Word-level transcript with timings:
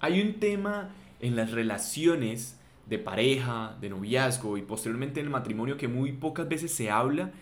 Hay 0.00 0.20
un 0.20 0.34
tema 0.34 0.90
en 1.18 1.34
las 1.34 1.50
relaciones 1.50 2.56
de 2.86 3.00
pareja, 3.00 3.76
de 3.80 3.90
noviazgo 3.90 4.56
y 4.56 4.62
posteriormente 4.62 5.18
en 5.18 5.26
el 5.26 5.32
matrimonio 5.32 5.76
que 5.76 5.88
muy 5.88 6.12
pocas 6.12 6.48
veces 6.48 6.72
se 6.72 6.88
habla 6.88 7.32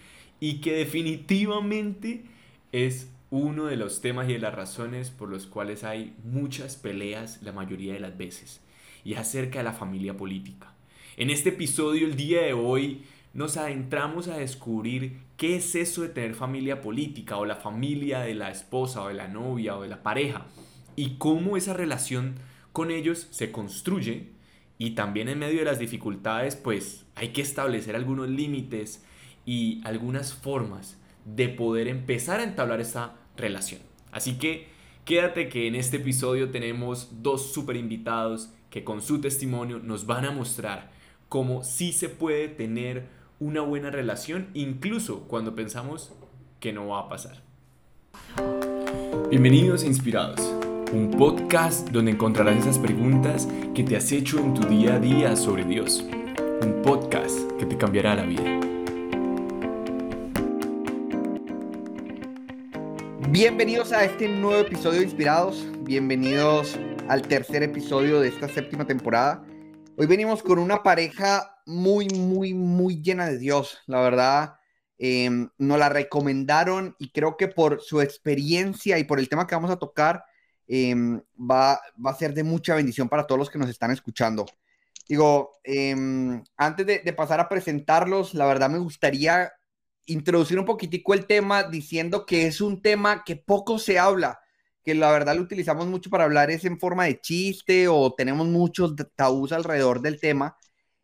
y 0.41 0.63
que 0.63 0.73
definitivamente 0.73 2.25
es 2.73 3.13
uno 3.31 3.67
de 3.67 3.77
los 3.77 4.01
temas 4.01 4.29
y 4.31 4.33
de 4.33 4.39
las 4.39 4.55
razones 4.55 5.11
por 5.11 5.29
los 5.29 5.47
cuales 5.47 5.85
hay 5.85 6.15
muchas 6.25 6.77
peleas 6.77 7.43
la 7.43 7.53
mayoría 7.53 7.93
de 7.93 8.01
las 8.01 8.17
veces 8.17 8.63
y 9.05 9.13
es 9.13 9.19
acerca 9.19 9.59
de 9.59 9.65
la 9.65 9.73
familia 9.75 10.17
política. 10.17 10.73
En 11.19 11.29
este 11.29 11.51
episodio 11.51 12.07
el 12.07 12.17
día 12.17 12.41
de 12.41 12.55
hoy 12.55 13.03
nos 13.35 13.59
adentramos 13.59 14.29
a 14.29 14.39
descubrir 14.39 15.19
qué 15.37 15.57
es 15.57 15.75
eso 15.75 16.01
de 16.01 16.09
tener 16.09 16.35
familia 16.35 16.81
política 16.81 17.37
o 17.37 17.45
la 17.45 17.57
familia 17.57 18.21
de 18.21 18.35
la 18.35 18.51
esposa 18.51 19.03
o 19.03 19.09
de 19.09 19.15
la 19.15 19.29
novia 19.29 19.77
o 19.77 19.83
de 19.83 19.89
la 19.89 20.03
pareja 20.03 20.47
y 20.97 21.17
cómo 21.19 21.57
esa 21.57 21.75
relación 21.75 22.37
con 22.73 22.91
ellos 22.91 23.29
se 23.31 23.53
construye 23.53 24.31
y 24.79 24.91
también 24.91 25.29
en 25.29 25.39
medio 25.39 25.61
de 25.61 25.65
las 25.65 25.79
dificultades 25.79 26.57
pues 26.57 27.05
hay 27.15 27.29
que 27.29 27.43
establecer 27.43 27.95
algunos 27.95 28.29
límites 28.29 29.05
y 29.45 29.81
algunas 29.85 30.35
formas 30.35 30.99
de 31.25 31.49
poder 31.49 31.89
empezar 31.89 32.41
a 32.41 32.45
entablar 32.45 32.81
esta 32.81 33.15
relación. 33.37 33.81
Así 34.13 34.39
que 34.39 34.69
quédate 35.05 35.49
que 35.49 35.67
en 35.67 35.75
este 35.75 35.99
episodio 35.99 36.51
tenemos 36.51 37.23
dos 37.23 37.53
super 37.53 37.77
invitados 37.77 38.51
que 38.71 38.85
con 38.85 39.01
su 39.03 39.21
testimonio 39.21 39.79
nos 39.79 40.07
van 40.07 40.25
a 40.25 40.31
mostrar 40.31 40.91
cómo 41.29 41.65
sí 41.65 41.93
se 41.93 42.09
puede 42.09 42.49
tener 42.49 43.07
una 43.39 43.61
buena 43.61 43.91
relación, 43.91 44.49
incluso 44.55 45.23
cuando 45.29 45.55
pensamos 45.55 46.13
que 46.61 46.73
no 46.73 46.89
va 46.89 47.01
a 47.01 47.09
pasar. 47.09 47.43
Bienvenidos 49.29 49.83
a 49.83 49.87
Inspirados, 49.87 50.41
un 50.93 51.11
podcast 51.11 51.89
donde 51.89 52.13
encontrarás 52.13 52.59
esas 52.59 52.79
preguntas 52.79 53.49
que 53.75 53.83
te 53.83 53.97
has 53.97 54.13
hecho 54.13 54.39
en 54.39 54.55
tu 54.55 54.67
día 54.69 54.95
a 54.95 54.99
día 55.01 55.35
sobre 55.35 55.65
Dios. 55.65 56.05
Un 56.63 56.81
podcast 56.83 57.37
que 57.59 57.67
te 57.67 57.77
cambiará 57.77 58.15
la 58.15 58.23
vida. 58.23 58.61
Bienvenidos 63.31 63.93
a 63.93 64.05
este 64.05 64.29
nuevo 64.29 64.61
episodio 64.61 65.01
de 65.01 65.07
Inspirados. 65.07 65.67
Bienvenidos 65.81 66.79
al 67.09 67.23
tercer 67.23 67.65
episodio 67.65 68.21
de 68.21 68.29
esta 68.29 68.49
séptima 68.49 68.87
temporada. 68.87 69.45
Hoy 69.97 70.07
venimos 70.07 70.43
con 70.43 70.59
una 70.61 70.85
pareja 70.85 71.61
muy, 71.67 72.09
muy, 72.11 72.55
muy 72.55 73.03
llena 73.03 73.27
de 73.27 73.39
Dios. 73.39 73.79
La 73.87 74.01
verdad, 74.03 74.55
eh, 74.99 75.49
nos 75.59 75.79
la 75.79 75.89
recomendaron 75.89 76.95
y 76.99 77.11
creo 77.11 77.37
que 77.37 77.49
por 77.49 77.81
su 77.81 78.01
experiencia 78.01 78.99
y 78.99 79.05
por 79.05 79.19
el 79.19 79.29
tema 79.29 79.47
que 79.47 79.57
vamos 79.57 79.71
a 79.73 79.79
tocar, 79.79 80.25
em, 80.69 81.21
va, 81.39 81.81
va, 82.05 82.11
a 82.11 82.15
ser 82.15 82.35
de 82.35 82.45
mucha 82.45 82.75
bendición 82.75 83.09
para 83.09 83.27
todos 83.27 83.39
los 83.39 83.51
que 83.51 83.59
nos 83.59 83.71
están 83.71 83.91
escuchando. 83.91 84.47
Digo, 85.09 85.53
em, 85.65 86.43
antes 86.57 86.87
de, 86.87 86.99
de, 87.01 87.13
pasar 87.13 87.41
a 87.41 87.49
presentarlos, 87.49 88.35
la 88.35 88.47
verdad 88.47 88.71
me 88.71 88.79
gustaría 88.79 89.53
introducir 90.07 90.59
un 90.59 90.65
poquitico 90.65 91.15
el 91.15 91.27
tema 91.27 91.65
diciendo 91.65 92.27
que 92.27 92.47
es 92.47 92.61
un 92.61 92.83
tema 92.83 93.25
que 93.25 93.37
poco 93.37 93.79
se 93.79 93.99
habla, 93.99 94.41
que 94.85 94.95
la 94.95 95.11
verdad 95.11 95.35
lo 95.35 95.43
utilizamos 95.43 95.87
mucho 95.87 96.11
para 96.11 96.25
hablar 96.25 96.51
es 96.51 96.65
en 96.65 96.79
forma 96.79 97.05
de 97.05 97.21
chiste 97.21 97.89
o 97.89 98.15
tenemos 98.15 98.47
muchos 98.47 98.95
tabús 99.17 99.53
alrededor 99.53 100.01
del 100.01 100.21
tema. 100.21 100.57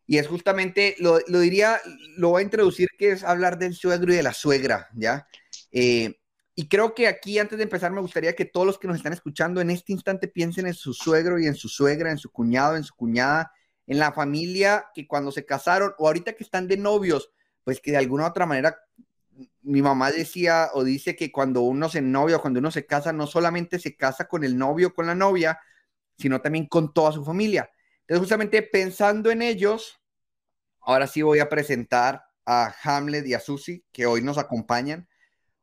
Y 0.06 0.18
es 0.18 0.28
justamente, 0.28 0.96
lo, 0.98 1.18
lo, 1.26 1.40
diría, 1.40 1.80
lo 2.16 2.30
voy 2.30 2.40
a 2.42 2.44
introducir, 2.44 2.88
que 2.98 3.12
es 3.12 3.24
hablar 3.24 3.58
del 3.58 3.74
suegro 3.74 4.12
y 4.12 4.16
de 4.16 4.22
la 4.22 4.34
suegra, 4.34 4.88
¿ya? 4.94 5.26
Eh, 5.72 6.14
y 6.54 6.68
creo 6.68 6.94
que 6.94 7.08
aquí, 7.08 7.38
antes 7.38 7.56
de 7.56 7.64
empezar, 7.64 7.92
me 7.92 8.00
gustaría 8.00 8.34
que 8.34 8.44
todos 8.44 8.66
los 8.66 8.78
que 8.78 8.86
nos 8.86 8.96
están 8.96 9.14
escuchando 9.14 9.60
en 9.60 9.70
este 9.70 9.92
instante 9.92 10.28
piensen 10.28 10.66
en 10.66 10.74
su 10.74 10.92
suegro 10.92 11.38
y 11.38 11.46
en 11.46 11.54
su 11.54 11.68
suegra, 11.68 12.10
en 12.10 12.18
su 12.18 12.30
cuñado, 12.30 12.76
en 12.76 12.84
su 12.84 12.94
cuñada, 12.94 13.52
en 13.86 13.98
la 13.98 14.12
familia 14.12 14.86
que 14.94 15.06
cuando 15.06 15.32
se 15.32 15.46
casaron 15.46 15.94
o 15.98 16.06
ahorita 16.06 16.34
que 16.34 16.44
están 16.44 16.68
de 16.68 16.76
novios, 16.76 17.30
pues 17.64 17.80
que 17.80 17.92
de 17.92 17.96
alguna 17.96 18.24
u 18.24 18.26
otra 18.28 18.44
manera, 18.44 18.76
mi 19.62 19.80
mamá 19.80 20.10
decía 20.10 20.70
o 20.74 20.84
dice 20.84 21.16
que 21.16 21.32
cuando 21.32 21.62
uno 21.62 21.88
se 21.88 22.02
novia 22.02 22.36
o 22.36 22.40
cuando 22.42 22.60
uno 22.60 22.70
se 22.70 22.86
casa, 22.86 23.12
no 23.12 23.26
solamente 23.26 23.78
se 23.78 23.96
casa 23.96 24.28
con 24.28 24.44
el 24.44 24.58
novio 24.58 24.88
o 24.88 24.94
con 24.94 25.06
la 25.06 25.14
novia, 25.14 25.58
sino 26.18 26.40
también 26.42 26.66
con 26.66 26.92
toda 26.92 27.12
su 27.12 27.24
familia. 27.24 27.70
Entonces, 28.00 28.20
justamente 28.20 28.62
pensando 28.62 29.30
en 29.30 29.40
ellos, 29.40 30.00
ahora 30.82 31.06
sí 31.06 31.22
voy 31.22 31.38
a 31.38 31.48
presentar 31.48 32.24
a 32.44 32.74
Hamlet 32.82 33.26
y 33.26 33.34
a 33.34 33.40
Susie, 33.40 33.84
que 33.90 34.04
hoy 34.04 34.22
nos 34.22 34.36
acompañan. 34.36 35.08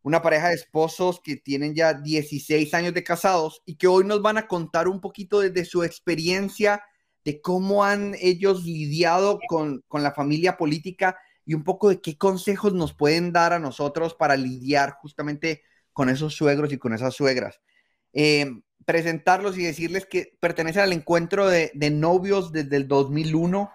Una 0.02 0.22
pareja 0.22 0.50
de 0.50 0.56
esposos 0.56 1.20
que 1.22 1.36
tienen 1.36 1.76
ya 1.76 1.94
16 1.94 2.74
años 2.74 2.94
de 2.94 3.04
casados 3.04 3.62
y 3.66 3.76
que 3.76 3.88
hoy 3.88 4.06
nos 4.06 4.22
van 4.22 4.38
a 4.38 4.48
contar 4.48 4.88
un 4.88 5.02
poquito 5.02 5.42
desde 5.42 5.66
su 5.66 5.84
experiencia 5.84 6.84
de 7.26 7.42
cómo 7.42 7.84
han 7.84 8.16
ellos 8.20 8.64
lidiado 8.64 9.40
con, 9.48 9.84
con 9.88 10.04
la 10.04 10.14
familia 10.14 10.58
política 10.58 11.18
y 11.46 11.54
un 11.54 11.64
poco 11.64 11.90
de 11.90 12.00
qué 12.00 12.18
consejos 12.18 12.74
nos 12.74 12.94
pueden 12.94 13.34
dar 13.34 13.54
a 13.54 13.60
nosotros 13.60 14.14
para 14.14 14.38
lidiar 14.38 14.94
justamente 15.02 15.64
con 15.94 16.08
esos 16.08 16.36
suegros 16.36 16.72
y 16.72 16.78
con 16.78 16.94
esas 16.94 17.16
suegras. 17.16 17.60
Eh, 18.14 18.62
presentarlos 18.86 19.58
y 19.58 19.64
decirles 19.64 20.06
que 20.06 20.36
pertenecen 20.40 20.82
al 20.82 20.94
encuentro 20.94 21.48
de, 21.48 21.72
novios 21.92 22.52
desde 22.52 22.76
el 22.78 22.88
2001. 22.88 23.72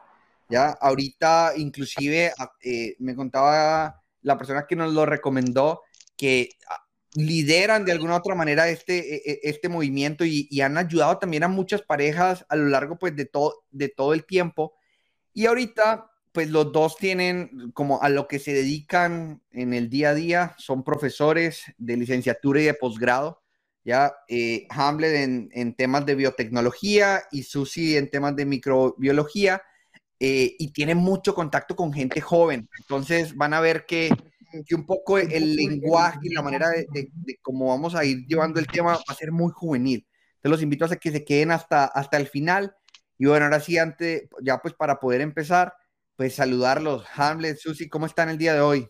Ya, 0.49 0.71
ahorita 0.81 1.53
inclusive 1.57 2.33
eh, 2.63 2.97
me 2.99 3.15
contaba 3.15 4.03
la 4.23 4.39
persona 4.39 4.67
que 4.69 4.77
nos 4.77 4.93
lo 4.93 5.07
recomendó 5.07 5.83
que 6.17 6.51
ah, 6.69 6.81
lideran 7.15 7.85
de 7.85 7.93
alguna 7.93 8.15
u 8.15 8.17
otra 8.17 8.35
manera 8.35 8.69
este, 8.69 9.17
e, 9.17 9.23
e, 9.25 9.41
este 9.45 9.69
movimiento 9.69 10.25
y, 10.25 10.61
han 10.61 10.77
ayudado 10.79 11.19
también 11.19 11.45
a 11.45 11.49
muchas 11.49 11.83
parejas 11.83 12.45
a 12.49 12.57
lo 12.57 12.69
largo 12.69 12.99
pues 12.99 13.15
de 13.17 13.27
todo, 13.27 13.65
de 13.71 13.89
todo 13.89 14.15
el 14.15 14.25
tiempo. 14.25 14.75
Y 15.33 15.47
ahorita 15.47 16.11
pues 16.33 16.51
los 16.51 16.73
dos 16.73 16.97
tienen 16.97 17.71
como 17.73 18.03
a 18.03 18.09
lo 18.09 18.27
que 18.27 18.41
se 18.41 18.53
dedican 18.53 19.41
en 19.53 19.73
el 19.73 19.89
día 19.89 20.11
a 20.11 20.15
día, 20.15 20.55
son 20.59 20.83
profesores 20.83 21.63
de 21.79 21.97
licenciatura 21.97 22.61
y 22.61 22.65
de 22.65 22.75
posgrado 22.75 23.41
ya 23.85 24.15
eh, 24.29 24.67
Hamlet 24.71 25.15
en, 25.15 25.51
en, 25.53 25.75
temas 25.75 26.07
de 26.07 26.15
biotecnología 26.15 27.23
y 27.31 27.43
Susi 27.43 27.99
en 27.99 28.11
temas 28.11 28.35
de 28.35 28.47
microbiología, 28.47 29.63
eh, 30.21 30.57
y 30.59 30.73
tiene 30.73 30.95
mucho 30.95 31.35
contacto 31.35 31.77
con 31.77 31.93
gente 31.93 32.21
joven. 32.21 32.69
Entonces 32.81 33.37
van 33.37 33.53
a 33.53 33.61
ver 33.61 33.85
que, 33.85 34.09
que 34.63 34.75
un 34.75 34.87
poco 34.87 35.19
el 35.19 35.57
lenguaje 35.57 36.21
y 36.23 36.35
la 36.35 36.43
manera 36.43 36.69
de, 36.69 36.87
de, 36.93 37.09
de, 37.13 37.39
cómo 37.43 37.69
vamos 37.69 37.95
a 37.95 38.05
ir 38.05 38.27
llevando 38.27 38.61
el 38.61 38.67
tema 38.67 38.93
va 38.93 39.03
a 39.07 39.15
ser 39.15 39.33
muy 39.33 39.51
juvenil. 39.53 40.07
Entonces 40.37 40.51
los 40.51 40.63
invito 40.63 40.85
a 40.85 40.97
que 40.97 41.11
se 41.11 41.25
queden 41.25 41.51
hasta, 41.51 41.87
hasta 41.87 42.19
el 42.19 42.27
final. 42.27 42.77
Y 43.19 43.27
bueno, 43.27 43.47
ahora 43.47 43.61
sí, 43.61 43.79
antes, 43.79 44.29
ya 44.43 44.59
pues 44.59 44.75
para 44.75 45.01
poder 45.01 45.23
empezar, 45.23 45.73
pues 46.17 46.35
saludarlos. 46.35 47.07
Hamlet, 47.15 47.57
Susi, 47.57 47.89
¿cómo 47.89 48.07
están 48.07 48.29
el 48.29 48.37
día 48.39 48.53
de 48.53 48.61
hoy? 48.61 48.89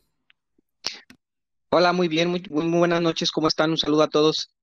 Hola, 1.71 1.93
muy 1.93 2.09
bien, 2.09 2.29
muy, 2.29 2.43
muy 2.51 2.79
buenas 2.79 3.01
noches, 3.01 3.31
¿cómo 3.31 3.49
están? 3.49 3.71
Un 3.71 3.79
saludo 3.79 4.03
a 4.03 4.09
todos. 4.09 4.55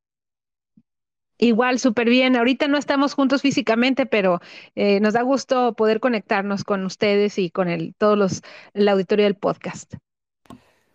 Igual, 1.38 1.80
súper 1.80 2.08
bien. 2.08 2.36
Ahorita 2.36 2.68
no 2.68 2.78
estamos 2.78 3.14
juntos 3.14 3.42
físicamente, 3.42 4.06
pero 4.06 4.42
eh, 4.76 5.00
nos 5.00 5.14
da 5.14 5.24
gusto 5.24 5.74
poder 5.74 6.00
conectarnos 6.00 6.64
con 6.64 6.86
ustedes 6.86 7.40
y 7.40 7.50
con 7.50 7.68
el, 7.68 7.96
todos 7.98 8.18
los, 8.18 8.42
el 8.74 8.88
auditorio 8.88 9.26
del 9.26 9.36
podcast. 9.36 9.96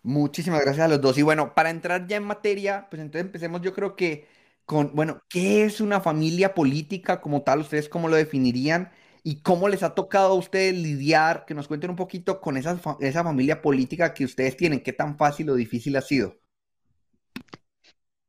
Muchísimas 0.07 0.61
gracias 0.61 0.85
a 0.85 0.89
los 0.89 1.01
dos. 1.01 1.19
Y 1.19 1.23
bueno, 1.23 1.53
para 1.53 1.69
entrar 1.69 2.07
ya 2.07 2.17
en 2.17 2.23
materia, 2.23 2.87
pues 2.89 3.03
entonces 3.03 3.27
empecemos 3.27 3.61
yo 3.61 3.75
creo 3.75 3.97
que 3.97 4.29
con, 4.65 4.95
bueno, 4.95 5.21
¿qué 5.29 5.65
es 5.65 5.81
una 5.81 6.01
familia 6.01 6.55
política 6.55 7.21
como 7.21 7.43
tal? 7.43 7.59
¿Ustedes 7.59 7.89
cómo 7.89 8.09
lo 8.09 8.15
definirían? 8.15 8.93
¿Y 9.25 9.43
cómo 9.43 9.69
les 9.69 9.83
ha 9.83 9.97
tocado 9.97 10.29
a 10.29 10.35
ustedes 10.35 10.75
lidiar? 10.77 11.45
Que 11.45 11.55
nos 11.55 11.67
cuenten 11.67 11.91
un 11.91 11.97
poquito 11.97 12.41
con 12.41 12.57
esa, 12.57 12.81
esa 13.01 13.25
familia 13.25 13.61
política 13.61 14.15
que 14.15 14.25
ustedes 14.25 14.57
tienen. 14.57 14.81
¿Qué 14.81 14.93
tan 14.93 15.19
fácil 15.19 15.51
o 15.51 15.57
difícil 15.57 15.97
ha 15.97 16.03
sido? 16.03 16.37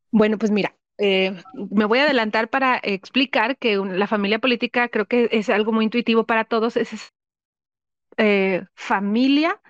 Bueno, 0.10 0.40
pues 0.40 0.50
mira, 0.50 0.76
eh, 0.98 1.40
me 1.54 1.86
voy 1.86 2.00
a 2.00 2.06
adelantar 2.06 2.50
para 2.50 2.80
explicar 2.82 3.56
que 3.56 3.76
la 3.78 4.08
familia 4.08 4.40
política 4.40 4.90
creo 4.90 5.06
que 5.06 5.30
es 5.32 5.52
algo 5.52 5.72
muy 5.72 5.86
intuitivo 5.86 6.26
para 6.26 6.44
todos. 6.44 6.76
Es 6.76 7.14
eh, 8.18 8.66
familia 8.74 9.62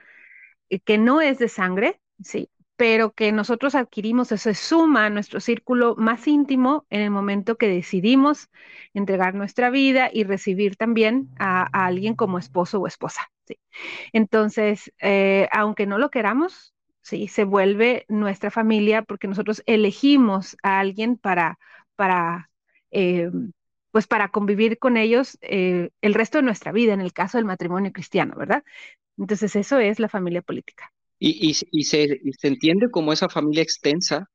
eh, 0.69 0.79
que 0.79 0.97
no 0.97 1.21
es 1.21 1.39
de 1.39 1.49
sangre, 1.49 1.99
sí, 2.21 2.49
pero 2.77 3.11
que 3.11 3.31
nosotros 3.31 3.75
adquirimos, 3.75 4.31
eso 4.31 4.43
se 4.43 4.53
suma 4.53 5.07
a 5.07 5.09
nuestro 5.09 5.39
círculo 5.39 5.95
más 5.97 6.27
íntimo 6.27 6.85
en 6.89 7.01
el 7.01 7.09
momento 7.09 7.57
que 7.57 7.67
decidimos 7.67 8.49
entregar 8.93 9.33
nuestra 9.33 9.69
vida 9.71 10.09
y 10.13 10.23
recibir 10.23 10.77
también 10.77 11.29
a, 11.39 11.63
alguien 11.85 12.15
como 12.15 12.37
esposo 12.37 12.79
o 12.79 12.87
esposa. 12.87 13.31
Sí. 13.45 13.59
Entonces, 14.13 14.91
eh, 15.01 15.49
aunque 15.51 15.87
no 15.87 15.97
lo 15.97 16.11
queramos, 16.11 16.75
¿sí? 17.01 17.27
Se 17.27 17.45
vuelve 17.45 18.05
nuestra 18.09 18.51
familia 18.51 19.01
porque 19.01 19.27
nosotros 19.27 19.63
elegimos 19.65 20.55
a 20.63 20.79
alguien 20.79 21.17
para, 21.17 21.57
para, 21.95 22.51
eh, 22.91 23.31
pues 23.91 24.07
para 24.07 24.29
convivir 24.29 24.77
con 24.77 24.97
ellos 24.97 25.37
eh, 25.41 25.89
el 26.01 26.13
resto 26.13 26.37
de 26.37 26.43
nuestra 26.43 26.71
vida, 26.71 26.93
en 26.93 27.01
el 27.01 27.13
caso 27.13 27.37
del 27.37 27.45
matrimonio 27.45 27.91
cristiano, 27.91 28.35
¿verdad? 28.37 28.63
Entonces 29.17 29.55
eso 29.55 29.79
es 29.79 29.99
la 29.99 30.09
familia 30.09 30.41
política. 30.43 30.91
Y, 31.19 31.49
y, 31.49 31.53
se, 31.55 31.67
y 31.71 31.83
se, 32.33 32.47
entiende 32.47 32.91
como 32.91 33.13
esa 33.13 33.29
familia 33.29 33.63
extensa 33.63 34.29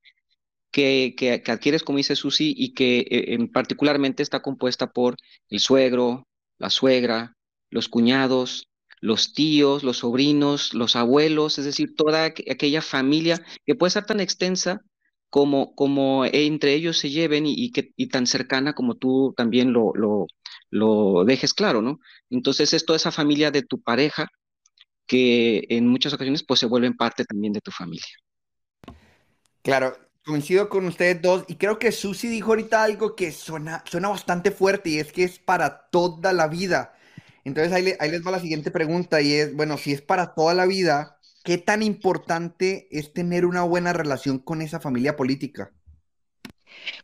que, 0.71 1.15
que, 1.17 1.41
adquieres, 1.51 1.83
como 1.83 1.97
dice 1.97 2.15
Susi, 2.15 2.53
y 2.57 2.73
que 2.73 2.99
eh, 2.99 3.33
en 3.35 3.51
particularmente 3.51 4.23
está 4.23 4.41
compuesta 4.41 4.91
por 4.91 5.15
el 5.49 5.59
suegro, 5.59 6.27
la 6.57 6.69
suegra, 6.69 7.35
los 7.69 7.89
cuñados, 7.89 8.67
los 9.01 9.33
tíos, 9.33 9.83
los 9.83 9.97
sobrinos, 9.97 10.73
los 10.73 10.95
abuelos, 10.95 11.59
es 11.59 11.65
decir, 11.65 11.95
toda 11.95 12.25
aquella 12.25 12.81
familia 12.81 13.45
que 13.65 13.75
puede 13.75 13.91
ser 13.91 14.05
tan 14.05 14.19
extensa 14.21 14.81
como, 15.29 15.75
como 15.75 16.25
entre 16.25 16.73
ellos 16.73 16.99
se 16.99 17.09
lleven 17.09 17.45
y, 17.47 17.71
que, 17.71 17.91
tan 18.09 18.27
cercana 18.27 18.73
como 18.73 18.95
tú 18.95 19.33
también 19.35 19.73
lo, 19.73 19.91
lo, 19.95 20.27
lo 20.69 21.25
dejes 21.25 21.53
claro, 21.53 21.81
¿no? 21.81 21.99
Entonces 22.29 22.73
es 22.73 22.85
toda 22.85 22.97
esa 22.97 23.11
familia 23.11 23.51
de 23.51 23.63
tu 23.63 23.81
pareja 23.81 24.27
que 25.05 25.65
en 25.69 25.87
muchas 25.87 26.13
ocasiones 26.13 26.43
pues 26.43 26.59
se 26.59 26.65
vuelven 26.65 26.95
parte 26.95 27.25
también 27.25 27.53
de 27.53 27.61
tu 27.61 27.71
familia. 27.71 28.05
Claro, 29.61 29.95
coincido 30.25 30.69
con 30.69 30.85
ustedes 30.85 31.21
dos 31.21 31.45
y 31.47 31.55
creo 31.55 31.79
que 31.79 31.91
Susi 31.91 32.27
dijo 32.27 32.49
ahorita 32.49 32.83
algo 32.83 33.15
que 33.15 33.31
suena, 33.31 33.83
suena 33.85 34.09
bastante 34.09 34.51
fuerte 34.51 34.89
y 34.89 34.99
es 34.99 35.11
que 35.11 35.23
es 35.23 35.39
para 35.39 35.87
toda 35.89 36.33
la 36.33 36.47
vida. 36.47 36.95
Entonces 37.45 37.73
ahí, 37.73 37.93
ahí 37.99 38.11
les 38.11 38.25
va 38.25 38.31
la 38.31 38.39
siguiente 38.39 38.71
pregunta 38.71 39.21
y 39.21 39.33
es, 39.33 39.55
bueno, 39.55 39.77
si 39.77 39.91
es 39.91 40.01
para 40.01 40.33
toda 40.33 40.53
la 40.53 40.65
vida, 40.65 41.19
¿qué 41.43 41.57
tan 41.57 41.83
importante 41.83 42.87
es 42.91 43.13
tener 43.13 43.45
una 43.45 43.63
buena 43.63 43.93
relación 43.93 44.39
con 44.39 44.61
esa 44.61 44.79
familia 44.79 45.15
política? 45.15 45.71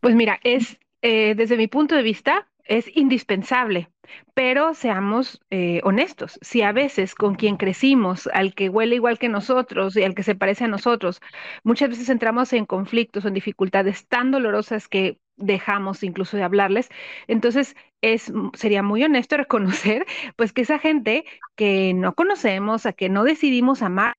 Pues 0.02 0.16
mira, 0.16 0.40
es 0.44 0.78
eh, 1.02 1.34
desde 1.36 1.58
mi 1.58 1.68
punto 1.68 1.96
de 1.96 2.04
vista, 2.04 2.48
es 2.66 2.86
indispensable, 2.96 3.90
pero 4.34 4.74
seamos 4.74 5.42
eh, 5.50 5.82
honestos. 5.84 6.40
Si 6.42 6.62
a 6.62 6.72
veces 6.72 7.16
con 7.16 7.36
quien 7.36 7.58
crecimos, 7.58 8.28
al 8.34 8.54
que 8.54 8.70
huele 8.70 8.96
igual 8.96 9.20
que 9.20 9.30
nosotros 9.30 9.96
y 9.98 10.04
al 10.04 10.16
que 10.16 10.24
se 10.24 10.36
parece 10.36 10.66
a 10.66 10.68
nosotros, 10.68 11.22
muchas 11.64 11.90
veces 11.90 12.10
entramos 12.10 12.54
en 12.54 12.66
conflictos 12.66 13.26
o 13.26 13.28
en 13.28 13.34
dificultades 13.34 14.08
tan 14.08 14.32
dolorosas 14.32 14.88
que 14.88 15.20
dejamos 15.38 16.04
incluso 16.04 16.38
de 16.38 16.44
hablarles, 16.44 16.90
entonces 17.28 17.76
es, 18.02 18.32
sería 18.54 18.84
muy 18.84 19.04
honesto 19.04 19.38
reconocer 19.38 20.06
pues 20.36 20.54
que 20.54 20.62
esa 20.62 20.80
gente 20.80 21.26
que 21.56 21.94
no 21.94 22.14
conocemos, 22.14 22.86
a 22.86 22.94
que 22.94 23.10
no 23.10 23.24
decidimos 23.24 23.82
amar, 23.82 24.16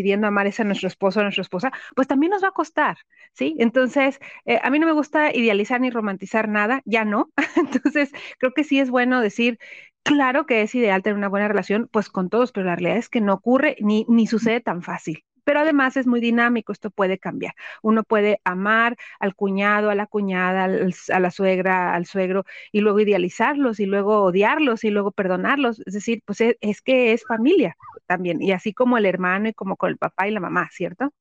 pidiendo 0.00 0.26
amar 0.26 0.50
a 0.58 0.64
nuestro 0.64 0.88
esposo 0.88 1.20
o 1.20 1.22
nuestra 1.22 1.42
esposa, 1.42 1.72
pues 1.94 2.08
también 2.08 2.30
nos 2.30 2.42
va 2.42 2.48
a 2.48 2.52
costar, 2.52 2.96
¿sí? 3.34 3.54
Entonces, 3.58 4.18
eh, 4.46 4.58
a 4.62 4.70
mí 4.70 4.78
no 4.78 4.86
me 4.86 4.92
gusta 4.92 5.34
idealizar 5.34 5.80
ni 5.80 5.90
romantizar 5.90 6.48
nada, 6.48 6.80
ya 6.86 7.04
no. 7.04 7.30
Entonces, 7.56 8.10
creo 8.38 8.52
que 8.52 8.64
sí 8.64 8.80
es 8.80 8.90
bueno 8.90 9.20
decir, 9.20 9.58
claro 10.02 10.46
que 10.46 10.62
es 10.62 10.74
ideal 10.74 11.02
tener 11.02 11.16
una 11.16 11.28
buena 11.28 11.48
relación, 11.48 11.88
pues 11.92 12.08
con 12.08 12.30
todos, 12.30 12.52
pero 12.52 12.66
la 12.66 12.76
realidad 12.76 12.98
es 12.98 13.08
que 13.08 13.20
no 13.20 13.34
ocurre 13.34 13.76
ni, 13.80 14.06
ni 14.08 14.26
sucede 14.26 14.60
tan 14.60 14.82
fácil 14.82 15.24
pero 15.50 15.62
además 15.62 15.96
es 15.96 16.06
muy 16.06 16.20
dinámico, 16.20 16.70
esto 16.70 16.90
puede 16.90 17.18
cambiar. 17.18 17.56
Uno 17.82 18.04
puede 18.04 18.40
amar 18.44 18.96
al 19.18 19.34
cuñado, 19.34 19.90
a 19.90 19.96
la 19.96 20.06
cuñada, 20.06 20.66
a 20.66 21.18
la 21.18 21.30
suegra, 21.32 21.92
al 21.92 22.06
suegro, 22.06 22.44
y 22.70 22.78
luego 22.78 23.00
idealizarlos, 23.00 23.80
y 23.80 23.86
luego 23.86 24.22
odiarlos, 24.22 24.84
y 24.84 24.90
luego 24.90 25.10
perdonarlos. 25.10 25.82
Es 25.84 25.94
decir, 25.94 26.22
pues 26.24 26.40
e, 26.40 26.56
es, 26.60 26.82
que 26.82 27.12
es 27.12 27.24
familia 27.26 27.76
también, 28.06 28.40
y 28.40 28.52
así 28.52 28.72
como 28.72 28.96
el 28.96 29.06
hermano 29.06 29.48
y 29.48 29.52
como 29.52 29.74
con 29.74 29.90
el 29.90 29.98
papá 29.98 30.28
y 30.28 30.30
la 30.30 30.38
mamá, 30.38 30.68
¿cierto? 30.70 31.12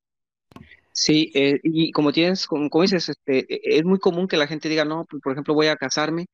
Sí, 0.92 1.32
eh, 1.34 1.60
y 1.64 1.92
como 1.92 2.12
tienes, 2.12 2.46
como, 2.46 2.70
dices, 2.84 3.10
este, 3.10 3.52
e, 3.52 3.80
es 3.80 3.84
muy 3.84 3.98
común 3.98 4.28
que 4.28 4.38
la 4.38 4.46
gente 4.46 4.70
diga, 4.70 4.86
no, 4.86 5.08
pues, 5.10 5.24
por 5.24 5.32
ejemplo, 5.32 5.56
voy 5.56 5.70
a 5.70 5.76
casarme 5.76 6.28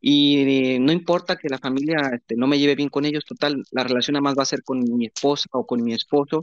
y 0.00 0.78
no 0.80 0.92
importa 0.92 1.36
que 1.36 1.50
la 1.50 1.58
familia 1.58 2.10
este, 2.14 2.36
no 2.36 2.46
me 2.46 2.58
lleve 2.58 2.74
bien 2.74 2.88
con 2.88 3.04
ellos, 3.04 3.26
total, 3.26 3.62
la 3.70 3.84
relación 3.84 4.14
nada 4.14 4.22
más 4.22 4.34
va 4.38 4.44
a 4.44 4.46
ser 4.46 4.62
con 4.62 4.80
mi 4.96 5.04
esposa 5.04 5.50
o 5.52 5.66
con 5.66 5.84
mi 5.84 5.92
esposo, 5.92 6.42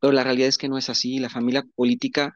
pero 0.00 0.12
la 0.12 0.24
realidad 0.24 0.48
es 0.48 0.58
que 0.58 0.68
no 0.68 0.78
es 0.78 0.90
así. 0.90 1.18
La 1.18 1.30
familia 1.30 1.64
política 1.74 2.34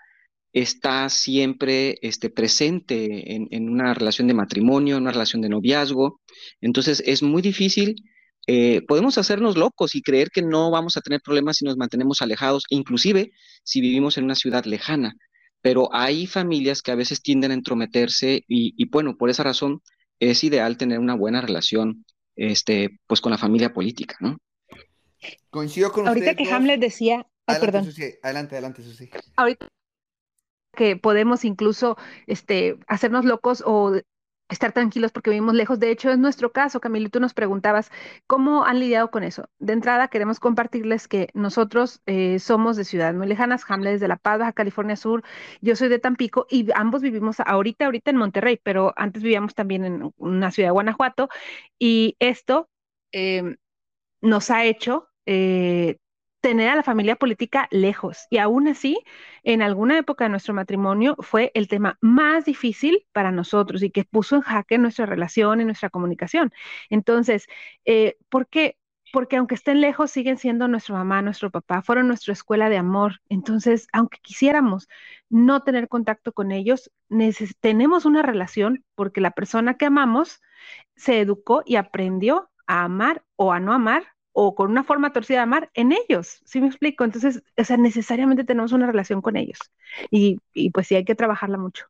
está 0.52 1.08
siempre 1.08 1.98
este, 2.02 2.30
presente 2.30 3.34
en, 3.34 3.68
una 3.68 3.94
relación 3.94 4.28
de 4.28 4.34
matrimonio, 4.34 4.96
en 4.96 5.02
una 5.02 5.12
relación 5.12 5.42
de 5.42 5.48
noviazgo. 5.48 6.20
Entonces 6.60 7.02
es 7.06 7.22
muy 7.22 7.42
difícil. 7.42 7.96
Eh, 8.46 8.82
podemos 8.86 9.18
hacernos 9.18 9.56
locos 9.56 9.94
y 9.94 10.02
creer 10.02 10.30
que 10.30 10.42
no 10.42 10.70
vamos 10.70 10.96
a 10.96 11.00
tener 11.00 11.20
problemas 11.22 11.58
si 11.58 11.64
nos 11.64 11.76
mantenemos 11.76 12.22
alejados, 12.22 12.64
inclusive 12.68 13.30
si 13.62 13.80
vivimos 13.80 14.18
en 14.18 14.24
una 14.24 14.34
ciudad 14.34 14.64
lejana. 14.64 15.14
Pero 15.62 15.94
hay 15.94 16.26
familias 16.26 16.82
que 16.82 16.90
a 16.90 16.96
veces 16.96 17.22
tienden 17.22 17.52
a 17.52 17.54
entrometerse 17.54 18.44
y, 18.48 18.74
y 18.76 18.88
bueno, 18.88 19.16
por 19.16 19.30
esa 19.30 19.44
razón 19.44 19.80
es 20.18 20.44
ideal 20.44 20.76
tener 20.76 20.98
una 20.98 21.14
buena 21.14 21.40
relación 21.40 22.04
este, 22.36 22.98
pues 23.06 23.20
con 23.20 23.32
la 23.32 23.38
familia 23.38 23.72
política, 23.72 24.16
¿no? 24.20 24.38
Coincido 25.50 25.92
con 25.92 26.08
Ahorita 26.08 26.34
que 26.34 26.50
Hamlet 26.50 26.80
decía, 26.80 27.26
adelante, 27.46 28.18
adelante, 28.22 28.54
adelante, 28.54 28.82
Susi. 28.82 29.10
Ahorita 29.36 29.68
que 30.74 30.96
podemos 30.96 31.44
incluso 31.44 31.96
este, 32.26 32.78
hacernos 32.86 33.24
locos 33.24 33.62
o 33.66 33.92
estar 34.48 34.72
tranquilos 34.72 35.12
porque 35.12 35.30
vivimos 35.30 35.54
lejos. 35.54 35.78
De 35.78 35.90
hecho, 35.90 36.10
es 36.10 36.18
nuestro 36.18 36.52
caso, 36.52 36.80
Camilo, 36.80 37.08
tú 37.08 37.20
nos 37.20 37.34
preguntabas 37.34 37.90
cómo 38.26 38.64
han 38.64 38.80
lidiado 38.80 39.10
con 39.10 39.22
eso. 39.22 39.48
De 39.58 39.72
entrada, 39.72 40.08
queremos 40.08 40.40
compartirles 40.40 41.08
que 41.08 41.28
nosotros 41.34 42.02
eh, 42.06 42.38
somos 42.38 42.76
de 42.76 42.84
ciudades 42.84 43.14
muy 43.14 43.26
lejanas, 43.26 43.64
Hamlet 43.68 43.94
es 43.94 44.00
de 44.00 44.08
La 44.08 44.16
Paz, 44.16 44.38
Baja 44.38 44.52
California 44.52 44.96
Sur, 44.96 45.22
yo 45.60 45.74
soy 45.76 45.88
de 45.88 45.98
Tampico 45.98 46.46
y 46.50 46.68
ambos 46.74 47.02
vivimos 47.02 47.40
ahorita, 47.40 47.86
ahorita 47.86 48.10
en 48.10 48.16
Monterrey, 48.18 48.60
pero 48.62 48.92
antes 48.96 49.22
vivíamos 49.22 49.54
también 49.54 49.84
en 49.84 50.12
una 50.18 50.50
ciudad 50.50 50.68
de 50.68 50.72
Guanajuato 50.72 51.28
y 51.78 52.16
esto 52.18 52.68
em, 53.12 53.56
nos 54.20 54.50
ha 54.50 54.64
hecho 54.64 55.08
eh, 55.26 55.96
tener 56.42 56.68
a 56.68 56.76
la 56.76 56.82
familia 56.82 57.16
política 57.16 57.68
lejos. 57.70 58.26
Y 58.28 58.38
aún 58.38 58.68
así, 58.68 58.98
en 59.44 59.62
alguna 59.62 59.98
época 59.98 60.24
de 60.24 60.30
nuestro 60.30 60.52
matrimonio 60.54 61.16
fue 61.20 61.52
el 61.54 61.68
tema 61.68 61.98
más 62.02 62.44
difícil 62.44 63.06
para 63.12 63.30
nosotros 63.30 63.82
y 63.82 63.90
que 63.90 64.04
puso 64.04 64.36
en 64.36 64.42
jaque 64.42 64.76
nuestra 64.76 65.06
relación 65.06 65.60
y 65.60 65.64
nuestra 65.64 65.88
comunicación. 65.88 66.52
Entonces, 66.90 67.46
eh, 67.84 68.16
¿por 68.28 68.48
qué? 68.48 68.76
Porque 69.12 69.36
aunque 69.36 69.54
estén 69.54 69.80
lejos, 69.80 70.10
siguen 70.10 70.36
siendo 70.36 70.68
nuestra 70.68 70.96
mamá, 70.96 71.22
nuestro 71.22 71.50
papá, 71.50 71.82
fueron 71.82 72.08
nuestra 72.08 72.32
escuela 72.32 72.68
de 72.68 72.78
amor. 72.78 73.20
Entonces, 73.28 73.86
aunque 73.92 74.18
quisiéramos 74.20 74.88
no 75.30 75.62
tener 75.62 75.88
contacto 75.88 76.32
con 76.32 76.50
ellos, 76.50 76.90
tenemos 77.60 78.04
una 78.04 78.22
relación 78.22 78.84
porque 78.96 79.20
la 79.20 79.30
persona 79.30 79.76
que 79.76 79.86
amamos 79.86 80.40
se 80.96 81.20
educó 81.20 81.62
y 81.66 81.76
aprendió 81.76 82.50
a 82.66 82.84
amar 82.84 83.24
o 83.36 83.52
a 83.52 83.60
no 83.60 83.72
amar 83.72 84.04
o 84.32 84.54
con 84.54 84.70
una 84.70 84.84
forma 84.84 85.12
torcida 85.12 85.38
de 85.38 85.42
amar 85.42 85.70
en 85.74 85.92
ellos, 85.92 86.40
¿sí 86.44 86.60
me 86.60 86.66
explico? 86.66 87.04
Entonces, 87.04 87.42
o 87.56 87.64
sea, 87.64 87.76
necesariamente 87.76 88.44
tenemos 88.44 88.72
una 88.72 88.86
relación 88.86 89.20
con 89.20 89.36
ellos 89.36 89.58
y, 90.10 90.38
pues 90.70 90.86
sí 90.86 90.94
hay 90.94 91.04
que 91.04 91.14
trabajarla 91.14 91.58
mucho. 91.58 91.86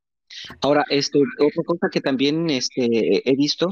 Ahora, 0.61 0.85
este, 0.89 1.19
otra 1.19 1.62
cosa 1.65 1.89
que 1.91 2.00
también 2.00 2.50
este, 2.50 3.29
he 3.29 3.37
visto 3.37 3.69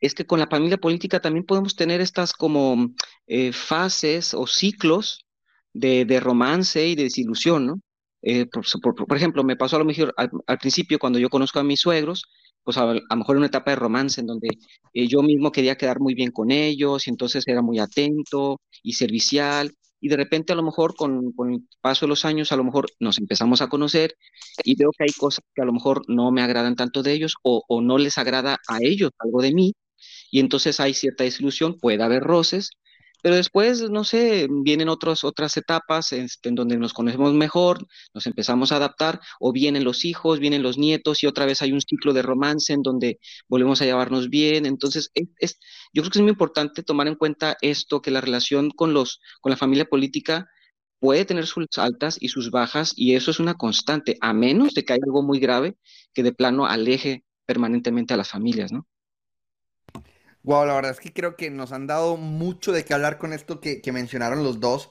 es 0.00 0.14
que 0.14 0.26
con 0.26 0.40
la 0.40 0.48
familia 0.48 0.78
política 0.78 1.20
también 1.20 1.46
podemos 1.46 1.76
tener 1.76 2.00
estas 2.00 2.32
como 2.32 2.90
eh, 3.26 3.52
fases 3.52 4.34
o 4.34 4.46
ciclos 4.46 5.24
de, 5.72 6.20
romance 6.20 6.86
y 6.86 6.96
de 6.96 7.04
desilusión, 7.04 7.66
¿no? 7.66 7.80
Eh, 8.22 8.46
por, 8.46 8.94
por, 9.06 9.16
ejemplo, 9.16 9.42
me 9.42 9.56
pasó 9.56 9.76
a 9.76 9.78
lo 9.78 9.84
mejor 9.84 10.14
al, 10.16 10.58
principio 10.58 10.98
cuando 10.98 11.18
yo 11.18 11.28
conozco 11.28 11.58
a 11.58 11.64
mis 11.64 11.80
suegros, 11.80 12.24
pues 12.64 12.76
a, 12.76 12.86
lo 12.94 13.16
mejor 13.16 13.36
una 13.36 13.46
etapa 13.46 13.70
de 13.72 13.76
romance 13.76 14.20
en 14.20 14.26
donde 14.26 14.48
eh, 14.94 15.06
yo 15.08 15.22
mismo 15.22 15.52
quería 15.52 15.76
quedar 15.76 16.00
muy 16.00 16.14
bien 16.14 16.30
con 16.30 16.50
ellos 16.50 17.06
y 17.06 17.10
entonces 17.10 17.44
era 17.46 17.62
muy 17.62 17.78
atento 17.78 18.60
y 18.82 18.94
servicial 18.94 19.72
y 20.00 20.08
de 20.08 20.16
repente 20.16 20.52
a 20.52 20.56
lo 20.56 20.62
mejor 20.62 20.94
con, 20.94 21.32
el 21.50 21.68
paso 21.80 22.06
de 22.06 22.10
los 22.10 22.24
años 22.24 22.52
a 22.52 22.56
lo 22.56 22.64
mejor 22.64 22.86
nos 23.00 23.18
empezamos 23.18 23.62
a 23.62 23.68
conocer 23.68 24.16
y 24.64 24.76
veo 24.76 24.90
que 24.96 25.04
hay 25.04 25.12
cosas 25.12 25.44
que 25.54 25.62
a 25.62 25.64
lo 25.64 25.72
mejor 25.72 26.02
no 26.08 26.30
me 26.32 26.42
agradan 26.42 26.76
tanto 26.76 27.02
de 27.02 27.12
ellos 27.12 27.34
o, 27.42 27.62
o 27.68 27.80
no 27.80 27.98
les 27.98 28.18
agrada 28.18 28.58
a 28.68 28.78
ellos 28.82 29.10
algo 29.18 29.42
de 29.42 29.54
mí 29.54 29.74
y 30.30 30.40
entonces 30.40 30.80
hay 30.80 30.94
cierta 30.94 31.24
desilusión, 31.24 31.78
puede 31.78 32.02
haber 32.02 32.22
roces 32.22 32.70
pero 33.22 33.36
después, 33.36 33.88
no 33.90 34.04
sé, 34.04 34.48
vienen 34.50 34.88
otros, 34.88 35.24
otras 35.24 35.56
etapas 35.56 36.12
este, 36.12 36.48
en 36.48 36.56
donde 36.56 36.76
nos 36.76 36.92
conocemos 36.92 37.32
mejor, 37.34 37.86
nos 38.12 38.26
empezamos 38.26 38.72
a 38.72 38.76
adaptar, 38.76 39.20
o 39.40 39.52
vienen 39.52 39.84
los 39.84 40.04
hijos, 40.04 40.40
vienen 40.40 40.62
los 40.62 40.76
nietos, 40.76 41.22
y 41.22 41.26
otra 41.28 41.46
vez 41.46 41.62
hay 41.62 41.72
un 41.72 41.80
ciclo 41.80 42.12
de 42.12 42.22
romance 42.22 42.72
en 42.72 42.82
donde 42.82 43.20
volvemos 43.48 43.80
a 43.80 43.84
llevarnos 43.84 44.28
bien. 44.28 44.66
Entonces, 44.66 45.10
es, 45.14 45.58
yo 45.92 46.02
creo 46.02 46.10
que 46.10 46.18
es 46.18 46.22
muy 46.22 46.32
importante 46.32 46.82
tomar 46.82 47.06
en 47.06 47.14
cuenta 47.14 47.56
esto, 47.62 48.02
que 48.02 48.10
la 48.10 48.20
relación 48.20 48.70
con, 48.70 48.92
los, 48.92 49.20
con 49.40 49.50
la 49.50 49.56
familia 49.56 49.84
política 49.84 50.48
puede 50.98 51.24
tener 51.24 51.46
sus 51.46 51.66
altas 51.78 52.16
y 52.20 52.28
sus 52.28 52.50
bajas, 52.50 52.92
y 52.96 53.14
eso 53.14 53.30
es 53.30 53.40
una 53.40 53.54
constante, 53.54 54.16
a 54.20 54.32
menos 54.32 54.74
de 54.74 54.84
que 54.84 54.94
haya 54.94 55.02
algo 55.06 55.22
muy 55.22 55.38
grave 55.38 55.76
que 56.12 56.22
de 56.22 56.32
plano 56.32 56.66
aleje 56.66 57.24
permanentemente 57.46 58.14
a 58.14 58.16
las 58.16 58.30
familias, 58.30 58.72
¿no? 58.72 58.86
Wow, 60.44 60.66
la 60.66 60.74
verdad 60.74 60.90
es 60.90 61.00
que 61.00 61.12
creo 61.12 61.36
que 61.36 61.50
nos 61.50 61.72
han 61.72 61.86
dado 61.86 62.16
mucho 62.16 62.72
de 62.72 62.84
qué 62.84 62.94
hablar 62.94 63.18
con 63.18 63.32
esto 63.32 63.60
que, 63.60 63.80
mencionaron 63.92 64.42
los 64.42 64.58
dos. 64.60 64.90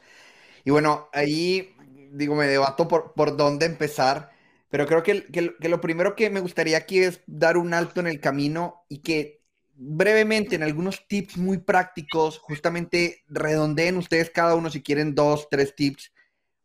Y 0.65 0.71
bueno, 0.71 1.09
ahí 1.13 1.75
digo, 2.13 2.35
me 2.35 2.47
debato 2.47 2.87
por, 2.87 3.13
por 3.13 3.37
dónde 3.37 3.65
empezar, 3.65 4.31
pero 4.69 4.87
creo 4.87 5.03
que, 5.03 5.25
que, 5.27 5.69
lo 5.69 5.81
primero 5.81 6.15
que 6.15 6.29
me 6.29 6.39
gustaría 6.39 6.77
aquí 6.77 6.99
es 6.99 7.21
dar 7.27 7.57
un 7.57 7.73
alto 7.73 7.99
en 7.99 8.07
el 8.07 8.19
camino 8.21 8.85
y 8.89 8.99
que 8.99 9.41
brevemente 9.75 10.55
en 10.55 10.63
algunos 10.63 11.07
tips 11.07 11.37
muy 11.37 11.57
prácticos, 11.57 12.39
justamente 12.39 13.23
redondeen 13.27 13.97
ustedes 13.97 14.29
cada 14.29 14.55
uno 14.55 14.69
si 14.69 14.81
quieren 14.83 15.15
dos, 15.15 15.47
tres 15.49 15.75
tips 15.75 16.11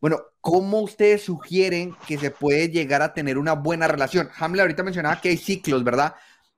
Bueno, 0.00 0.18
¿cómo 0.40 0.80
ustedes 0.80 1.22
sugieren 1.22 1.96
que 2.06 2.18
se 2.18 2.30
puede 2.30 2.68
llegar 2.68 3.02
a 3.02 3.14
tener 3.14 3.38
una 3.38 3.54
buena 3.54 3.88
relación? 3.88 4.28
Hamlet 4.38 4.62
ahorita 4.62 4.82
mencionaba 4.82 5.20
que 5.20 5.30
hay 5.30 5.38
ciclos, 5.38 5.82
¿verdad? 5.84 6.14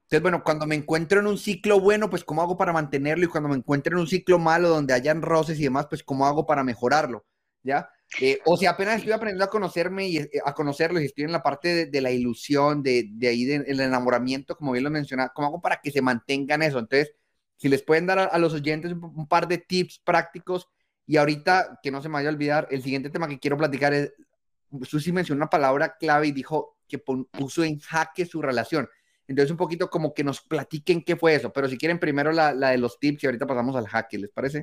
Entonces, 0.09 0.23
bueno, 0.23 0.43
cuando 0.43 0.67
me 0.67 0.75
encuentro 0.75 1.21
en 1.21 1.27
un 1.27 1.37
ciclo 1.37 1.81
bueno, 1.81 2.09
pues 2.09 2.25
cómo 2.25 2.41
hago 2.41 2.57
para 2.57 2.73
mantenerlo 2.73 3.27
y 3.27 3.29
cuando 3.29 3.50
me 3.50 3.57
encuentro 3.57 3.95
en 3.95 4.00
un 4.00 4.07
ciclo 4.07 4.38
malo 4.38 4.71
donde 4.71 4.95
hayan 4.95 5.21
roces 5.21 5.61
y 5.61 5.65
demás, 5.65 5.87
pues 5.87 6.03
cómo 6.03 6.25
hago 6.27 6.47
para 6.47 6.65
mejorarlo, 6.65 7.27
¿ya? 7.62 7.91
Eh, 8.19 8.41
o 8.47 8.57
si 8.57 8.65
apenas 8.65 8.97
estoy 8.97 9.12
aprendiendo 9.12 9.45
a 9.45 9.50
conocerme 9.50 10.09
y 10.09 10.17
eh, 10.17 10.31
a 10.47 10.55
conocerlo 10.55 10.99
y 10.99 11.05
estoy 11.05 11.25
en 11.25 11.33
la 11.33 11.43
parte 11.43 11.85
de, 11.85 12.00
la 12.00 12.11
ilusión, 12.11 12.83
de, 12.83 13.07
de 13.11 13.29
ahí 13.29 13.45
del 13.45 13.81
enamoramiento, 13.81 14.57
como 14.57 14.73
bien 14.73 14.85
lo 14.85 14.91
mencionaba, 14.91 15.31
¿cómo 15.35 15.49
hago 15.49 15.61
para 15.61 15.79
que 15.83 15.91
se 15.91 16.00
mantengan 16.00 16.62
eso? 16.62 16.79
Entonces, 16.79 17.12
si 17.59 17.69
les 17.69 17.83
pueden 17.83 18.07
dar 18.07 18.19
a, 18.19 18.38
los 18.38 18.55
oyentes 18.55 18.93
un, 18.93 19.29
par 19.29 19.47
de 19.47 19.59
tips 19.59 19.99
prácticos 19.99 20.71
y 21.07 21.19
ahorita, 21.19 21.81
que 21.83 21.91
no 21.91 22.00
se 22.00 22.09
me 22.09 22.15
vaya 22.15 22.31
a 22.31 22.33
olvidar, 22.33 22.67
el 22.71 22.83
siguiente 22.83 23.11
tema 23.11 23.29
que 23.29 23.38
quiero 23.38 23.59
platicar 23.59 23.93
es, 23.93 24.15
Susi 24.85 25.12
mencionó 25.12 25.41
una 25.41 25.50
palabra 25.50 25.99
clave 25.99 26.29
y 26.29 26.33
dijo 26.33 26.79
que 26.88 26.99
puso 26.99 27.62
en 27.62 27.79
jaque 27.79 28.25
su 28.25 28.41
relación. 28.41 28.88
Entonces, 29.28 29.50
un 29.50 29.58
poquito 29.58 29.90
como 29.90 30.14
que 30.14 30.25
nos 30.25 30.40
platiquen 30.40 31.02
qué 31.04 31.16
fue 31.16 31.35
eso, 31.35 31.52
pero 31.52 31.68
si 31.68 31.78
quieren 31.78 32.00
primero 32.00 32.32
la, 32.32 32.54
de 32.54 32.78
los 32.78 32.99
tips 32.99 33.23
y 33.25 33.26
ahorita 33.26 33.47
pasamos 33.47 33.76
al 33.76 33.87
hack, 33.87 34.12
¿les 34.14 34.30
parece? 34.30 34.62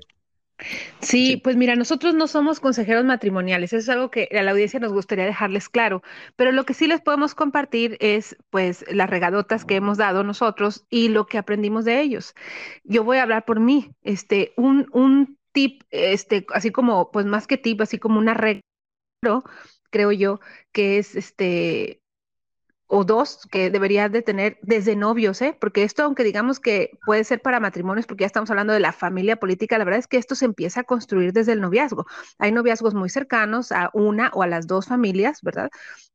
Sí, 1.02 1.38
pues 1.44 1.56
mira, 1.58 1.76
nosotros 1.76 2.16
no 2.16 2.28
somos 2.28 2.60
consejeros 2.60 3.06
matrimoniales, 3.06 3.74
eso 3.74 3.78
es 3.78 3.90
algo 3.90 4.10
que 4.10 4.30
a 4.32 4.42
la 4.42 4.52
audiencia 4.52 4.80
nos 4.80 4.94
gustaría 4.94 5.26
dejarles 5.26 5.70
claro, 5.70 6.02
pero 6.38 6.52
lo 6.54 6.66
que 6.66 6.74
sí 6.74 6.88
les 6.88 7.02
podemos 7.02 7.36
compartir 7.36 7.98
es 8.00 8.38
pues 8.50 8.86
las 8.90 9.10
regadotas 9.10 9.66
que 9.66 9.76
hemos 9.76 9.98
dado 9.98 10.24
nosotros 10.24 10.86
y 10.90 11.10
lo 11.10 11.28
que 11.28 11.38
aprendimos 11.38 11.86
de 11.86 12.02
ellos. 12.02 12.34
Yo 12.84 13.04
voy 13.04 13.18
a 13.18 13.24
hablar 13.24 13.46
por 13.46 13.60
mí, 13.60 13.92
este, 14.02 14.54
un, 14.58 14.88
un 14.94 15.38
tip, 15.52 15.84
este, 15.92 16.46
así 16.54 16.72
como, 16.72 17.12
pues 17.12 17.26
más 17.26 17.48
que 17.48 17.58
tip, 17.58 17.82
así 17.82 18.00
como 18.00 18.18
una 18.20 18.34
regla, 18.34 18.62
creo 19.90 20.12
yo, 20.12 20.40
que 20.72 20.98
es 20.98 21.16
este, 21.16 22.02
o 22.88 23.04
dos 23.04 23.48
que 23.52 23.70
deberías 23.72 24.12
de 24.12 24.22
tener 24.22 24.60
desde 24.62 24.96
novios, 24.96 25.42
¿eh? 25.42 25.58
Porque 25.60 25.84
esto, 25.84 26.04
aunque 26.04 26.24
digamos 26.24 26.60
que 26.60 26.92
puede 27.06 27.24
ser 27.24 27.42
para 27.42 27.60
matrimonios, 27.60 28.06
porque 28.06 28.22
ya 28.22 28.28
estamos 28.28 28.50
hablando 28.52 28.74
de 28.74 28.80
la 28.80 28.92
familia 28.92 29.38
política, 29.38 29.78
la 29.78 29.86
verdad 29.86 30.00
es 30.00 30.08
que 30.08 30.18
esto 30.18 30.36
se 30.36 30.46
empieza 30.46 30.82
a 30.82 30.84
construir 30.84 31.34
desde 31.34 31.54
el 31.54 31.62
noviazgo. 31.62 32.06
Hay 32.38 32.52
noviazgos 32.52 32.94
muy 32.94 33.10
cercanos 33.10 33.72
a 33.72 33.90
una 33.94 34.30
o 34.34 34.44
a 34.44 34.48
las 34.48 34.68
dos 34.68 34.86
familias, 34.88 35.42
¿verdad? 35.42 35.70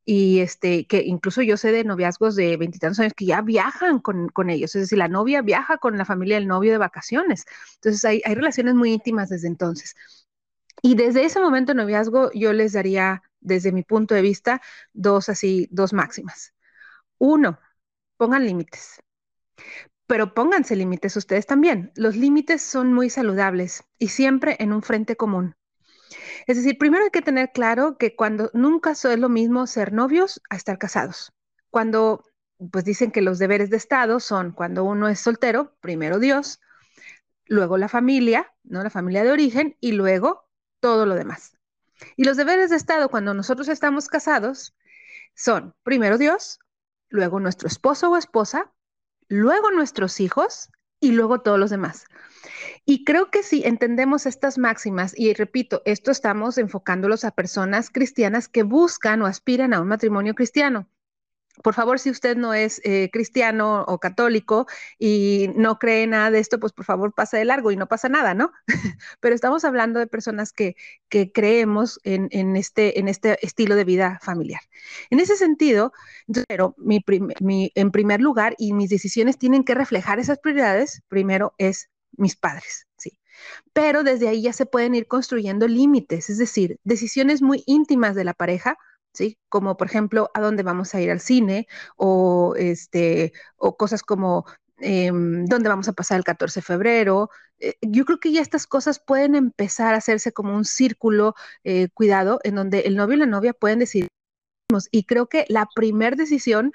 Y 0.05 0.41
este, 0.41 0.87
que 0.87 1.03
incluso 1.03 1.43
yo 1.43 1.57
sé 1.57 1.73
de 1.73 1.85
noviazgos 1.85 2.37
de 2.37 2.57
veintitantos 2.57 3.01
años 3.01 3.15
que 3.17 3.27
ya 3.27 3.43
viajan 3.43 3.99
con, 3.99 4.29
con, 4.29 4.49
ellos, 4.51 4.75
es 4.77 4.83
decir, 4.83 4.99
la 4.99 5.09
novia 5.09 5.43
viaja 5.43 5.79
con 5.79 5.99
la 5.99 6.05
familia 6.05 6.37
del 6.37 6.47
novio 6.47 6.73
de 6.73 6.79
vacaciones. 6.79 7.45
Entonces 7.77 8.05
hay, 8.05 8.23
hay 8.25 8.35
relaciones 8.35 8.75
muy 8.75 8.93
íntimas 8.93 9.29
desde 9.29 9.49
entonces. 9.49 9.95
Y 10.83 10.95
desde 10.95 11.25
ese 11.25 11.41
momento 11.41 11.73
de 11.73 11.77
noviazgo 11.83 12.31
yo 12.33 12.53
les 12.53 12.73
daría, 12.73 13.23
desde 13.41 13.73
mi 13.73 13.83
punto 13.83 14.15
de 14.15 14.23
vista, 14.23 14.61
dos 14.93 15.29
así, 15.29 15.69
dos 15.71 15.93
máximas. 15.93 16.55
Uno, 17.21 17.61
pongan 18.17 18.47
límites. 18.47 18.99
Pero 20.07 20.33
pónganse 20.33 20.75
límites 20.75 21.17
ustedes 21.17 21.47
también. 21.47 21.93
Los 21.95 22.17
límites 22.17 22.63
son 22.63 22.95
muy 22.95 23.11
saludables 23.11 23.85
y 23.99 24.09
siempre 24.09 24.57
en 24.59 24.73
un 24.73 24.83
frente 24.83 25.17
común. 25.17 25.55
Es 26.47 26.57
decir, 26.57 26.79
primero 26.79 27.05
hay 27.05 27.11
que 27.11 27.21
tener 27.21 27.53
claro 27.53 27.99
que 27.99 28.17
cuando 28.17 28.51
nunca 28.55 28.93
es 28.93 29.05
lo 29.05 29.29
mismo 29.29 29.67
ser 29.67 29.93
novios 29.93 30.41
a 30.49 30.57
estar 30.57 30.79
casados. 30.79 31.33
Cuando 31.69 32.25
pues 32.73 32.85
dicen 32.85 33.11
que 33.11 33.21
los 33.21 33.39
deberes 33.39 33.69
de 33.69 33.77
Estado 33.77 34.19
son 34.19 34.53
cuando 34.53 34.85
uno 34.85 35.07
es 35.09 35.21
soltero, 35.21 35.77
primero 35.81 36.19
Dios, 36.19 36.61
luego 37.45 37.77
la 37.77 37.89
familia, 37.89 38.51
¿no? 38.65 38.83
La 38.83 38.91
familia 38.91 39.25
de 39.25 39.33
origen 39.33 39.77
y 39.79 39.93
luego 39.93 40.49
todo 40.81 41.05
lo 41.05 41.15
demás. 41.15 41.59
Y 42.17 42.25
los 42.25 42.39
deberes 42.39 42.71
de 42.71 42.77
Estado 42.77 43.11
cuando 43.11 43.35
nosotros 43.35 43.69
estamos 43.69 44.09
casados 44.09 44.75
son 45.35 45.75
primero 45.83 46.17
Dios, 46.17 46.61
luego 47.11 47.41
nuestro 47.41 47.69
esposo 47.69 48.11
o 48.11 48.17
esposa, 48.17 48.73
luego 49.29 49.71
nuestros 49.71 50.21
hijos 50.21 50.71
y 51.01 51.13
luego 51.13 51.43
todos 51.43 51.59
los 51.59 51.71
demás. 51.71 52.07
Y 52.85 53.05
creo 53.05 53.31
que 53.31 53.43
si 53.43 53.65
entendemos 53.65 54.27
estas 54.27 54.57
máximas, 54.59 55.13
y 55.17 55.35
repito, 55.35 55.83
esto 55.85 56.11
estamos 56.11 56.57
enfocándolos 56.59 57.25
a 57.25 57.31
personas 57.31 57.91
cristianas 57.91 58.49
que 58.49 58.63
buscan 58.63 59.23
o 59.23 59.27
aspiran 59.27 59.75
a 59.75 59.81
un 59.81 59.89
matrimonio 59.89 60.35
cristiano 60.35 60.89
por 61.63 61.75
favor, 61.75 61.99
si 61.99 62.11
usted 62.11 62.37
no 62.37 62.55
es 62.55 62.81
eh, 62.85 63.11
cristiano 63.13 63.85
o 63.87 63.99
católico 63.99 64.67
y 64.99 65.51
no 65.57 65.79
cree 65.79 66.07
nada 66.07 66.31
de 66.31 66.39
esto, 66.39 66.59
pues 66.59 66.73
por 66.73 66.85
favor 66.85 67.13
pase 67.15 67.37
de 67.37 67.45
largo 67.45 67.71
y 67.71 67.77
no 67.77 67.89
pasa 67.89 68.09
nada, 68.09 68.35
¿no? 68.35 68.53
Pero 69.21 69.35
estamos 69.35 69.65
hablando 69.65 69.99
de 69.99 70.07
personas 70.07 70.53
que, 70.53 70.77
creemos 71.35 72.01
en, 72.05 72.57
este, 72.57 72.99
en 73.01 73.09
este 73.09 73.45
estilo 73.45 73.75
de 73.75 73.85
vida 73.85 74.19
familiar. 74.23 74.61
En 75.11 75.21
ese 75.21 75.37
sentido, 75.37 75.93
pero 76.47 76.75
mi, 76.79 77.03
en 77.75 77.91
primer 77.91 78.21
lugar, 78.21 78.55
y 78.59 78.73
mis 78.73 78.91
decisiones 78.91 79.37
tienen 79.37 79.65
que 79.65 79.75
reflejar 79.75 80.21
esas 80.21 80.39
prioridades, 80.39 81.03
primero 81.09 81.55
es 81.59 81.91
mis 82.13 82.37
padres, 82.37 82.87
¿sí? 82.97 83.19
Pero 83.73 84.03
desde 84.05 84.29
ahí 84.29 84.43
ya 84.43 84.53
se 84.53 84.67
pueden 84.67 84.95
ir 84.95 85.07
construyendo 85.07 85.67
límites, 85.67 86.31
es 86.31 86.39
decir, 86.39 86.79
decisiones 86.85 87.43
muy 87.43 87.63
íntimas 87.67 88.15
de 88.15 88.25
la 88.25 88.35
pareja 88.35 88.79
¿sí? 89.13 89.39
Como 89.49 89.77
por 89.77 89.87
ejemplo, 89.89 90.31
a 90.35 90.41
dónde 90.41 90.63
vamos 90.63 90.95
a 90.95 91.01
ir 91.01 91.11
al 91.11 91.21
cine 91.21 91.67
o, 91.97 92.55
este, 92.57 93.33
o 93.57 93.77
cosas 93.77 94.03
como 94.03 94.47
em, 94.79 95.45
dónde 95.47 95.69
vamos 95.69 95.89
a 95.89 95.93
pasar 95.93 96.19
el 96.19 96.25
14 96.25 96.61
de 96.61 96.65
febrero. 96.65 97.31
Eh, 97.59 97.75
yo 97.83 98.05
creo 98.05 98.21
que 98.21 98.33
ya 98.33 98.41
estas 98.43 98.67
cosas 98.67 99.01
pueden 99.01 99.35
empezar 99.35 99.95
a 99.95 99.99
hacerse 99.99 100.33
como 100.33 100.55
un 100.57 100.65
círculo 100.65 101.35
eh, 101.65 101.89
cuidado 101.95 102.41
en 102.45 102.55
donde 102.57 102.81
el 102.81 102.97
novio 102.97 103.17
y 103.17 103.21
la 103.21 103.27
novia 103.27 103.53
pueden 103.53 103.81
decidir. 103.81 104.09
Y 104.93 105.05
creo 105.05 105.29
que 105.29 105.47
la 105.49 105.67
primera 105.75 106.17
decisión, 106.17 106.73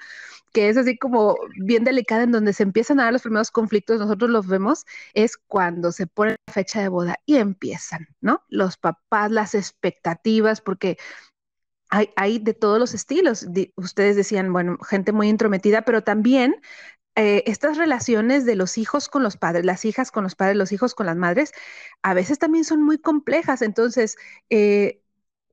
que 0.52 0.68
es 0.68 0.76
así 0.76 0.98
como 0.98 1.36
bien 1.58 1.84
delicada, 1.84 2.24
en 2.24 2.32
donde 2.32 2.52
se 2.52 2.62
empiezan 2.62 3.00
a 3.00 3.04
dar 3.04 3.12
los 3.12 3.22
primeros 3.22 3.50
conflictos, 3.50 3.98
nosotros 3.98 4.30
los 4.30 4.46
vemos, 4.46 4.84
es 5.14 5.36
cuando 5.38 5.92
se 5.92 6.06
pone 6.06 6.36
la 6.46 6.52
fecha 6.52 6.80
de 6.80 6.88
boda 6.88 7.16
y 7.26 7.36
empiezan, 7.36 8.08
¿no? 8.20 8.42
Los 8.48 8.76
papás, 8.76 9.30
las 9.30 9.54
expectativas, 9.54 10.60
porque 10.60 10.98
hay, 11.90 12.38
de 12.38 12.54
todos 12.54 12.78
los 12.78 12.94
estilos. 12.94 13.46
ustedes 13.76 14.16
decían, 14.16 14.52
bueno, 14.52 14.78
gente 14.78 15.12
muy 15.12 15.28
intrometida, 15.28 15.82
pero 15.82 16.02
también 16.02 16.56
eh, 17.16 17.44
estas 17.46 17.78
relaciones 17.78 18.44
de 18.44 18.56
los 18.56 18.78
hijos 18.78 19.08
con 19.08 19.22
los 19.22 19.36
padres, 19.36 19.64
las 19.64 19.84
hijas 19.84 20.10
con 20.10 20.24
los 20.24 20.34
padres, 20.34 20.56
los 20.56 20.72
hijos 20.72 20.94
con 20.94 21.06
las 21.06 21.16
madres, 21.16 21.52
a 22.02 22.14
veces 22.14 22.38
también 22.38 22.64
son 22.64 22.82
muy 22.82 22.98
complejas. 22.98 23.62
Entonces, 23.62 24.16
eh, 24.50 25.00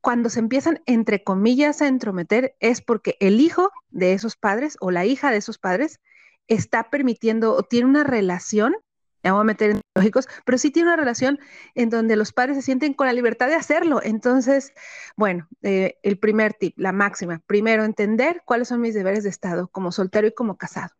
cuando 0.01 0.29
se 0.29 0.39
empiezan, 0.39 0.81
entre 0.85 1.23
comillas, 1.23 1.81
a 1.81 1.87
entrometer, 1.87 2.55
es 2.59 2.81
porque 2.81 3.15
el 3.21 3.39
hijo 3.39 3.71
de 3.89 4.13
esos 4.13 4.35
padres 4.35 4.77
o 4.81 4.91
la 4.91 5.05
hija 5.05 5.31
de 5.31 5.37
esos 5.37 5.57
padres 5.57 6.01
está 6.47 6.89
permitiendo 6.89 7.55
o 7.55 7.63
tiene 7.63 7.87
una 7.87 8.03
relación 8.03 8.75
ya 9.23 9.31
voy 9.31 9.41
a 9.41 9.45
meter 9.45 9.71
en 9.71 9.81
lógicos, 9.95 10.27
pero 10.45 10.57
sí 10.57 10.69
tiene 10.71 10.89
una 10.89 10.97
relación 10.97 11.39
en 11.75 11.89
donde 11.89 12.15
los 12.15 12.33
padres 12.33 12.57
se 12.57 12.61
sienten 12.61 12.93
con 12.93 13.07
la 13.07 13.13
libertad 13.13 13.47
de 13.47 13.55
hacerlo. 13.55 14.01
Entonces, 14.03 14.73
bueno, 15.15 15.47
eh, 15.61 15.97
el 16.03 16.19
primer 16.19 16.53
tip, 16.53 16.77
la 16.77 16.91
máxima, 16.91 17.41
primero 17.47 17.83
entender 17.85 18.43
cuáles 18.45 18.67
son 18.67 18.81
mis 18.81 18.93
deberes 18.93 19.23
de 19.23 19.29
Estado 19.29 19.67
como 19.69 19.91
soltero 19.91 20.27
y 20.27 20.33
como 20.33 20.57
casado. 20.57 20.93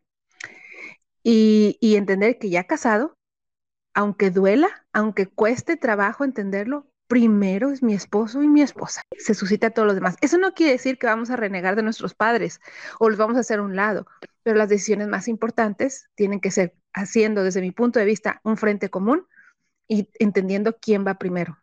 Y, 1.22 1.78
y 1.80 1.96
entender 1.96 2.38
que 2.38 2.50
ya 2.50 2.64
casado, 2.64 3.16
aunque 3.94 4.30
duela, 4.30 4.86
aunque 4.92 5.26
cueste 5.26 5.76
trabajo 5.76 6.24
entenderlo, 6.24 6.90
primero 7.06 7.70
es 7.70 7.82
mi 7.82 7.94
esposo 7.94 8.42
y 8.42 8.48
mi 8.48 8.62
esposa. 8.62 9.02
Se 9.18 9.34
suscita 9.34 9.70
todo 9.70 9.84
lo 9.84 9.94
demás. 9.94 10.16
Eso 10.20 10.38
no 10.38 10.54
quiere 10.54 10.72
decir 10.72 10.98
que 10.98 11.06
vamos 11.06 11.30
a 11.30 11.36
renegar 11.36 11.76
de 11.76 11.82
nuestros 11.82 12.14
padres 12.14 12.60
o 12.98 13.08
los 13.08 13.18
vamos 13.18 13.36
a 13.36 13.40
hacer 13.40 13.58
a 13.58 13.62
un 13.62 13.76
lado, 13.76 14.06
pero 14.42 14.56
las 14.56 14.68
decisiones 14.68 15.08
más 15.08 15.28
importantes 15.28 16.08
tienen 16.14 16.40
que 16.40 16.50
ser 16.50 16.74
haciendo 16.94 17.42
desde 17.42 17.60
mi 17.60 17.72
punto 17.72 17.98
de 17.98 18.04
vista 18.06 18.40
un 18.44 18.56
frente 18.56 18.88
común 18.88 19.26
y 19.88 20.08
entendiendo 20.18 20.78
quién 20.80 21.06
va 21.06 21.14
primero. 21.18 21.58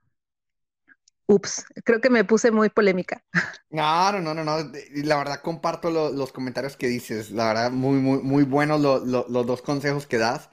Ups, 1.28 1.66
creo 1.86 2.02
que 2.02 2.10
me 2.10 2.26
puse 2.26 2.52
muy 2.52 2.70
polémica. 2.70 3.24
No, 3.70 4.12
no, 4.12 4.34
no, 4.34 4.44
no, 4.44 4.58
La 4.96 5.18
verdad 5.18 5.42
comparto 5.42 5.90
los 5.90 6.32
comentarios 6.34 6.76
que 6.76 6.88
dices. 6.88 7.32
La 7.32 7.48
verdad, 7.48 7.72
muy, 7.72 8.00
muy, 8.00 8.22
muy 8.22 8.44
buenos 8.44 8.82
los 8.82 9.46
dos 9.48 9.62
consejos 9.62 10.08
que 10.08 10.18
das. 10.18 10.50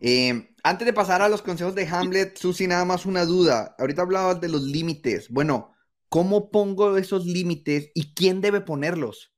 Eh, 0.00 0.54
antes 0.62 0.86
de 0.86 0.92
pasar 0.92 1.22
a 1.22 1.28
los 1.30 1.42
consejos 1.42 1.74
de 1.74 1.88
Hamlet, 1.88 2.36
Susi, 2.36 2.66
nada 2.66 2.84
más 2.84 3.06
una 3.06 3.24
duda. 3.24 3.74
Ahorita 3.78 4.02
hablabas 4.02 4.40
de 4.40 4.48
los 4.48 4.62
límites. 4.62 5.30
Bueno, 5.30 5.72
¿cómo 6.10 6.50
pongo 6.50 6.98
esos 6.98 7.24
límites 7.26 7.90
y 7.94 8.14
quién 8.14 8.40
debe 8.42 8.60
ponerlos? 8.60 9.32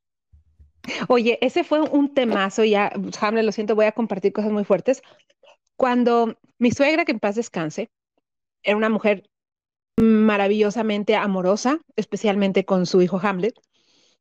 Oye, 1.09 1.39
ese 1.41 1.65
fue 1.65 1.81
un 1.81 2.15
temazo, 2.15 2.65
ya, 2.65 2.93
Hamlet, 3.21 3.45
lo 3.45 3.53
siento, 3.53 3.75
voy 3.75 3.87
a 3.87 3.93
compartir 3.93 4.33
cosas 4.33 4.53
muy 4.53 4.65
fuertes. 4.65 5.03
Cuando 5.77 6.39
mi 6.59 6.71
suegra, 6.71 7.05
que 7.05 7.13
en 7.13 7.21
paz 7.21 7.37
descanse, 7.37 7.91
era 8.63 8.77
una 8.77 8.89
mujer 8.89 9.31
maravillosamente 9.97 11.15
amorosa, 11.17 11.81
especialmente 11.97 12.65
con 12.65 12.87
su 12.87 13.03
hijo 13.03 13.21
Hamlet. 13.23 13.55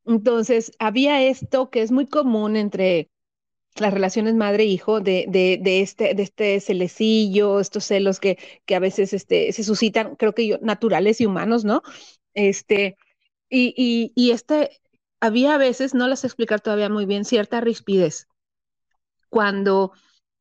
Entonces, 0.06 0.72
había 0.80 1.22
esto 1.24 1.70
que 1.70 1.82
es 1.82 1.92
muy 1.92 2.08
común 2.08 2.56
entre 2.56 3.10
las 3.76 3.94
relaciones 3.94 4.36
madre-hijo 4.36 5.00
de, 5.00 5.28
este, 5.64 6.14
de 6.14 6.24
este 6.24 6.60
celecillo, 6.60 7.60
estos 7.60 7.86
celos 7.86 8.20
que, 8.20 8.38
que 8.66 8.76
a 8.76 8.80
veces 8.80 9.14
este, 9.14 9.52
se 9.54 9.64
suscitan, 9.64 10.16
creo 10.16 10.34
que 10.34 10.48
yo, 10.48 10.58
naturales 10.62 11.22
y 11.22 11.26
humanos, 11.26 11.64
¿no? 11.64 11.82
Este, 12.34 12.98
y, 13.50 14.12
y, 14.16 14.32
este, 14.32 14.72
había 15.20 15.56
a 15.56 15.58
veces, 15.58 15.94
no 15.94 16.08
las 16.08 16.24
explicar 16.24 16.62
todavía 16.62 16.90
muy 16.90 17.06
bien, 17.06 17.26
cierta 17.26 17.62
rispidez. 17.62 18.28
Cuando 19.30 19.94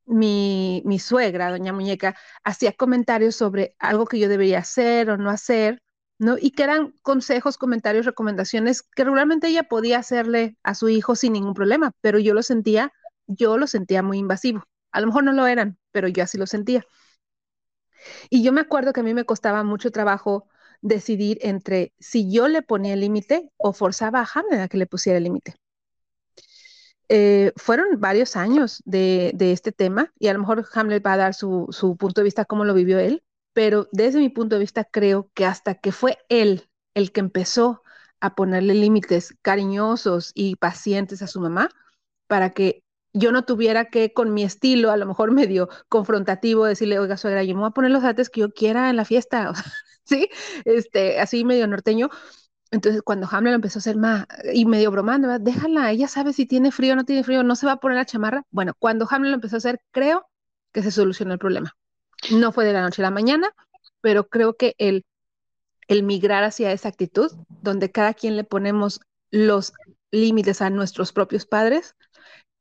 mi, 0.06 0.82
mi 0.86 0.98
suegra, 0.98 1.50
doña 1.50 1.72
Muñeca, 1.72 2.16
hacía 2.44 2.72
comentarios 2.72 3.36
sobre 3.36 3.74
algo 3.78 4.06
que 4.06 4.18
yo 4.18 4.28
debería 4.28 4.60
hacer 4.60 5.10
o 5.10 5.16
no 5.18 5.30
hacer, 5.30 5.82
¿no? 6.18 6.36
Y 6.40 6.52
que 6.52 6.64
eran 6.64 6.94
consejos, 7.02 7.58
comentarios, 7.58 8.06
recomendaciones 8.06 8.82
que 8.82 9.04
regularmente 9.04 9.48
ella 9.48 9.64
podía 9.64 9.98
hacerle 9.98 10.56
a 10.62 10.74
su 10.74 10.88
hijo 10.88 11.14
sin 11.16 11.34
ningún 11.34 11.54
problema, 11.54 11.92
pero 12.00 12.18
yo 12.18 12.34
lo 12.34 12.42
sentía, 12.42 12.92
yo 13.26 13.58
lo 13.58 13.66
sentía 13.66 14.02
muy 14.02 14.18
invasivo. 14.18 14.64
A 14.92 15.00
lo 15.00 15.08
mejor 15.08 15.24
no 15.24 15.32
lo 15.32 15.46
eran, 15.46 15.78
pero 15.92 16.08
yo 16.08 16.24
así 16.24 16.38
lo 16.38 16.46
sentía. 16.46 16.84
Y 18.30 18.42
yo 18.42 18.52
me 18.52 18.60
acuerdo 18.60 18.92
que 18.92 19.00
a 19.00 19.02
mí 19.02 19.14
me 19.14 19.24
costaba 19.24 19.62
mucho 19.64 19.90
trabajo 19.90 20.48
decidir 20.80 21.38
entre 21.42 21.92
si 21.98 22.30
yo 22.30 22.48
le 22.48 22.62
ponía 22.62 22.94
el 22.94 23.00
límite 23.00 23.50
o 23.56 23.72
forzaba 23.72 24.20
a 24.20 24.28
Hamlet 24.32 24.60
a 24.60 24.68
que 24.68 24.78
le 24.78 24.86
pusiera 24.86 25.18
el 25.18 25.24
límite. 25.24 25.54
Eh, 27.10 27.52
fueron 27.56 28.00
varios 28.00 28.36
años 28.36 28.82
de, 28.84 29.34
este 29.38 29.72
tema 29.72 30.12
y 30.18 30.28
a 30.28 30.34
lo 30.34 30.40
mejor 30.40 30.66
Hamlet 30.74 31.04
va 31.04 31.14
a 31.14 31.16
dar 31.16 31.34
su, 31.34 31.66
su 31.70 31.96
punto 31.96 32.20
de 32.20 32.26
vista, 32.26 32.44
cómo 32.44 32.64
lo 32.64 32.74
vivió 32.74 32.98
él, 32.98 33.24
pero 33.54 33.88
desde 33.92 34.18
mi 34.18 34.28
punto 34.28 34.56
de 34.56 34.60
vista 34.60 34.84
creo 34.84 35.30
que 35.34 35.46
hasta 35.46 35.74
que 35.74 35.90
fue 35.90 36.18
él 36.28 36.68
el 36.94 37.12
que 37.12 37.20
empezó 37.20 37.82
a 38.20 38.34
ponerle 38.34 38.74
límites 38.74 39.34
cariñosos 39.42 40.32
y 40.34 40.56
pacientes 40.56 41.22
a 41.22 41.26
su 41.26 41.40
mamá 41.40 41.70
para 42.26 42.50
que 42.50 42.82
yo 43.18 43.32
no 43.32 43.44
tuviera 43.44 43.86
que 43.86 44.12
con 44.12 44.32
mi 44.32 44.44
estilo, 44.44 44.90
a 44.90 44.96
lo 44.96 45.06
mejor 45.06 45.32
medio 45.32 45.68
confrontativo, 45.88 46.64
decirle, 46.64 46.98
oiga, 46.98 47.16
suegra, 47.16 47.42
yo 47.42 47.54
me 47.54 47.60
voy 47.60 47.68
a 47.68 47.72
poner 47.72 47.90
los 47.90 48.04
artes 48.04 48.30
que 48.30 48.40
yo 48.40 48.52
quiera 48.52 48.90
en 48.90 48.96
la 48.96 49.04
fiesta, 49.04 49.52
¿sí? 50.04 50.28
Este, 50.64 51.20
así 51.20 51.44
medio 51.44 51.66
norteño. 51.66 52.10
Entonces, 52.70 53.02
cuando 53.02 53.26
Hamlet 53.30 53.54
empezó 53.54 53.78
a 53.78 53.80
hacer 53.80 53.96
más 53.96 54.26
y 54.52 54.66
medio 54.66 54.90
bromando, 54.90 55.38
déjala, 55.38 55.90
ella 55.90 56.06
sabe 56.06 56.32
si 56.32 56.46
tiene 56.46 56.70
frío 56.70 56.92
o 56.92 56.96
no 56.96 57.04
tiene 57.04 57.24
frío, 57.24 57.42
no 57.42 57.56
se 57.56 57.66
va 57.66 57.72
a 57.72 57.76
poner 57.76 57.96
la 57.96 58.04
chamarra. 58.04 58.44
Bueno, 58.50 58.74
cuando 58.78 59.06
Hamlet 59.10 59.34
empezó 59.34 59.56
a 59.56 59.58
hacer, 59.58 59.80
creo 59.90 60.26
que 60.72 60.82
se 60.82 60.90
solucionó 60.90 61.32
el 61.32 61.38
problema. 61.38 61.74
No 62.30 62.52
fue 62.52 62.66
de 62.66 62.74
la 62.74 62.82
noche 62.82 63.00
a 63.02 63.06
la 63.06 63.10
mañana, 63.10 63.50
pero 64.02 64.28
creo 64.28 64.56
que 64.56 64.74
el, 64.78 65.06
el 65.88 66.02
migrar 66.02 66.44
hacia 66.44 66.72
esa 66.72 66.88
actitud, 66.88 67.32
donde 67.62 67.90
cada 67.90 68.12
quien 68.12 68.36
le 68.36 68.44
ponemos 68.44 69.00
los 69.30 69.72
límites 70.10 70.60
a 70.60 70.70
nuestros 70.70 71.12
propios 71.12 71.46
padres, 71.46 71.94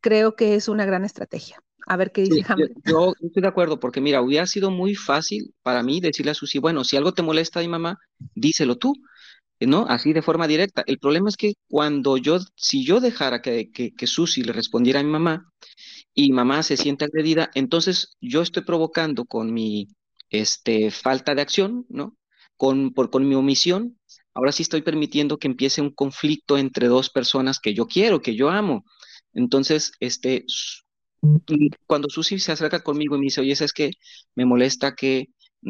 creo 0.07 0.37
que 0.37 0.55
es 0.55 0.69
una 0.69 0.85
gran 0.85 1.03
estrategia. 1.03 1.61
A 1.85 1.97
ver 1.97 2.13
qué 2.13 2.21
dice 2.21 2.41
Hamlet. 2.47 2.71
Yo, 2.85 3.13
estoy 3.21 3.41
de 3.41 3.47
acuerdo, 3.49 3.77
porque 3.77 3.99
mira, 3.99 4.21
hubiera 4.21 4.45
sido 4.45 4.71
muy 4.71 4.95
fácil 4.95 5.53
para 5.63 5.83
mí 5.83 5.99
decirle 5.99 6.31
a 6.31 6.33
Susi, 6.33 6.59
bueno, 6.59 6.85
si 6.85 6.95
algo 6.95 7.13
te 7.13 7.23
molesta 7.23 7.59
a 7.59 7.63
mi 7.63 7.67
mamá, 7.67 7.99
díselo 8.33 8.77
tú, 8.77 8.93
¿no? 9.59 9.85
Así 9.89 10.13
de 10.13 10.21
forma 10.21 10.47
directa. 10.47 10.81
El 10.87 10.97
problema 10.97 11.27
es 11.27 11.35
que 11.35 11.55
cuando 11.67 12.15
yo, 12.15 12.39
si 12.55 12.85
yo 12.85 13.01
dejara 13.01 13.41
que, 13.41 13.69
que, 13.69 13.91
que 13.93 14.07
Susi 14.07 14.43
le 14.43 14.53
respondiera 14.53 15.01
a 15.01 15.03
mi 15.03 15.09
mamá 15.09 15.51
y 16.13 16.31
mamá 16.31 16.63
se 16.63 16.77
siente 16.77 17.03
agredida, 17.03 17.49
entonces 17.53 18.15
yo 18.21 18.41
estoy 18.41 18.63
provocando 18.63 19.25
con 19.25 19.53
mi 19.53 19.89
este, 20.29 20.89
falta 20.89 21.35
de 21.35 21.41
acción, 21.41 21.85
¿no? 21.89 22.15
Con, 22.55 22.93
por, 22.93 23.09
con 23.09 23.27
mi 23.27 23.35
omisión, 23.35 23.99
ahora 24.33 24.53
sí 24.53 24.63
estoy 24.63 24.83
permitiendo 24.83 25.37
que 25.37 25.47
empiece 25.47 25.81
un 25.81 25.93
conflicto 25.93 26.57
entre 26.57 26.87
dos 26.87 27.09
personas 27.09 27.59
que 27.59 27.73
yo 27.73 27.87
quiero, 27.87 28.21
que 28.21 28.35
yo 28.35 28.49
amo. 28.49 28.85
Entonces, 29.37 29.91
este, 29.99 30.45
cuando 31.85 32.09
Susi 32.09 32.39
se 32.39 32.51
acerca 32.51 32.81
conmigo 32.81 33.15
y 33.15 33.19
me 33.19 33.25
dice, 33.25 33.41
oye, 33.41 33.51
es 33.51 33.71
que 33.71 33.91
me 34.35 34.45
molesta 34.45 34.95
que 34.95 35.27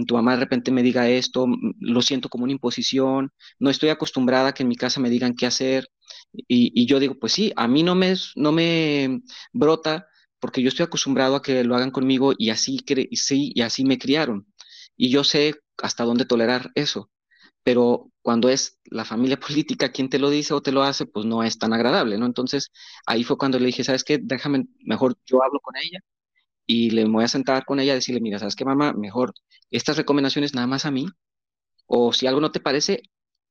tu 0.08 0.16
mamá 0.16 0.34
de 0.34 0.42
repente 0.42 0.72
me 0.72 0.84
diga 0.84 1.10
esto, 1.10 1.48
lo 1.80 2.02
siento 2.02 2.30
como 2.30 2.46
una 2.46 2.54
imposición, 2.54 3.32
no 3.60 3.70
estoy 3.70 3.90
acostumbrada 3.90 4.50
a 4.50 4.54
que 4.54 4.64
en 4.64 4.70
mi 4.70 4.76
casa 4.78 5.02
me 5.02 5.10
digan 5.10 5.36
qué 5.36 5.46
hacer. 5.48 5.88
Y, 6.48 6.86
yo 6.86 7.00
digo, 7.00 7.16
pues 7.20 7.34
sí, 7.34 7.52
a 7.56 7.68
mí 7.68 7.84
no 7.84 7.96
me, 7.96 8.14
no 8.36 8.52
me 8.54 9.22
brota 9.52 10.08
porque 10.40 10.62
yo 10.62 10.70
estoy 10.70 10.86
acostumbrado 10.86 11.36
a 11.36 11.42
que 11.42 11.64
lo 11.64 11.76
hagan 11.76 11.92
conmigo 11.92 12.34
y 12.38 12.52
así, 12.52 12.80
sí, 13.14 13.52
y 13.54 13.62
así 13.62 13.84
me 13.84 13.98
criaron. 13.98 14.48
Y 14.96 15.10
yo 15.10 15.24
sé 15.24 15.56
hasta 15.78 16.06
dónde 16.06 16.26
tolerar 16.26 16.72
eso. 16.76 17.10
Pero 17.64 18.12
cuando 18.28 18.50
es 18.50 18.78
la 18.84 19.06
familia 19.06 19.40
política 19.40 19.90
quien 19.94 20.10
te 20.10 20.20
lo 20.20 20.30
dice 20.30 20.54
o 20.54 20.62
te 20.62 20.74
lo 20.74 20.84
hace, 20.84 21.06
pues 21.06 21.26
no 21.26 21.44
es 21.44 21.58
tan 21.58 21.72
agradable, 21.72 22.18
¿no? 22.18 22.26
Entonces 22.26 22.72
ahí 23.06 23.24
fue 23.24 23.38
cuando 23.38 23.58
le 23.58 23.68
dije, 23.68 23.86
¿sabes 23.86 24.04
qué? 24.04 24.20
Déjame, 24.22 24.66
mejor 24.82 25.16
yo 25.26 25.42
hablo 25.42 25.62
con 25.62 25.76
ella 25.78 26.02
y 26.66 26.90
le 26.90 27.06
voy 27.06 27.24
a 27.24 27.30
sentar 27.30 27.64
con 27.64 27.80
ella 27.80 27.94
y 27.94 27.96
decirle, 27.96 28.20
mira, 28.20 28.38
¿sabes 28.38 28.58
qué, 28.58 28.66
mamá? 28.66 28.92
Mejor 28.92 29.34
estas 29.72 29.96
recomendaciones 29.96 30.54
nada 30.54 30.68
más 30.68 30.86
a 30.86 30.92
mí. 30.92 31.08
O 31.86 32.12
si 32.12 32.28
algo 32.28 32.42
no 32.42 32.52
te 32.52 32.60
parece, 32.60 33.04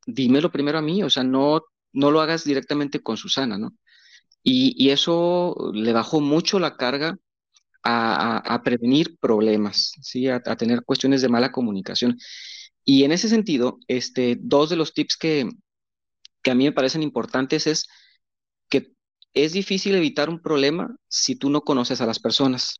dímelo 0.07 0.53
primero 0.53 0.77
a 0.79 0.83
mí, 0.83 1.03
o 1.03 1.09
sea, 1.09 1.25
no, 1.25 1.63
no 1.95 2.11
lo 2.11 2.21
hagas 2.21 2.45
directamente 2.45 3.03
con 3.03 3.17
Susana, 3.17 3.57
¿no? 3.57 3.73
Y, 4.43 4.91
eso 4.91 5.57
le 5.73 5.93
bajó 5.95 6.21
mucho 6.21 6.59
la 6.59 6.77
carga 6.77 7.17
a, 7.83 8.61
prevenir 8.63 9.17
problemas, 9.21 9.93
¿sí? 10.03 10.29
A, 10.29 10.41
tener 10.41 10.85
cuestiones 10.85 11.23
de 11.23 11.31
mala 11.31 11.51
comunicación. 11.51 12.19
Y 12.89 13.03
en 13.03 13.11
ese 13.11 13.29
sentido, 13.29 13.81
este, 13.89 14.39
dos 14.41 14.71
de 14.71 14.77
los 14.77 14.95
tips 14.95 15.17
que, 15.17 15.49
que 16.41 16.51
a 16.53 16.55
mí 16.55 16.65
me 16.65 16.73
parecen 16.73 17.03
importantes 17.03 17.67
es 17.67 17.89
que 18.71 18.93
es 19.35 19.53
difícil 19.53 19.97
evitar 19.97 20.31
un 20.31 20.41
problema 20.41 20.97
si 21.09 21.35
tú 21.35 21.51
no 21.51 21.63
conoces 21.63 22.01
a 22.01 22.07
las 22.07 22.21
personas. 22.21 22.77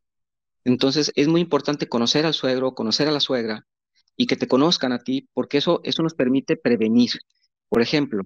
Entonces, 0.63 1.11
es 1.15 1.27
muy 1.27 1.41
importante 1.41 1.89
conocer 1.89 2.25
al 2.25 2.33
suegro, 2.33 2.73
conocer 2.73 3.09
a 3.09 3.11
la 3.11 3.19
suegra 3.19 3.67
y 4.15 4.27
que 4.27 4.37
te 4.37 4.47
conozcan 4.47 4.93
a 4.93 5.03
ti, 5.03 5.29
porque 5.33 5.57
eso, 5.57 5.81
eso 5.83 6.03
nos 6.03 6.13
permite 6.13 6.55
prevenir. 6.55 7.11
Por 7.67 7.81
ejemplo, 7.81 8.23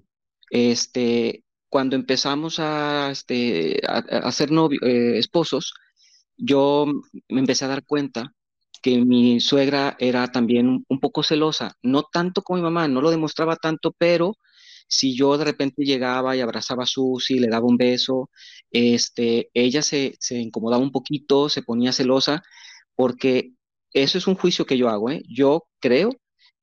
este, 0.52 1.44
cuando 1.68 1.96
empezamos 1.96 2.60
a, 2.60 3.10
este, 3.10 3.82
a, 3.88 4.32
ser 4.32 4.52
eh, 4.84 5.18
esposos, 5.18 5.74
yo 6.38 6.86
me 7.28 7.40
empecé 7.40 7.66
a 7.66 7.70
dar 7.70 7.86
cuenta 7.86 8.36
que 8.82 9.00
mi 9.06 9.40
suegra 9.40 9.96
era 10.00 10.32
también 10.32 10.86
un 10.88 11.00
poco 11.00 11.24
celosa, 11.24 11.78
no 11.84 12.04
tanto 12.04 12.42
como 12.42 12.58
mi 12.58 12.64
mamá, 12.64 12.88
no 12.88 13.02
lo 13.02 13.12
demostraba 13.12 13.56
tanto, 13.56 13.94
pero 13.98 14.38
si 14.88 15.16
yo 15.16 15.38
de 15.38 15.46
repente 15.46 15.84
llegaba 15.86 16.36
y 16.36 16.42
abrazaba 16.42 16.84
a 16.84 16.88
Susi, 16.88 17.40
le 17.40 17.48
daba 17.48 17.66
un 17.68 17.78
beso, 17.78 18.30
este, 18.72 19.50
ella 19.54 19.82
se, 19.82 20.16
se 20.20 20.38
incomodaba 20.40 20.84
un 20.84 20.92
poquito, 20.92 21.50
se 21.50 21.64
ponía 21.64 21.94
celosa, 21.94 22.44
porque 22.96 23.54
eso 23.94 24.18
es 24.18 24.28
un 24.28 24.36
juicio 24.36 24.66
que 24.66 24.78
yo 24.78 24.90
hago, 24.90 25.10
¿eh? 25.10 25.24
Yo 25.30 25.66
creo 25.80 26.12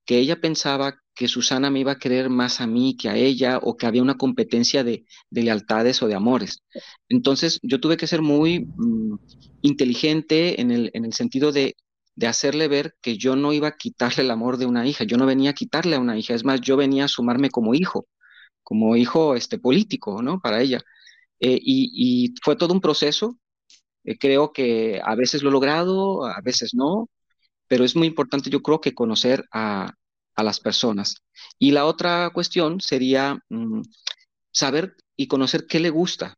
que 0.04 0.18
ella 0.18 0.40
pensaba 0.40 0.98
que 1.14 1.28
Susana 1.28 1.70
me 1.70 1.81
iba 1.81 1.92
a 1.92 1.98
querer 1.98 2.31
más 2.31 2.61
a 2.61 2.66
mí 2.66 2.96
que 2.96 3.09
a 3.09 3.16
ella 3.16 3.59
o 3.62 3.76
que 3.76 3.87
había 3.87 4.02
una 4.02 4.16
competencia 4.16 4.85
de, 4.85 5.04
lealtades 5.31 6.02
o 6.02 6.07
de 6.09 6.14
amores. 6.14 6.62
Entonces 7.09 7.59
yo 7.62 7.81
tuve 7.81 7.96
que 7.96 8.07
ser 8.07 8.22
muy 8.22 8.61
mm, 8.61 9.16
inteligente 9.62 10.61
en 10.61 10.70
el, 10.70 10.90
en 10.94 11.04
el 11.04 11.12
sentido 11.12 11.52
de, 11.52 11.76
de, 12.18 12.26
hacerle 12.26 12.68
ver 12.68 12.96
que 13.00 13.16
yo 13.16 13.37
no 13.37 13.52
iba 13.52 13.68
a 13.68 13.76
quitarle 13.76 14.24
el 14.24 14.31
amor 14.31 14.59
de 14.59 14.66
una 14.66 14.87
hija, 14.87 15.04
yo 15.04 15.16
no 15.16 15.26
venía 15.26 15.50
a 15.50 15.54
quitarle 15.54 15.96
a 15.96 16.00
una 16.00 16.18
hija, 16.18 16.35
es 16.35 16.44
más, 16.44 16.61
yo 16.61 16.76
venía 16.76 17.04
a 17.07 17.09
sumarme 17.09 17.50
como 17.50 17.74
hijo, 17.74 18.09
como 18.62 18.96
hijo 18.96 19.35
este, 19.37 19.59
político, 19.59 20.22
¿no? 20.22 20.40
Para 20.40 20.61
ella. 20.62 20.81
Eh, 21.40 21.59
y, 21.62 22.35
fue 22.42 22.57
todo 22.57 22.74
un 22.74 22.81
proceso, 22.81 23.38
eh, 24.04 24.18
creo 24.18 24.52
que 24.52 25.00
a 25.04 25.14
veces 25.14 25.42
lo 25.42 25.50
he 25.50 25.52
logrado, 25.52 26.26
a 26.26 26.40
veces 26.42 26.74
no, 26.74 27.09
pero 27.68 27.85
es 27.85 27.96
muy 27.96 28.07
importante 28.09 28.50
yo 28.50 28.62
creo 28.62 28.81
que 28.81 28.94
conocer 28.94 29.44
a, 29.52 29.92
a 30.38 30.42
las 30.44 30.61
personas. 30.61 31.16
Y 31.59 31.72
la 31.72 31.85
otra 31.87 32.31
cuestión 32.31 32.81
sería 32.81 33.38
mm, 33.50 33.83
saber 34.52 34.96
y 35.16 35.26
conocer 35.28 35.66
qué 35.66 35.81
le 35.81 35.90
gusta, 35.90 36.37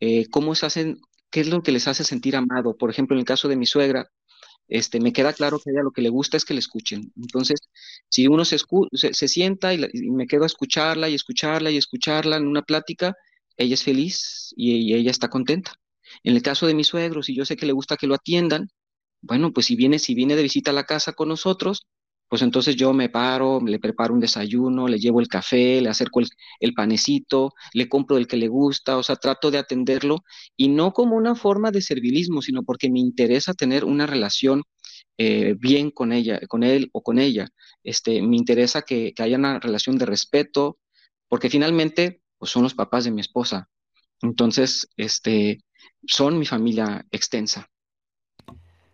eh, 0.00 0.28
cómo 0.30 0.54
se 0.54 0.66
hacen, 0.66 1.00
qué 1.30 1.40
es 1.40 1.48
lo 1.48 1.62
que 1.62 1.72
les 1.72 1.88
hace 1.88 2.04
sentir 2.04 2.36
amado. 2.36 2.76
Por 2.76 2.90
ejemplo, 2.90 3.16
en 3.16 3.20
el 3.20 3.26
caso 3.26 3.48
de 3.48 3.56
mi 3.56 3.66
suegra, 3.66 4.08
este, 4.68 5.00
me 5.00 5.12
queda 5.12 5.32
claro 5.32 5.58
que 5.58 5.70
a 5.70 5.72
ella 5.72 5.82
lo 5.82 5.92
que 5.92 6.02
le 6.02 6.10
gusta 6.10 6.36
es 6.36 6.44
que 6.44 6.54
le 6.54 6.60
escuchen. 6.60 7.12
Entonces, 7.16 7.60
si 8.08 8.26
uno 8.28 8.44
se, 8.44 8.58
se, 8.58 9.28
sienta 9.28 9.74
y, 9.74 9.78
me 10.10 10.26
quedo 10.26 10.44
a 10.44 10.46
escucharla 10.46 11.08
y 11.08 11.14
escucharla 11.14 11.70
y 11.70 11.76
escucharla 11.78 12.36
en 12.36 12.46
una 12.46 12.62
plática, 12.62 13.14
ella 13.56 13.74
es 13.74 13.82
feliz 13.82 14.52
y, 14.56 14.72
y, 14.76 14.94
ella 14.94 15.10
está 15.10 15.28
contenta. 15.28 15.72
En 16.22 16.34
el 16.34 16.42
caso 16.42 16.66
de 16.66 16.74
mi 16.74 16.84
suegro, 16.84 17.22
si 17.22 17.34
yo 17.34 17.44
sé 17.44 17.56
que 17.56 17.66
le 17.66 17.72
gusta 17.72 17.96
que 17.96 18.06
lo 18.06 18.14
atiendan, 18.14 18.68
bueno, 19.20 19.52
pues 19.52 19.66
si 19.66 19.76
viene, 19.76 19.98
si 19.98 20.14
viene 20.14 20.36
de 20.36 20.42
visita 20.42 20.70
a 20.70 20.74
la 20.74 20.84
casa 20.84 21.12
con 21.12 21.28
nosotros, 21.28 21.86
pues 22.28 22.42
entonces 22.42 22.76
yo 22.76 22.92
me 22.92 23.08
paro, 23.08 23.60
le 23.64 23.78
preparo 23.78 24.12
un 24.14 24.20
desayuno, 24.20 24.86
le 24.86 24.98
llevo 24.98 25.20
el 25.20 25.28
café, 25.28 25.80
le 25.80 25.88
acerco 25.88 26.20
el, 26.60 26.74
panecito, 26.74 27.54
le 27.72 27.88
compro 27.88 28.18
el 28.18 28.26
que 28.26 28.36
le 28.36 28.48
gusta, 28.48 28.98
o 28.98 29.02
sea, 29.02 29.16
trato 29.16 29.50
de 29.50 29.58
atenderlo 29.58 30.24
y 30.56 30.68
no 30.68 30.92
como 30.92 31.16
una 31.16 31.34
forma 31.34 31.70
de 31.70 31.80
servilismo, 31.80 32.42
sino 32.42 32.62
porque 32.62 32.90
me 32.90 33.00
interesa 33.00 33.54
tener 33.54 33.84
una 33.84 34.06
relación 34.06 34.62
eh, 35.16 35.54
bien 35.58 35.90
con 35.90 36.12
ella, 36.12 36.40
con 36.48 36.62
él 36.62 36.90
o 36.92 37.02
con 37.02 37.18
ella. 37.18 37.48
Este, 37.82 38.20
me 38.22 38.36
interesa 38.36 38.82
que, 38.82 39.14
haya 39.18 39.38
una 39.38 39.58
relación 39.58 39.96
de 39.98 40.06
respeto, 40.06 40.78
porque 41.28 41.50
finalmente 41.50 42.22
pues 42.38 42.50
son 42.50 42.62
los 42.62 42.74
papás 42.74 43.04
de 43.04 43.10
mi 43.10 43.20
esposa. 43.20 43.68
Entonces, 44.22 44.88
este, 44.96 45.60
son 46.06 46.38
mi 46.38 46.46
familia 46.46 47.06
extensa 47.10 47.68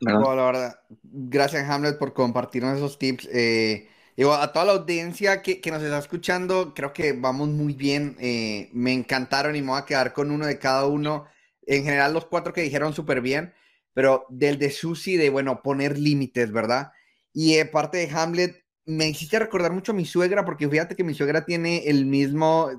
la 0.05 0.45
verdad. 0.45 0.81
Gracias, 1.03 1.69
Hamlet, 1.69 1.99
por 1.99 2.13
compartirnos 2.13 2.77
esos 2.77 2.99
tips. 2.99 3.29
Eh, 3.33 3.89
a 4.19 4.53
toda 4.53 4.65
la 4.65 4.73
audiencia 4.73 5.43
que, 5.43 5.61
nos 5.71 5.83
está 5.83 5.99
escuchando, 5.99 6.73
creo 6.75 6.93
que 6.93 7.13
vamos 7.13 7.49
muy 7.49 7.75
bien. 7.75 8.17
Eh, 8.21 8.71
me 8.73 8.93
encantaron 8.93 9.57
y 9.57 9.63
me 9.63 9.69
voy 9.69 9.81
a 9.81 9.85
quedar 9.85 10.13
con 10.13 10.31
uno 10.31 10.47
de 10.47 10.59
cada 10.59 10.87
uno. 10.87 11.27
En 11.67 11.85
general, 11.85 12.13
los 12.13 12.27
cuatro 12.27 12.53
que 12.53 12.63
dijeron 12.63 12.93
súper 12.95 13.21
bien, 13.21 13.55
pero 13.93 14.27
del 14.29 14.59
de 14.59 14.71
Susi, 14.71 15.17
de 15.17 15.31
bueno, 15.31 15.63
poner 15.63 15.99
límites, 15.99 16.53
¿verdad? 16.53 16.93
Y 17.33 17.55
eh, 17.55 17.65
parte 17.67 17.99
de 17.99 18.11
Hamlet, 18.11 18.65
me 18.87 19.09
hiciste 19.09 19.39
recordar 19.39 19.73
mucho 19.73 19.93
a 19.93 19.95
mi 19.95 20.05
suegra, 20.05 20.45
porque 20.45 20.69
fíjate 20.69 20.95
que 20.95 21.05
mi 21.05 21.15
suegra 21.15 21.45
tiene 21.45 21.89
el 21.89 22.07
mismo, 22.07 22.71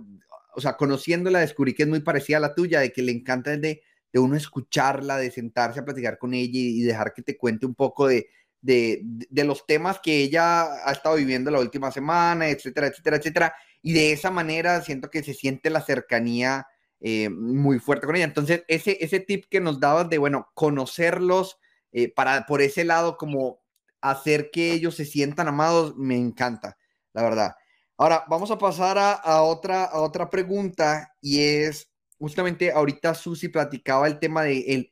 o 0.56 0.62
sea, 0.62 0.78
conociéndola, 0.78 1.40
descubrí 1.40 1.74
que 1.74 1.84
es 1.84 1.90
muy 1.90 2.02
parecida 2.02 2.38
a 2.38 2.42
la 2.42 2.56
tuya, 2.56 2.80
de 2.80 2.94
que 2.94 3.02
le 3.02 3.12
encanta 3.12 3.54
el 3.54 3.62
de, 3.62 3.82
de 4.16 4.22
uno 4.22 4.36
escucharla, 4.38 5.18
de 5.18 5.30
sentarse 5.30 5.80
a 5.80 5.86
platicar 5.86 6.18
con 6.18 6.34
ella 6.34 6.58
y 6.58 6.82
dejar 6.82 7.14
que 7.14 7.22
te 7.22 7.38
cuente 7.38 7.66
un 7.66 7.76
poco 7.76 8.08
de 8.08 8.30
de, 8.66 9.44
los 9.44 9.66
temas 9.68 10.00
que 10.00 10.18
ella 10.18 10.64
ha 10.88 10.92
estado 10.92 11.16
viviendo 11.16 11.52
la 11.52 11.60
última 11.60 11.92
semana, 11.92 12.50
etcétera, 12.50 12.88
etcétera, 12.88 13.18
etcétera. 13.18 13.56
Y 13.82 13.94
de 13.94 14.12
esa 14.12 14.32
manera 14.32 14.82
siento 14.82 15.10
que 15.12 15.24
se 15.24 15.34
siente 15.34 15.70
la 15.70 15.82
cercanía 15.82 16.68
eh, 17.00 17.30
muy 17.30 17.78
fuerte 17.78 18.08
con 18.08 18.16
ella. 18.16 18.26
Entonces, 18.26 18.64
ese, 18.68 18.98
ese 19.02 19.20
tip 19.20 19.46
que 19.50 19.62
nos 19.62 19.80
dabas 19.80 20.10
de, 20.10 20.18
bueno, 20.18 20.50
conocerlos 20.56 21.60
eh, 21.92 22.12
para 22.12 22.46
por 22.48 22.62
ese 22.62 22.84
lado, 22.84 23.18
como 23.18 23.60
hacer 24.02 24.50
que 24.52 24.72
ellos 24.74 24.96
se 24.96 25.06
sientan 25.06 25.48
amados, 25.48 25.96
me 25.98 26.18
encanta, 26.18 26.78
la 27.14 27.22
verdad. 27.22 27.56
Ahora, 27.98 28.26
vamos 28.28 28.50
a 28.52 28.58
pasar 28.58 28.98
a, 28.98 29.42
otra, 29.44 29.86
a 29.86 30.02
otra 30.02 30.30
pregunta 30.30 31.16
y 31.22 31.42
es, 31.42 31.90
justamente 32.18 32.72
ahorita 32.72 33.14
Susi 33.14 33.50
platicaba 33.50 34.08
el 34.08 34.20
tema 34.20 34.44
de 34.44 34.60
el, 34.68 34.92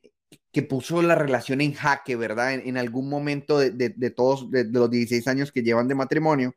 que 0.52 0.62
puso 0.62 1.02
la 1.02 1.16
relación 1.16 1.60
en 1.60 1.74
jaque, 1.74 2.16
¿verdad? 2.16 2.54
En, 2.54 2.76
algún 2.78 3.08
momento 3.08 3.58
de, 3.58 4.10
todos, 4.10 4.50
de, 4.50 4.64
los 4.64 4.88
16 4.90 5.26
años 5.26 5.50
que 5.50 5.62
llevan 5.62 5.88
de 5.88 5.96
matrimonio. 5.96 6.54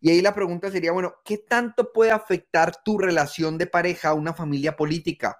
Y 0.00 0.10
ahí 0.10 0.20
la 0.20 0.34
pregunta 0.34 0.70
sería, 0.70 0.92
bueno, 0.92 1.14
¿qué 1.24 1.38
tanto 1.38 1.92
puede 1.92 2.10
afectar 2.10 2.82
tu 2.84 2.98
relación 2.98 3.56
de 3.56 3.66
pareja 3.66 4.10
a 4.10 4.14
una 4.14 4.34
familia 4.34 4.76
política? 4.76 5.38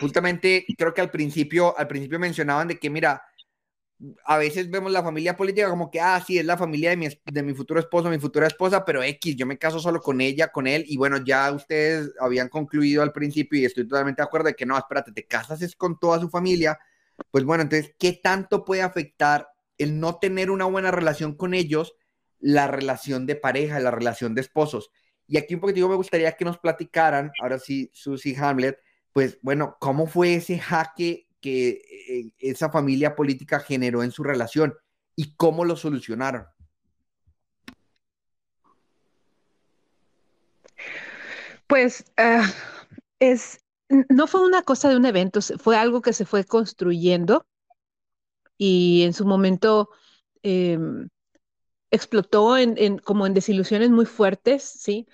Justamente 0.00 0.64
creo 0.78 0.94
que 0.94 1.00
al 1.00 1.10
principio, 1.10 1.76
al 1.76 1.88
principio 1.88 2.18
mencionaban 2.18 2.68
de 2.68 2.78
que, 2.78 2.90
mira, 2.90 3.22
a 4.24 4.36
veces 4.36 4.70
vemos 4.70 4.92
la 4.92 5.02
familia 5.02 5.36
política 5.36 5.70
como 5.70 5.90
que, 5.90 6.00
ah, 6.00 6.22
sí, 6.24 6.38
es 6.38 6.44
la 6.44 6.58
familia 6.58 6.90
de 6.90 6.96
mi, 6.96 7.08
de 7.24 7.42
mi 7.42 7.54
futuro 7.54 7.80
esposo, 7.80 8.10
mi 8.10 8.18
futura 8.18 8.46
esposa, 8.46 8.84
pero 8.84 9.02
X, 9.02 9.36
yo 9.36 9.46
me 9.46 9.58
caso 9.58 9.80
solo 9.80 10.00
con 10.00 10.20
ella, 10.20 10.48
con 10.48 10.66
él, 10.66 10.84
y 10.86 10.96
bueno, 10.96 11.18
ya 11.24 11.50
ustedes 11.52 12.12
habían 12.20 12.48
concluido 12.48 13.02
al 13.02 13.12
principio 13.12 13.58
y 13.58 13.64
estoy 13.64 13.88
totalmente 13.88 14.20
de 14.20 14.26
acuerdo 14.26 14.48
de 14.48 14.54
que 14.54 14.66
no, 14.66 14.76
espérate, 14.76 15.12
te 15.12 15.26
casas 15.26 15.62
es 15.62 15.74
con 15.74 15.98
toda 15.98 16.20
su 16.20 16.28
familia, 16.28 16.78
pues 17.30 17.44
bueno, 17.44 17.62
entonces, 17.62 17.94
¿qué 17.98 18.12
tanto 18.12 18.64
puede 18.64 18.82
afectar 18.82 19.48
el 19.78 19.98
no 19.98 20.18
tener 20.18 20.50
una 20.50 20.66
buena 20.66 20.90
relación 20.90 21.34
con 21.34 21.54
ellos, 21.54 21.94
la 22.38 22.66
relación 22.66 23.26
de 23.26 23.36
pareja, 23.36 23.80
la 23.80 23.90
relación 23.90 24.34
de 24.34 24.42
esposos? 24.42 24.90
Y 25.26 25.38
aquí 25.38 25.54
un 25.54 25.60
poquito 25.60 25.88
me 25.88 25.96
gustaría 25.96 26.32
que 26.32 26.44
nos 26.44 26.58
platicaran, 26.58 27.32
ahora 27.40 27.58
sí, 27.58 27.90
Susie 27.94 28.36
Hamlet, 28.38 28.78
pues 29.12 29.38
bueno, 29.40 29.78
¿cómo 29.80 30.06
fue 30.06 30.34
ese 30.34 30.58
jaque 30.58 31.25
que 31.46 31.80
eh, 32.08 32.32
esa 32.38 32.70
familia 32.70 33.14
política 33.14 33.60
generó 33.60 34.02
en 34.02 34.10
su 34.10 34.24
relación 34.24 34.74
y 35.14 35.36
cómo 35.36 35.64
lo 35.64 35.76
solucionaron? 35.76 36.44
Pues 41.68 42.04
ah, 42.16 42.52
es, 43.20 43.64
no 44.08 44.26
fue 44.26 44.44
una 44.44 44.62
cosa 44.62 44.88
de 44.88 44.96
un 44.96 45.06
evento, 45.06 45.38
fue 45.40 45.76
algo 45.76 46.02
que 46.02 46.12
se 46.12 46.24
fue 46.24 46.42
construyendo 46.42 47.46
y 48.58 49.04
en 49.04 49.12
su 49.12 49.24
momento 49.24 49.90
em, 50.42 51.08
explotó 51.92 52.56
en, 52.58 52.98
como 52.98 53.24
en 53.24 53.34
desilusiones 53.34 53.90
muy 53.90 54.06
fuertes, 54.06 54.64
¿sí? 54.64 55.06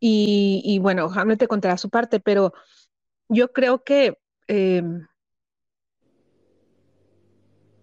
Y, 0.00 0.78
bueno, 0.80 1.10
Hamlet 1.14 1.40
te 1.40 1.48
contará 1.48 1.76
su 1.76 1.90
parte, 1.90 2.20
pero 2.20 2.54
yo 3.28 3.52
creo 3.52 3.84
que... 3.84 4.18
Em, 4.46 5.06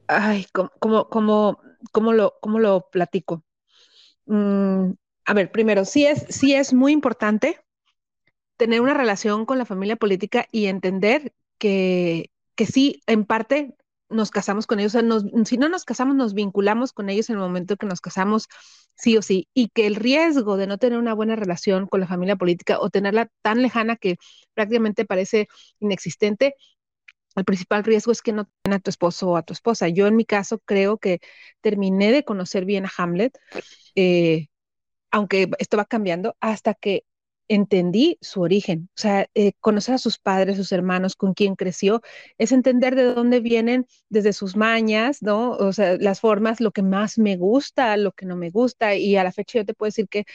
ay, 0.08 0.46
¿cómo, 0.52 1.10
cómo, 1.10 2.14
lo, 2.14 2.38
cómo 2.42 2.60
lo 2.60 2.90
platico? 2.90 3.44
Mm, 4.26 4.92
a 5.26 5.34
ver, 5.34 5.52
primero, 5.52 5.86
sí 5.86 6.06
es, 6.06 6.26
sí 6.30 6.54
es 6.54 6.74
muy 6.74 6.92
importante 6.92 7.60
tener 8.58 8.82
una 8.82 8.94
relación 8.94 9.46
con 9.46 9.58
la 9.58 9.66
familia 9.66 9.96
política 9.96 10.48
y 10.52 10.66
entender 10.68 11.34
que, 11.58 12.32
que 12.56 12.66
sí, 12.66 13.02
en 13.08 13.26
parte 13.26 13.76
nos 14.10 14.32
casamos 14.32 14.68
con 14.68 14.80
ellos, 14.80 14.96
o 14.96 15.00
sea, 15.00 15.46
si 15.46 15.58
no 15.58 15.68
nos 15.68 15.84
casamos, 15.84 16.16
nos 16.16 16.34
vinculamos 16.34 16.94
con 16.94 17.10
ellos 17.10 17.30
en 17.30 17.36
el 17.36 17.42
momento 17.42 17.76
que 17.76 17.88
nos 17.88 18.02
casamos, 18.02 18.48
sí 18.96 19.18
o 19.18 19.22
sí, 19.22 19.50
y 19.54 19.70
que 19.70 19.88
el 19.88 19.96
riesgo 19.96 20.58
de 20.58 20.68
no 20.68 20.78
tener 20.78 21.00
una 21.00 21.14
buena 21.14 21.36
relación 21.36 21.88
con 21.88 22.00
la 22.02 22.08
familia 22.08 22.36
política 22.36 22.80
o 22.80 22.90
tenerla 22.90 23.30
tan 23.42 23.62
lejana 23.62 23.96
que 23.96 24.18
prácticamente 24.54 25.06
parece 25.06 25.48
inexistente, 25.80 26.56
el 27.36 27.46
principal 27.46 27.84
riesgo 27.84 28.12
es 28.12 28.22
que 28.22 28.34
no 28.34 28.50
tenga 28.64 28.78
a 28.78 28.80
tu 28.80 28.90
esposo 28.90 29.30
o 29.30 29.38
a 29.38 29.44
tu 29.44 29.54
esposa. 29.54 29.88
Yo 29.90 30.08
en 30.08 30.16
mi 30.16 30.26
caso 30.26 30.60
creo 30.60 30.98
que 30.98 31.20
terminé 31.62 32.12
de 32.12 32.24
conocer 32.24 32.66
bien 32.66 32.86
a 32.86 32.92
Hamlet, 32.98 33.38
eh, 33.96 34.48
aunque 35.12 35.50
esto 35.60 35.78
va 35.78 35.86
cambiando, 35.86 36.36
hasta 36.40 36.74
que 36.74 37.04
entendí 37.48 38.18
su 38.22 38.42
origen. 38.42 38.90
O 38.96 39.00
sea, 39.02 39.28
eh, 39.36 39.54
conocer 39.60 39.96
a 39.96 39.98
sus 39.98 40.20
padres, 40.20 40.58
sus 40.58 40.72
hermanos, 40.72 41.16
con 41.16 41.34
quién 41.34 41.56
creció, 41.56 42.02
es 42.38 42.52
entender 42.52 42.96
de 42.96 43.04
dónde 43.04 43.40
vienen 43.40 43.86
desde 44.10 44.34
sus 44.34 44.56
mañas, 44.56 45.22
¿no? 45.22 45.52
O 45.52 45.74
sea, 45.74 45.98
las 46.00 46.20
formas, 46.20 46.60
lo 46.62 46.72
que 46.72 46.82
más 46.82 47.18
me 47.18 47.38
gusta, 47.38 47.98
lo 47.98 48.12
que 48.12 48.26
no 48.26 48.36
me 48.36 48.50
gusta. 48.50 48.96
Y 48.96 49.16
a 49.18 49.24
la 49.24 49.32
fecha 49.32 49.60
yo 49.60 49.66
te 49.66 49.74
puedo 49.74 49.88
decir 49.90 50.08
que 50.08 50.26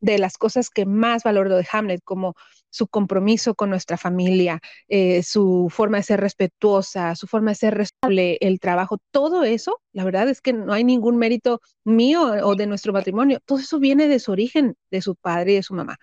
de 0.00 0.18
las 0.18 0.38
cosas 0.38 0.70
que 0.70 0.86
más 0.86 1.24
valoro 1.24 1.56
de 1.56 1.66
Hamlet, 1.72 2.02
como 2.04 2.34
su 2.70 2.86
compromiso 2.88 3.54
con 3.54 3.70
nuestra 3.70 3.96
familia, 3.96 4.60
eh, 4.88 5.22
su 5.22 5.68
forma 5.70 5.98
de 5.98 6.02
ser 6.04 6.20
respetuosa, 6.20 7.14
su 7.16 7.26
forma 7.26 7.50
de 7.52 7.54
ser 7.56 7.74
responsable, 7.74 8.38
el 8.40 8.60
trabajo, 8.60 8.98
todo 9.10 9.44
eso, 9.44 9.80
la 9.92 10.04
verdad 10.04 10.28
es 10.28 10.40
que 10.40 10.52
no 10.52 10.72
hay 10.72 10.84
ningún 10.84 11.16
mérito 11.18 11.60
mío 11.84 12.22
o 12.44 12.54
de 12.56 12.66
nuestro 12.66 12.92
matrimonio, 12.92 13.40
todo 13.44 13.58
eso 13.58 13.78
viene 13.78 14.08
de 14.08 14.18
su 14.20 14.32
origen, 14.32 14.76
de 14.90 15.02
su 15.02 15.16
padre 15.16 15.52
y 15.52 15.54
de 15.56 15.62
su 15.62 15.74
mamá. 15.74 15.96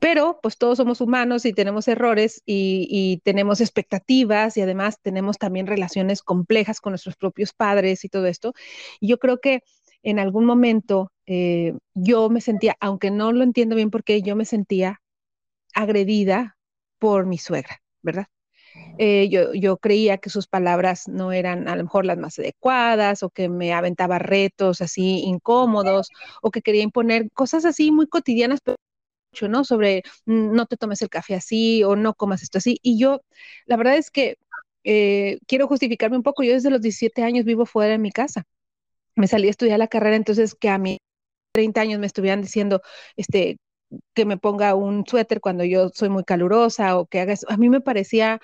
Pero 0.00 0.40
pues 0.42 0.58
todos 0.58 0.78
somos 0.78 1.00
humanos 1.00 1.44
y 1.44 1.52
tenemos 1.52 1.88
errores 1.88 2.42
y, 2.46 3.20
tenemos 3.24 3.60
expectativas 3.60 4.56
y 4.56 4.62
además 4.62 4.98
tenemos 5.02 5.38
también 5.38 5.66
relaciones 5.66 6.22
complejas 6.22 6.80
con 6.80 6.92
nuestros 6.92 7.16
propios 7.16 7.52
padres 7.52 8.04
y 8.04 8.08
todo 8.08 8.26
esto. 8.26 8.54
Y 9.00 9.08
yo 9.08 9.18
creo 9.18 9.38
que 9.40 9.62
en 10.02 10.18
algún 10.18 10.44
momento 10.44 11.12
eh, 11.26 11.74
yo 11.94 12.28
me 12.30 12.40
sentía, 12.40 12.76
aunque 12.80 13.10
no 13.10 13.32
lo 13.32 13.44
entiendo 13.44 13.76
bien 13.76 13.90
porque 13.90 14.22
yo 14.22 14.36
me 14.36 14.44
sentía 14.44 15.00
agredida 15.74 16.56
por 16.98 17.26
mi 17.26 17.38
suegra, 17.38 17.80
¿verdad? 18.02 18.26
Eh, 18.98 19.28
yo, 19.30 19.52
yo, 19.54 19.76
creía 19.76 20.18
que 20.18 20.30
sus 20.30 20.46
palabras 20.46 21.06
no 21.08 21.32
eran 21.32 21.68
a 21.68 21.76
lo 21.76 21.84
mejor 21.84 22.06
las 22.06 22.16
más 22.18 22.38
adecuadas 22.38 23.22
o 23.22 23.30
que 23.30 23.48
me 23.50 23.72
aventaba 23.74 24.18
retos 24.18 24.80
así 24.80 25.20
incómodos 25.24 26.08
o 26.42 26.50
que 26.50 26.62
quería 26.62 26.82
imponer 26.82 27.30
cosas 27.32 27.66
así 27.66 27.90
muy 27.90 28.06
cotidianas, 28.06 28.60
pero 28.64 28.78
¿no? 29.48 29.64
Sobre 29.64 30.02
mm, 30.26 30.52
no 30.54 30.66
te 30.66 30.76
tomes 30.76 31.02
el 31.02 31.08
café 31.10 31.34
así 31.34 31.82
o 31.84 31.96
no 31.96 32.14
comas 32.14 32.42
esto 32.42 32.58
así. 32.58 32.78
Y 32.82 32.98
yo, 32.98 33.22
la 33.66 33.76
verdad 33.76 33.96
es 33.96 34.10
que 34.10 34.38
eh, 34.84 35.38
quiero 35.46 35.68
justificarme 35.68 36.16
un 36.16 36.22
poco. 36.22 36.42
Yo 36.42 36.52
desde 36.52 36.70
los 36.70 36.80
17 36.82 37.22
años 37.22 37.44
vivo 37.44 37.66
fuera 37.66 37.92
de 37.92 37.98
mi 37.98 38.12
casa. 38.12 38.44
Me 39.16 39.28
salí 39.28 39.48
a 39.48 39.50
estudiar 39.50 39.78
la 39.78 39.88
carrera, 39.88 40.16
entonces 40.16 40.54
que 40.54 40.68
a 40.70 40.78
mí 40.78 40.98
30 41.52 41.82
años 41.82 42.00
me 42.00 42.06
estuvieran 42.06 42.42
diciendo, 42.42 42.82
este, 43.16 43.58
que 44.14 44.24
me 44.26 44.38
ponga 44.38 44.74
un 44.74 45.06
suéter 45.06 45.40
cuando 45.40 45.64
yo 45.64 45.90
soy 45.94 46.08
muy 46.10 46.24
calurosa 46.24 46.98
o 46.98 47.06
que 47.06 47.20
haga 47.20 47.34
eso, 47.34 47.46
a 47.50 47.56
mí 47.58 47.68
me 47.70 47.80
parecía, 47.80 48.40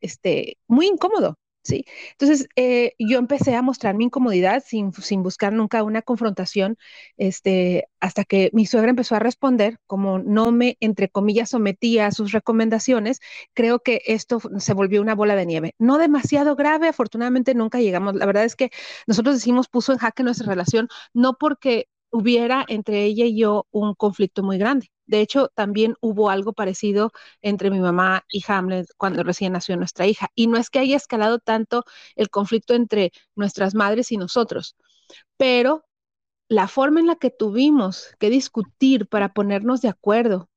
este, 0.00 0.58
muy 0.68 0.86
incómodo. 0.88 1.38
¿Sí? 1.62 1.84
Entonces, 2.12 2.48
eh, 2.56 2.94
yo 2.98 3.18
empecé 3.18 3.54
a 3.54 3.62
mostrar 3.62 3.94
mi 3.94 4.04
incomodidad 4.04 4.62
sin, 4.66 4.92
sin, 4.92 5.22
buscar 5.22 5.52
nunca 5.52 5.82
una 5.82 6.02
confrontación, 6.02 6.76
este, 7.16 7.84
hasta 8.00 8.24
que 8.24 8.50
mi 8.52 8.66
suegra 8.66 8.90
empezó 8.90 9.14
a 9.14 9.18
responder, 9.20 9.78
como 9.86 10.18
no 10.18 10.52
me, 10.52 10.76
entre 10.80 11.08
comillas, 11.08 11.50
sometía 11.50 12.06
a 12.06 12.12
sus 12.12 12.32
recomendaciones, 12.32 13.20
creo 13.54 13.80
que 13.80 14.02
esto 14.06 14.40
se 14.58 14.74
volvió 14.74 15.00
una 15.00 15.14
bola 15.14 15.36
de 15.36 15.46
nieve. 15.46 15.74
No 15.78 15.98
demasiado 15.98 16.56
grave, 16.56 16.88
afortunadamente 16.88 17.54
nunca 17.54 17.80
llegamos. 17.80 18.14
La 18.14 18.26
verdad 18.26 18.44
es 18.44 18.56
que 18.56 18.70
nosotros 19.06 19.36
decimos 19.36 19.68
puso 19.68 19.92
en 19.92 19.98
jaque 19.98 20.22
nuestra 20.22 20.46
relación, 20.48 20.88
no 21.14 21.34
porque 21.38 21.88
hubiera 22.12 22.64
entre 22.68 23.04
ella 23.04 23.24
y 23.26 23.38
yo 23.38 23.66
un 23.72 23.94
conflicto 23.94 24.42
muy 24.42 24.58
grande. 24.58 24.92
De 25.06 25.20
hecho, 25.20 25.48
también 25.54 25.96
hubo 26.00 26.30
algo 26.30 26.52
parecido 26.52 27.12
entre 27.42 27.70
mi 27.70 27.80
mamá 27.80 28.24
y 28.30 28.42
Hamlet 28.46 28.86
cuando 28.96 29.24
recién 29.24 29.52
nació 29.54 29.76
nuestra 29.76 30.06
hija. 30.06 30.28
Y 30.34 30.46
no 30.46 30.58
es 30.58 30.70
que 30.70 30.78
haya 30.78 30.96
escalado 30.96 31.38
tanto 31.40 31.84
el 32.16 32.30
conflicto 32.30 32.74
entre 32.74 33.12
nuestras 33.34 33.74
madres 33.74 34.12
y 34.12 34.16
nosotros, 34.18 34.76
pero 35.36 35.84
la 36.48 36.68
forma 36.68 37.00
en 37.00 37.06
la 37.08 37.16
que 37.16 37.30
tuvimos 37.30 38.14
que 38.20 38.30
discutir 38.30 39.08
para 39.08 39.32
ponernos 39.32 39.80
de 39.82 39.88
acuerdo 39.88 40.50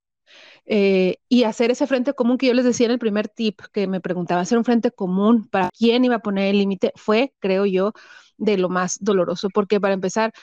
eh, 0.66 1.18
y 1.30 1.44
hacer 1.44 1.72
ese 1.72 1.88
frente 1.88 2.14
común 2.14 2.38
que 2.38 2.48
yo 2.48 2.54
les 2.54 2.66
decía 2.66 2.88
en 2.88 2.94
el 2.94 3.00
primer 3.00 3.28
tip 3.30 3.62
que 3.72 3.88
me 3.88 4.02
preguntaba, 4.02 4.42
hacer 4.42 4.58
un 4.58 4.66
frente 4.66 4.92
común 4.92 5.48
para 5.50 5.70
quién 5.78 6.06
iba 6.06 6.16
a 6.16 6.20
poner 6.20 6.48
el 6.50 6.58
límite, 6.58 6.92
fue, 6.96 7.34
creo 7.40 7.66
yo, 7.66 7.94
de 8.38 8.58
lo 8.58 8.70
más 8.70 8.98
doloroso, 9.02 9.50
porque 9.54 9.80
para 9.80 9.94
empezar, 9.94 10.34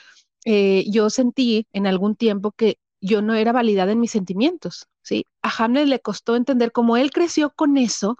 eh, 0.45 0.85
yo 0.89 1.09
sentí 1.09 1.67
en 1.73 1.87
algún 1.87 2.15
tiempo 2.15 2.51
que 2.51 2.77
yo 3.01 3.21
no 3.21 3.33
era 3.35 3.51
validada 3.51 3.91
en 3.91 3.99
mis 3.99 4.11
sentimientos, 4.11 4.87
¿sí? 5.01 5.27
A 5.41 5.51
Hamlet 5.57 5.87
le 5.87 5.99
costó 5.99 6.35
entender 6.35 6.71
cómo 6.71 6.97
él 6.97 7.11
creció 7.11 7.51
con 7.51 7.77
eso. 7.77 8.17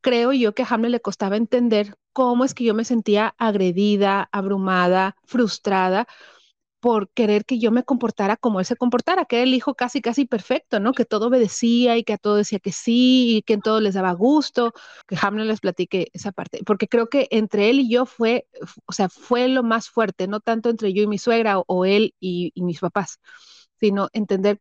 Creo 0.00 0.32
yo 0.32 0.54
que 0.54 0.62
a 0.62 0.66
Hamlet 0.68 0.90
le 0.92 1.00
costaba 1.00 1.36
entender 1.36 1.96
cómo 2.12 2.44
es 2.44 2.54
que 2.54 2.64
yo 2.64 2.74
me 2.74 2.84
sentía 2.84 3.34
agredida, 3.38 4.28
abrumada, 4.32 5.16
frustrada 5.24 6.06
por 6.80 7.10
querer 7.10 7.44
que 7.44 7.58
yo 7.58 7.70
me 7.70 7.84
comportara 7.84 8.36
como 8.36 8.58
él 8.58 8.66
se 8.66 8.76
comportara, 8.76 9.26
que 9.26 9.36
era 9.36 9.42
el 9.44 9.54
hijo 9.54 9.74
casi, 9.74 10.00
casi 10.00 10.24
perfecto, 10.24 10.80
¿no? 10.80 10.92
Que 10.92 11.04
todo 11.04 11.28
obedecía 11.28 11.96
y 11.98 12.04
que 12.04 12.14
a 12.14 12.18
todo 12.18 12.36
decía 12.36 12.58
que 12.58 12.72
sí 12.72 13.36
y 13.36 13.42
que 13.42 13.54
en 13.54 13.60
todo 13.60 13.80
les 13.80 13.94
daba 13.94 14.12
gusto, 14.12 14.72
que 15.06 15.16
Hamlet 15.20 15.46
les 15.46 15.60
platique 15.60 16.08
esa 16.14 16.32
parte, 16.32 16.60
porque 16.64 16.88
creo 16.88 17.08
que 17.08 17.28
entre 17.30 17.70
él 17.70 17.80
y 17.80 17.90
yo 17.90 18.06
fue, 18.06 18.46
o 18.86 18.92
sea, 18.92 19.08
fue 19.10 19.48
lo 19.48 19.62
más 19.62 19.90
fuerte, 19.90 20.26
no 20.26 20.40
tanto 20.40 20.70
entre 20.70 20.92
yo 20.92 21.02
y 21.02 21.06
mi 21.06 21.18
suegra 21.18 21.58
o, 21.58 21.84
él 21.84 22.14
y, 22.18 22.52
mis 22.56 22.80
papás, 22.80 23.20
sino 23.78 24.08
entender 24.12 24.60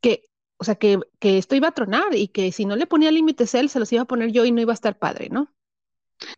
que, 0.00 0.24
o 0.56 0.64
sea, 0.64 0.74
que, 0.76 0.98
esto 1.20 1.54
iba 1.54 1.68
a 1.68 1.72
tronar 1.72 2.14
y 2.14 2.28
que 2.28 2.52
si 2.52 2.64
no 2.66 2.76
le 2.76 2.86
ponía 2.86 3.10
límites 3.12 3.54
él, 3.54 3.68
se 3.68 3.78
los 3.78 3.92
iba 3.92 4.02
a 4.02 4.06
poner 4.06 4.32
yo 4.32 4.44
y 4.44 4.52
no 4.52 4.60
iba 4.60 4.72
a 4.72 4.74
estar 4.74 4.98
padre, 4.98 5.28
¿no? 5.30 5.52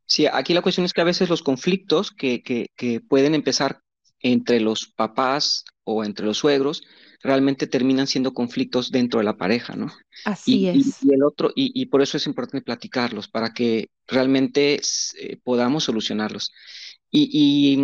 Sí, 0.06 0.26
aquí 0.26 0.54
la 0.54 0.62
cuestión 0.62 0.86
es 0.86 0.92
que 0.92 1.02
a 1.02 1.04
veces 1.04 1.28
los 1.28 1.42
conflictos 1.42 2.10
que 2.10 2.70
pueden 3.08 3.34
empezar 3.34 3.83
entre 4.24 4.58
los 4.58 4.86
papás 4.86 5.64
o 5.84 6.02
entre 6.02 6.26
los 6.26 6.38
suegros 6.38 6.82
realmente 7.22 7.66
terminan 7.66 8.06
siendo 8.06 8.34
conflictos 8.34 8.90
dentro 8.90 9.20
de 9.20 9.24
la 9.24 9.36
pareja, 9.36 9.76
¿no? 9.76 9.92
Así 10.24 10.66
es. 10.66 11.02
Y, 11.02 11.14
el 11.14 11.22
otro, 11.22 11.52
y, 11.54 11.86
por 11.86 12.02
eso 12.02 12.16
es 12.16 12.26
importante 12.26 12.64
platicarlos, 12.64 13.28
para 13.28 13.52
que 13.54 13.88
realmente 14.06 14.80
eh, 15.18 15.38
podamos 15.42 15.84
solucionarlos. 15.84 16.52
Y, 17.10 17.78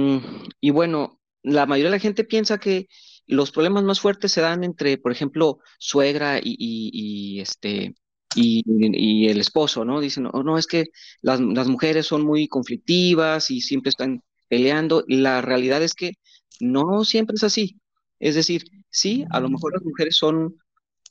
y, 0.60 0.70
bueno, 0.70 1.20
la 1.42 1.64
mayoría 1.64 1.90
de 1.90 1.96
la 1.96 2.02
gente 2.02 2.24
piensa 2.24 2.58
que 2.58 2.88
los 3.26 3.50
problemas 3.50 3.84
más 3.84 4.00
fuertes 4.00 4.32
se 4.32 4.40
dan 4.40 4.64
entre, 4.64 4.98
por 4.98 5.12
ejemplo, 5.12 5.58
suegra 5.78 6.40
y, 6.42 7.40
este, 7.40 7.94
y, 8.34 9.28
el 9.28 9.40
esposo, 9.40 9.84
¿no? 9.84 10.00
Dicen, 10.00 10.24
no, 10.24 10.42
no 10.42 10.58
es 10.58 10.66
que 10.66 10.86
las, 11.22 11.40
las 11.40 11.68
mujeres 11.68 12.06
son 12.06 12.24
muy 12.24 12.48
conflictivas 12.48 13.50
y 13.50 13.60
siempre 13.60 13.90
están 13.90 14.22
peleando. 14.50 15.04
La 15.08 15.40
realidad 15.40 15.82
es 15.82 15.94
que 15.94 16.12
no 16.60 17.04
siempre 17.04 17.36
es 17.36 17.44
así. 17.44 17.80
Es 18.18 18.34
decir, 18.34 18.64
sí, 18.90 19.24
a 19.30 19.40
lo 19.40 19.48
mejor 19.48 19.72
las 19.72 19.82
mujeres 19.82 20.16
son 20.16 20.56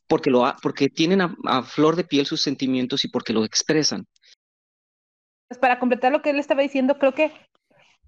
porque, 0.07 0.29
lo, 0.29 0.43
porque 0.61 0.89
tienen 0.89 1.21
a, 1.21 1.63
flor 1.63 1.95
de 1.95 2.03
piel 2.03 2.25
sus 2.25 2.41
sentimientos 2.41 3.05
y 3.05 3.07
porque 3.07 3.33
lo 3.33 3.45
expresan. 3.45 4.05
Pues 5.47 5.59
para 5.59 5.79
completar 5.79 6.11
lo 6.11 6.21
que 6.21 6.29
él 6.29 6.39
estaba 6.39 6.61
diciendo, 6.61 6.99
creo 6.99 7.15
que 7.15 7.31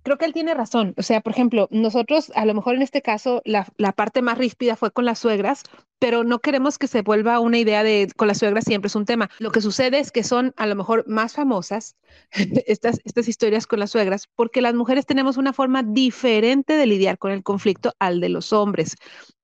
creo 0.04 0.18
que 0.18 0.26
él 0.26 0.34
tiene 0.34 0.54
razón. 0.54 0.94
O 0.98 1.04
sea, 1.04 1.22
por 1.22 1.34
ejemplo, 1.34 1.68
nosotros, 1.72 2.32
a 2.36 2.46
lo 2.46 2.54
mejor 2.54 2.76
en 2.76 2.82
este 2.82 3.02
caso, 3.02 3.42
la, 3.46 3.66
parte 3.94 4.22
más 4.22 4.38
ríspida 4.38 4.76
fue 4.76 4.92
con 4.92 5.06
las 5.06 5.20
suegras, 5.20 5.64
pero 6.00 6.24
no 6.24 6.40
queremos 6.40 6.78
que 6.78 6.88
se 6.88 7.02
vuelva 7.02 7.40
una 7.40 7.58
idea 7.58 7.84
de 7.84 8.10
con 8.16 8.28
las 8.28 8.40
suegras 8.40 8.66
siempre 8.66 8.88
es 8.88 8.96
un 8.96 9.06
tema. 9.06 9.30
Lo 9.40 9.52
que 9.52 9.62
sucede 9.62 10.00
es 10.00 10.12
que 10.12 10.24
son 10.24 10.54
a 10.58 10.66
lo 10.66 10.76
mejor 10.76 11.06
más 11.08 11.34
famosas 11.34 11.96
estas, 12.68 13.00
estas 13.04 13.28
historias 13.28 13.68
con 13.68 13.80
las 13.80 13.92
suegras, 13.92 14.28
porque 14.36 14.62
las 14.62 14.74
mujeres 14.74 15.06
tenemos 15.06 15.38
una 15.38 15.54
forma 15.54 15.84
diferente 15.84 16.74
de 16.74 16.86
lidiar 16.86 17.18
con 17.18 17.32
el 17.32 17.44
conflicto 17.44 17.94
al 18.00 18.20
de 18.20 18.30
los 18.30 18.54
hombres. 18.54 18.96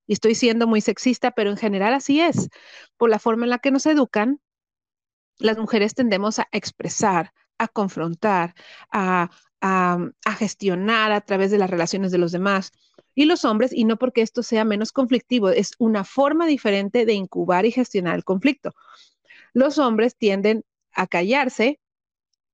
Y 0.07 0.13
estoy 0.13 0.35
siendo 0.35 0.67
muy 0.67 0.81
sexista, 0.81 1.31
pero 1.31 1.49
en 1.49 1.57
general 1.57 1.93
así 1.93 2.21
es. 2.21 2.49
Por 2.97 3.09
la 3.09 3.19
forma 3.19 3.45
en 3.45 3.49
la 3.49 3.59
que 3.59 3.71
nos 3.71 3.85
educan, 3.85 4.39
las 5.37 5.57
mujeres 5.57 5.93
tendemos 5.93 6.39
a 6.39 6.47
expresar, 6.51 7.33
a 7.57 7.67
confrontar, 7.67 8.55
a, 8.91 9.29
gestionar 10.37 11.11
a 11.11 11.21
través 11.21 11.51
de 11.51 11.57
las 11.57 11.69
relaciones 11.69 12.11
de 12.11 12.17
los 12.17 12.31
demás. 12.31 12.71
Y 13.15 13.25
los 13.25 13.45
hombres, 13.45 13.73
y 13.73 13.85
no 13.85 13.97
porque 13.97 14.21
esto 14.21 14.43
sea 14.43 14.63
menos 14.63 14.91
conflictivo, 14.91 15.49
es 15.49 15.73
una 15.79 16.03
forma 16.03 16.45
diferente 16.45 17.05
de 17.05 17.13
incubar 17.13 17.65
y 17.65 17.71
gestionar 17.71 18.15
el 18.15 18.23
conflicto. 18.23 18.75
Los 19.53 19.79
hombres 19.79 20.15
tienden 20.15 20.63
a 20.93 21.07
callarse, 21.07 21.79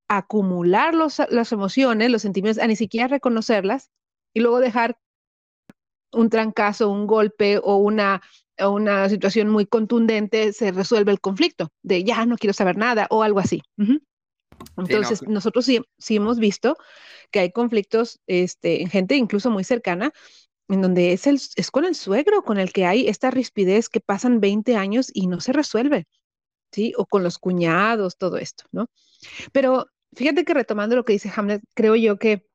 a 0.08 0.18
acumular 0.18 0.94
las 0.96 1.52
emociones, 1.52 2.10
los 2.10 2.22
sentimientos, 2.22 2.63
a 2.63 2.68
ni 2.68 2.76
siquiera 2.76 3.08
reconocerlas 3.08 3.92
y 4.34 4.39
luego 4.39 4.60
dejar 4.60 4.98
un 6.13 6.30
trancazo, 6.30 6.89
un 6.89 7.08
golpe 7.08 7.60
o 7.62 7.78
una, 7.78 8.22
una 8.60 9.10
situación 9.10 9.50
muy 9.50 9.66
contundente, 9.66 10.54
se 10.54 10.72
resuelve 10.72 11.12
el 11.12 11.20
conflicto 11.20 11.70
de 11.82 12.04
ya 12.04 12.26
no 12.26 12.38
quiero 12.38 12.54
saber 12.54 12.78
nada 12.78 13.08
o 13.10 13.24
algo 13.24 13.39
así. 13.39 13.62
Entonces, 14.78 15.23
nosotros 15.23 15.65
sí, 15.65 15.82
sí, 15.97 16.15
hemos 16.15 16.39
visto 16.39 16.78
que 17.32 17.39
hay 17.39 17.52
conflictos 17.52 18.21
este, 18.28 18.82
en 18.82 18.89
gente 18.89 19.15
incluso 19.15 19.49
muy 19.49 19.63
cercana, 19.63 20.12
en 20.69 20.82
donde 20.82 21.13
es, 21.13 21.28
el, 21.28 21.36
es 21.56 21.71
con 21.71 21.86
el 21.86 21.95
suegro 21.95 22.43
con 22.43 22.58
el 22.58 22.71
que 22.71 22.86
hay 22.86 23.08
esta 23.08 23.32
rispidez 23.32 23.89
que 23.89 23.99
pasan 23.99 24.39
20 24.39 24.76
años 24.76 25.12
y 25.13 25.28
no 25.28 25.39
se 25.41 25.54
resuelve, 25.54 26.08
¿sí? 26.71 26.93
O 26.97 27.06
con 27.06 27.23
los 27.23 27.38
cuñados, 27.38 28.17
todo 28.17 28.38
esto, 28.38 28.65
¿no? 28.71 28.88
Pero 29.52 29.88
fíjate 30.15 30.45
que 30.45 30.54
retomando 30.54 30.95
lo 30.95 31.06
que 31.06 31.13
dice 31.13 31.32
Hamlet, 31.36 31.62
creo 31.73 31.95
yo 31.95 32.17
que 32.17 32.47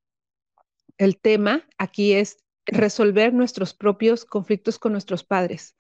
el 0.97 1.19
tema 1.19 1.67
aquí 1.79 2.13
es 2.13 2.39
resolver 2.67 3.33
nuestros 3.33 3.75
propios 3.75 4.25
conflictos 4.25 4.79
con 4.79 4.93
nuestros 4.93 5.25
padres. 5.25 5.75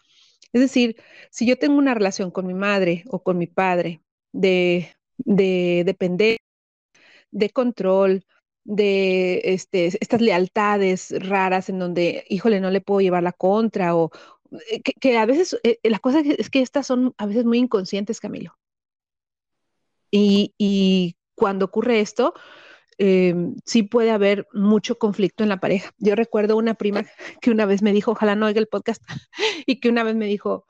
Es 0.53 0.61
decir, 0.61 0.97
si 1.31 1.47
yo 1.47 1.59
tengo 1.59 1.77
una 1.77 1.95
relación 1.95 2.31
con 2.31 2.47
mi 2.47 2.55
madre 2.55 3.05
o 3.09 3.23
con 3.23 3.37
mi 3.37 3.47
padre 3.47 4.03
de 4.33 4.97
de 5.19 5.83
depender, 5.85 6.39
de 7.31 7.51
control, 7.51 8.25
de 8.65 9.41
este, 9.45 9.87
estas 9.87 10.21
lealtades 10.21 11.15
raras 11.27 11.69
en 11.69 11.79
donde, 11.79 12.25
híjole, 12.29 12.61
no 12.61 12.71
le 12.71 12.81
puedo 12.81 13.01
llevar 13.01 13.23
la 13.23 13.33
contra 13.33 13.97
o 13.97 14.11
eh, 14.71 14.83
que, 14.83 15.19
a 15.19 15.27
veces, 15.27 15.59
eh, 15.63 15.79
la 15.85 15.99
cosa 15.99 16.21
es 16.21 16.51
que 16.51 16.61
estas 16.61 16.87
son 16.87 17.15
a 17.19 17.27
veces 17.27 17.45
muy 17.45 17.59
inconscientes, 17.59 18.21
Camilo. 18.21 18.59
Y, 20.11 20.55
y 20.59 21.17
cuando 21.35 21.67
ocurre 21.67 22.01
esto, 22.01 22.35
em, 22.99 23.57
sí 23.65 23.83
puede 23.83 24.11
haber 24.11 24.49
mucho 24.53 24.99
conflicto 24.99 25.43
en 25.43 25.49
la 25.51 25.61
pareja. 25.61 25.93
Yo 25.99 26.15
recuerdo 26.15 26.57
una 26.57 26.75
prima 26.75 27.05
que 27.41 27.51
una 27.51 27.67
vez 27.67 27.83
me 27.83 27.93
dijo, 27.93 28.13
ojalá 28.13 28.37
no 28.37 28.47
oiga 28.47 28.61
el 28.61 28.69
podcast, 28.69 29.03
y 29.67 29.81
que 29.81 29.89
una 29.89 30.03
vez 30.03 30.17
me 30.17 30.27
dijo, 30.27 30.67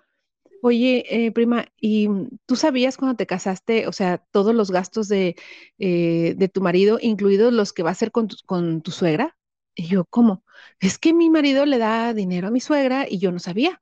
Oye, 0.62 1.04
eh, 1.08 1.30
prima, 1.32 1.66
¿y 1.80 2.08
tú 2.46 2.56
sabías 2.56 2.96
cuando 2.96 3.16
te 3.16 3.26
casaste, 3.26 3.86
o 3.86 3.92
sea, 3.92 4.18
todos 4.32 4.54
los 4.54 4.70
gastos 4.70 5.08
de, 5.08 5.36
eh, 5.78 6.34
de 6.36 6.48
tu 6.48 6.60
marido, 6.60 6.98
incluidos 7.00 7.52
los 7.52 7.72
que 7.72 7.82
va 7.82 7.90
a 7.90 7.92
hacer 7.92 8.10
con 8.10 8.28
tu, 8.28 8.36
con 8.44 8.82
tu 8.82 8.90
suegra? 8.90 9.36
Y 9.74 9.86
yo, 9.86 10.04
¿cómo? 10.10 10.44
Es 10.80 10.98
que 10.98 11.14
mi 11.14 11.30
marido 11.30 11.64
le 11.64 11.78
da 11.78 12.12
dinero 12.12 12.48
a 12.48 12.50
mi 12.50 12.60
suegra 12.60 13.06
y 13.08 13.18
yo 13.18 13.30
no 13.30 13.38
sabía, 13.38 13.80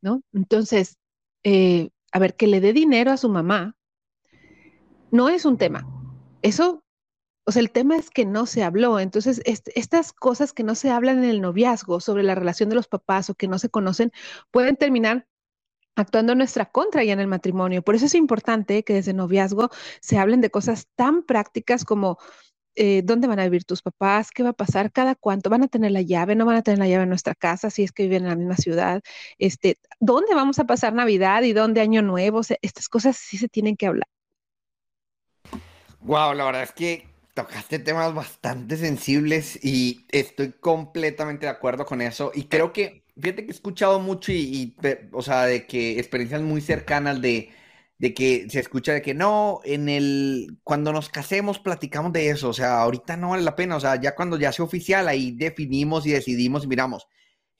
¿no? 0.00 0.22
Entonces, 0.32 0.98
eh, 1.42 1.90
a 2.12 2.18
ver, 2.20 2.36
que 2.36 2.46
le 2.46 2.60
dé 2.60 2.72
dinero 2.72 3.10
a 3.10 3.16
su 3.16 3.28
mamá 3.28 3.76
no 5.10 5.28
es 5.28 5.44
un 5.44 5.58
tema. 5.58 5.86
Eso, 6.42 6.84
o 7.44 7.52
sea, 7.52 7.60
el 7.60 7.70
tema 7.72 7.96
es 7.96 8.10
que 8.10 8.24
no 8.24 8.46
se 8.46 8.62
habló. 8.62 9.00
Entonces, 9.00 9.42
estas 9.44 10.12
cosas 10.12 10.52
que 10.52 10.62
no 10.62 10.74
se 10.74 10.90
hablan 10.90 11.18
en 11.18 11.30
el 11.30 11.40
noviazgo 11.40 12.00
sobre 12.00 12.22
la 12.22 12.34
relación 12.34 12.68
de 12.68 12.76
los 12.76 12.88
papás 12.88 13.30
o 13.30 13.34
que 13.34 13.48
no 13.48 13.58
se 13.58 13.70
conocen, 13.70 14.12
pueden 14.50 14.76
terminar 14.76 15.26
actuando 15.98 16.32
en 16.32 16.38
nuestra 16.38 16.66
contra 16.66 17.04
y 17.04 17.10
en 17.10 17.20
el 17.20 17.26
matrimonio. 17.26 17.82
Por 17.82 17.94
eso 17.94 18.06
es 18.06 18.14
importante 18.14 18.84
que 18.84 18.94
desde 18.94 19.12
noviazgo 19.12 19.70
se 20.00 20.18
hablen 20.18 20.40
de 20.40 20.50
cosas 20.50 20.86
tan 20.96 21.22
prácticas 21.22 21.84
como 21.84 22.18
eh, 22.76 23.02
dónde 23.04 23.26
van 23.26 23.40
a 23.40 23.44
vivir 23.44 23.64
tus 23.64 23.82
papás, 23.82 24.30
qué 24.30 24.44
va 24.44 24.50
a 24.50 24.52
pasar, 24.52 24.92
cada 24.92 25.16
cuánto, 25.16 25.50
van 25.50 25.64
a 25.64 25.68
tener 25.68 25.90
la 25.90 26.02
llave, 26.02 26.36
no 26.36 26.46
van 26.46 26.56
a 26.56 26.62
tener 26.62 26.78
la 26.78 26.86
llave 26.86 27.02
en 27.02 27.08
nuestra 27.08 27.34
casa 27.34 27.70
si 27.70 27.82
es 27.82 27.90
que 27.90 28.04
viven 28.04 28.22
en 28.22 28.28
la 28.28 28.36
misma 28.36 28.56
ciudad, 28.56 29.02
este, 29.38 29.78
dónde 29.98 30.34
vamos 30.36 30.60
a 30.60 30.64
pasar 30.64 30.92
Navidad 30.92 31.42
y 31.42 31.52
dónde 31.52 31.80
Año 31.80 32.02
Nuevo, 32.02 32.40
estas 32.62 32.88
cosas 32.88 33.16
sí 33.16 33.36
se 33.36 33.48
tienen 33.48 33.76
que 33.76 33.88
hablar. 33.88 34.06
Wow, 36.02 36.34
la 36.34 36.44
verdad 36.44 36.62
es 36.62 36.72
que 36.72 37.08
tocaste 37.34 37.80
temas 37.80 38.14
bastante 38.14 38.76
sensibles 38.76 39.58
y 39.64 40.06
estoy 40.10 40.52
completamente 40.52 41.46
de 41.46 41.50
acuerdo 41.50 41.84
con 41.84 42.00
eso. 42.00 42.30
Y 42.32 42.44
creo 42.44 42.72
que 42.72 43.02
fíjate 43.20 43.44
que 43.44 43.50
he 43.50 43.54
escuchado 43.54 44.00
mucho 44.00 44.32
y, 44.32 44.76
o 45.12 45.22
sea, 45.22 45.44
de 45.44 45.66
que 45.66 45.98
experiencias 45.98 46.42
muy 46.42 46.60
cercanas 46.60 47.20
de, 47.20 47.50
de 47.98 48.14
que 48.14 48.48
se 48.48 48.60
escucha 48.60 48.92
de 48.92 49.02
que 49.02 49.14
no, 49.14 49.60
en 49.64 49.88
el, 49.88 50.58
cuando 50.62 50.92
nos 50.92 51.08
casemos 51.08 51.58
platicamos 51.58 52.12
de 52.12 52.30
eso, 52.30 52.48
o 52.50 52.52
sea, 52.52 52.80
ahorita 52.80 53.16
no 53.16 53.30
vale 53.30 53.42
la 53.42 53.56
pena, 53.56 53.76
o 53.76 53.80
sea, 53.80 54.00
ya 54.00 54.14
cuando 54.14 54.38
ya 54.38 54.52
sea 54.52 54.64
oficial, 54.64 55.08
ahí 55.08 55.32
definimos 55.32 56.06
y 56.06 56.12
decidimos 56.12 56.64
y 56.64 56.68
miramos. 56.68 57.06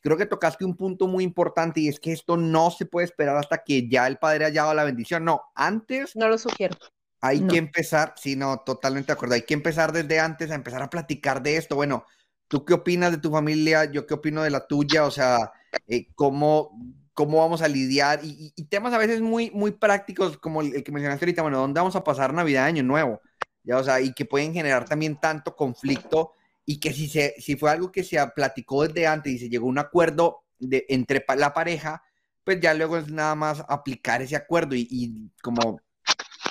Creo 0.00 0.16
que 0.16 0.26
tocaste 0.26 0.64
un 0.64 0.76
punto 0.76 1.08
muy 1.08 1.24
importante 1.24 1.80
y 1.80 1.88
es 1.88 1.98
que 1.98 2.12
esto 2.12 2.36
no 2.36 2.70
se 2.70 2.86
puede 2.86 3.06
esperar 3.06 3.36
hasta 3.36 3.64
que 3.64 3.88
ya 3.88 4.06
el 4.06 4.18
padre 4.18 4.44
haya 4.44 4.62
dado 4.62 4.74
la 4.74 4.84
bendición, 4.84 5.24
no, 5.24 5.42
antes. 5.56 6.14
No 6.14 6.28
lo 6.28 6.38
sugiero. 6.38 6.76
Hay 7.20 7.44
que 7.48 7.56
empezar, 7.56 8.14
sí, 8.16 8.36
no, 8.36 8.58
totalmente 8.58 9.08
de 9.08 9.14
acuerdo, 9.14 9.34
hay 9.34 9.42
que 9.42 9.54
empezar 9.54 9.90
desde 9.92 10.20
antes 10.20 10.52
a 10.52 10.54
empezar 10.54 10.82
a 10.82 10.90
platicar 10.90 11.42
de 11.42 11.56
esto, 11.56 11.74
bueno, 11.74 12.04
¿Tú 12.48 12.64
qué 12.64 12.74
opinas 12.74 13.12
de 13.12 13.18
tu 13.18 13.30
familia? 13.30 13.84
Yo 13.84 14.06
qué 14.06 14.14
opino 14.14 14.42
de 14.42 14.50
la 14.50 14.66
tuya, 14.66 15.04
o 15.04 15.10
sea, 15.10 15.52
eh, 15.86 16.08
¿cómo, 16.14 16.70
cómo 17.12 17.38
vamos 17.38 17.62
a 17.62 17.68
lidiar 17.68 18.20
y, 18.22 18.52
temas 18.70 18.92
a 18.94 18.98
veces 18.98 19.20
muy, 19.20 19.50
muy 19.50 19.72
prácticos 19.72 20.38
como 20.38 20.62
el, 20.62 20.82
que 20.82 20.92
mencionaste 20.92 21.24
ahorita, 21.24 21.42
bueno, 21.42 21.58
¿dónde 21.58 21.80
vamos 21.80 21.96
a 21.96 22.04
pasar 22.04 22.32
Navidad, 22.32 22.66
Año 22.66 22.82
Nuevo? 22.82 23.20
Ya, 23.64 23.76
o 23.76 23.84
sea, 23.84 24.00
y 24.00 24.12
que 24.12 24.24
pueden 24.24 24.54
generar 24.54 24.84
también 24.84 25.20
tanto 25.20 25.56
conflicto 25.56 26.32
y 26.64 26.78
que 26.78 26.92
si, 26.92 27.08
se, 27.08 27.34
si 27.38 27.56
fue 27.56 27.70
algo 27.70 27.90
que 27.90 28.04
se 28.04 28.24
platicó 28.34 28.86
desde 28.86 29.06
antes 29.06 29.32
y 29.32 29.38
se 29.38 29.48
llegó 29.48 29.66
a 29.66 29.70
un 29.70 29.78
acuerdo 29.78 30.44
de, 30.58 30.86
entre 30.88 31.24
la 31.36 31.52
pareja, 31.52 32.02
pues 32.44 32.60
ya 32.60 32.72
luego 32.72 32.96
es 32.96 33.10
nada 33.10 33.34
más 33.34 33.64
aplicar 33.68 34.22
ese 34.22 34.36
acuerdo 34.36 34.74
y, 34.74 35.30
como 35.42 35.80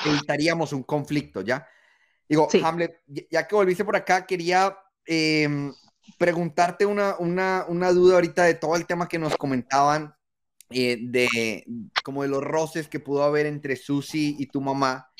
evitaríamos 0.05 0.73
un 0.73 0.83
conflicto, 0.83 1.41
¿ya? 1.41 1.67
Digo, 2.27 2.47
Hamlet, 2.61 3.01
ya 3.31 3.47
que 3.47 3.55
volviste 3.55 3.85
por 3.85 3.95
acá, 3.95 4.25
quería 4.25 4.77
em, 5.05 5.73
preguntarte 6.17 6.85
una, 6.85 7.15
una, 7.17 7.65
una, 7.67 7.91
duda 7.91 8.15
ahorita 8.15 8.43
de 8.43 8.55
todo 8.55 8.75
el 8.75 8.85
tema 8.85 9.07
que 9.07 9.19
nos 9.19 9.37
comentaban, 9.37 10.15
eh, 10.69 10.97
de 11.01 11.65
como 12.03 12.23
de 12.23 12.29
los 12.29 12.43
roces 12.43 12.87
que 12.87 12.99
pudo 12.99 13.23
haber 13.23 13.45
entre 13.45 13.75
Susi 13.75 14.35
y 14.39 14.47
tu 14.47 14.61
mamá. 14.61 15.11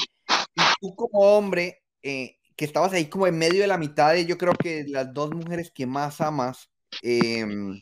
Y 0.56 0.62
tú 0.82 0.96
como 0.96 1.20
hombre, 1.20 1.84
eh, 2.02 2.38
que 2.56 2.66
estabas 2.66 2.94
ahí 2.94 3.06
como 3.06 3.28
en 3.28 3.38
medio 3.38 3.62
de 3.62 3.68
la 3.68 3.78
mitad 3.78 4.14
de, 4.14 4.26
yo 4.26 4.38
creo 4.38 4.54
que 4.54 4.86
las 4.88 5.14
dos 5.14 5.32
mujeres 5.32 5.72
que 5.72 5.86
más 5.86 6.20
amas, 6.22 6.70
em, 7.02 7.80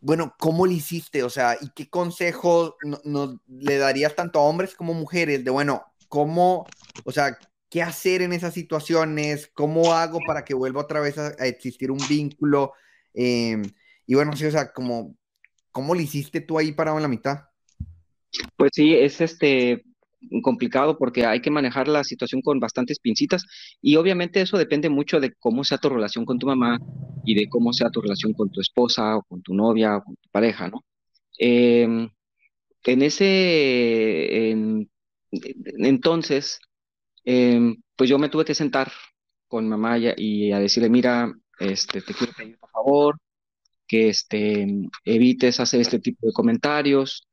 bueno, 0.00 0.34
¿cómo 0.38 0.66
le 0.66 0.74
hiciste? 0.74 1.22
O 1.22 1.30
sea, 1.30 1.56
¿y 1.60 1.70
qué 1.74 1.88
consejo 1.88 2.76
no, 3.04 3.40
le 3.48 3.78
darías 3.78 4.14
tanto 4.14 4.38
a 4.38 4.42
hombres 4.42 4.74
como 4.74 4.94
mujeres 4.94 5.44
de, 5.44 5.50
bueno, 5.50 5.82
cómo, 6.08 6.66
o 7.04 7.12
sea, 7.12 7.38
qué 7.70 7.82
hacer 7.82 8.22
en 8.22 8.32
esas 8.32 8.54
situaciones? 8.54 9.50
¿Cómo 9.54 9.92
hago 9.92 10.20
para 10.26 10.44
que 10.44 10.54
vuelva 10.54 10.82
otra 10.82 11.00
vez 11.00 11.18
a, 11.18 11.30
existir 11.46 11.90
un 11.90 12.00
vínculo? 12.08 12.72
Em, 13.14 13.62
y 14.06 14.14
bueno, 14.14 14.34
sí, 14.36 14.46
o 14.46 14.50
sea, 14.50 14.72
como, 14.72 15.16
¿cómo 15.70 15.94
le 15.94 16.02
hiciste 16.02 16.40
tú 16.40 16.58
ahí 16.58 16.72
parado 16.72 16.96
en 16.98 17.02
la 17.02 17.08
mitad? 17.08 17.40
Pues 18.56 18.70
sí, 18.74 18.94
es 18.94 19.20
este 19.20 19.84
complicado 20.42 20.98
porque 20.98 21.24
hay 21.24 21.40
que 21.40 21.50
manejar 21.50 21.88
la 21.88 22.04
situación 22.04 22.42
con 22.42 22.58
bastantes 22.58 22.98
pincitas 22.98 23.44
y 23.80 23.96
obviamente 23.96 24.40
eso 24.40 24.58
depende 24.58 24.88
mucho 24.88 25.20
de 25.20 25.32
cómo 25.38 25.62
sea 25.64 25.78
tu 25.78 25.88
relación 25.88 26.24
con 26.24 26.38
tu 26.38 26.46
mamá 26.46 26.80
y 27.24 27.34
de 27.34 27.48
cómo 27.48 27.72
sea 27.72 27.90
tu 27.90 28.00
relación 28.00 28.32
con 28.32 28.50
tu 28.50 28.60
esposa 28.60 29.16
o 29.16 29.22
con 29.22 29.42
tu 29.42 29.54
novia 29.54 29.96
o 29.96 30.02
con 30.02 30.16
tu 30.16 30.28
pareja, 30.30 30.68
¿no? 30.68 30.84
Em, 31.38 32.10
en 32.84 33.02
ese 33.02 34.66
entonces, 35.30 36.58
em, 37.28 37.76
pues 37.96 38.08
yo 38.10 38.18
me 38.18 38.28
tuve 38.28 38.44
que 38.44 38.54
sentar 38.54 38.92
con 39.48 39.68
mamá 39.68 39.98
y, 39.98 40.52
a 40.52 40.60
decirle, 40.60 40.90
mira, 40.90 41.32
este, 41.58 42.00
te 42.02 42.14
quiero 42.14 42.32
pedir 42.32 42.58
por 42.58 42.70
favor 42.70 43.18
que 43.86 44.08
este, 44.10 44.66
evites 45.04 45.60
hacer 45.60 45.80
este 45.80 45.98
tipo 45.98 46.26
de 46.26 46.32
comentarios. 46.32 47.26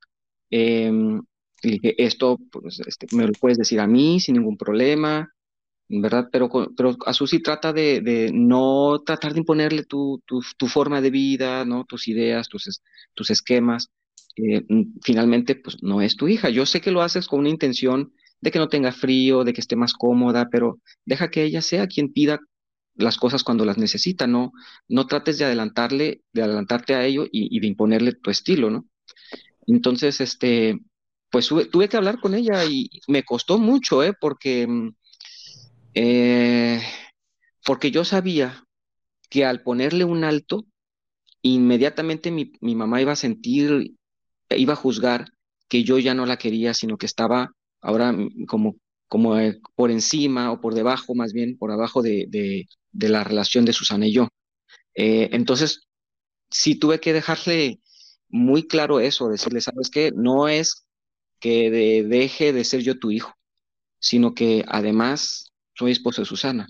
Y 1.65 1.71
dije, 1.71 1.95
esto 2.03 2.37
pues, 2.51 2.79
este, 2.85 3.07
me 3.15 3.25
lo 3.25 3.33
puedes 3.33 3.57
decir 3.57 3.79
a 3.79 3.87
mí 3.87 4.19
sin 4.19 4.35
ningún 4.35 4.57
problema, 4.57 5.33
¿verdad? 5.87 6.29
Pero, 6.31 6.49
pero 6.75 6.95
a 7.05 7.13
Susi 7.13 7.41
trata 7.41 7.73
de, 7.73 8.31
no 8.33 9.01
tratar 9.05 9.33
de 9.33 9.39
imponerle 9.39 9.83
tu, 9.83 10.21
tu, 10.25 10.67
forma 10.67 11.01
de 11.01 11.09
vida, 11.09 11.65
¿no? 11.65 11.85
Tus 11.85 12.07
ideas, 12.07 12.47
tus, 12.47 12.81
tus 13.13 13.29
esquemas. 13.29 13.89
Eh, 14.35 14.63
finalmente, 15.01 15.55
pues 15.55 15.81
no 15.81 16.01
es 16.01 16.15
tu 16.15 16.27
hija. 16.27 16.49
Yo 16.49 16.65
sé 16.65 16.81
que 16.81 16.91
lo 16.91 17.01
haces 17.01 17.27
con 17.27 17.39
una 17.39 17.49
intención 17.49 18.13
de 18.45 18.51
que 18.51 18.59
no 18.59 18.69
tenga 18.69 18.91
frío, 18.91 19.43
de 19.43 19.53
que 19.53 19.61
esté 19.61 19.75
más 19.75 19.93
cómoda, 19.93 20.49
pero 20.51 20.79
deja 21.03 21.31
que 21.31 21.41
ella 21.43 21.63
sea 21.63 21.87
quien 21.87 22.13
pida 22.13 22.39
las 22.93 23.17
cosas 23.17 23.43
cuando 23.43 23.65
las 23.65 23.79
necesita, 23.79 24.27
no, 24.27 24.51
no 24.87 25.07
trates 25.07 25.39
de 25.39 25.45
adelantarle, 25.45 26.21
de 26.31 26.43
adelantarte 26.43 26.93
a 26.93 27.03
ello 27.03 27.25
y, 27.31 27.59
de 27.59 27.65
imponerle 27.65 28.13
tu 28.13 28.29
estilo, 28.29 28.69
¿no? 28.69 28.85
Entonces, 29.65 30.21
este, 30.21 30.77
pues 31.31 31.47
tuve, 31.47 31.89
que 31.89 31.97
hablar 31.97 32.19
con 32.19 32.35
ella 32.35 32.63
y 32.65 32.87
me 33.07 33.23
costó 33.23 33.57
mucho, 33.57 34.03
¿eh? 34.03 34.13
Porque, 34.13 34.67
mm, 34.67 34.95
eh, 35.95 36.81
porque 37.65 37.89
yo 37.89 38.05
sabía 38.05 38.63
que 39.27 39.43
al 39.43 39.63
ponerle 39.63 40.03
un 40.03 40.23
alto, 40.23 40.65
inmediatamente 41.41 42.29
mi, 42.29 42.51
mamá 42.61 43.01
iba 43.01 43.13
a 43.13 43.15
sentir, 43.15 43.95
iba 44.51 44.73
a 44.73 44.77
juzgar 44.77 45.31
que 45.67 45.83
yo 45.83 45.97
ya 45.97 46.13
no 46.13 46.27
la 46.27 46.37
quería, 46.37 46.75
sino 46.75 46.97
que 46.97 47.07
estaba 47.07 47.55
ahora 47.85 48.15
como, 48.47 48.77
como 49.07 49.37
eh, 49.39 49.59
por 49.75 49.91
encima 49.91 50.51
o 50.51 50.59
por 50.59 50.73
debajo, 50.73 51.13
más 51.15 51.33
bien 51.33 51.57
por 51.57 51.71
abajo 51.71 52.01
de, 52.01 52.25
de, 52.29 53.09
la 53.09 53.23
relación 53.23 53.63
de 53.63 53.73
Susana 53.73 54.07
y 54.07 54.13
yo. 54.13 54.27
Eh, 54.95 55.29
entonces, 55.33 55.87
sí 56.49 56.75
tuve 56.75 56.99
que 56.99 57.13
dejarle 57.13 57.79
muy 58.29 58.67
claro 58.67 58.99
eso, 58.99 59.29
decirle, 59.29 59.61
¿sabes 59.61 59.89
qué? 59.89 60.11
No 60.15 60.47
es 60.47 60.85
que 61.39 61.71
deje 61.71 62.53
de 62.53 62.63
ser 62.63 62.81
yo 62.81 62.97
tu 62.97 63.11
hijo, 63.11 63.33
sino 63.99 64.33
que 64.33 64.65
además 64.67 65.53
soy 65.75 65.91
esposo 65.91 66.21
de 66.21 66.25
Susana, 66.25 66.67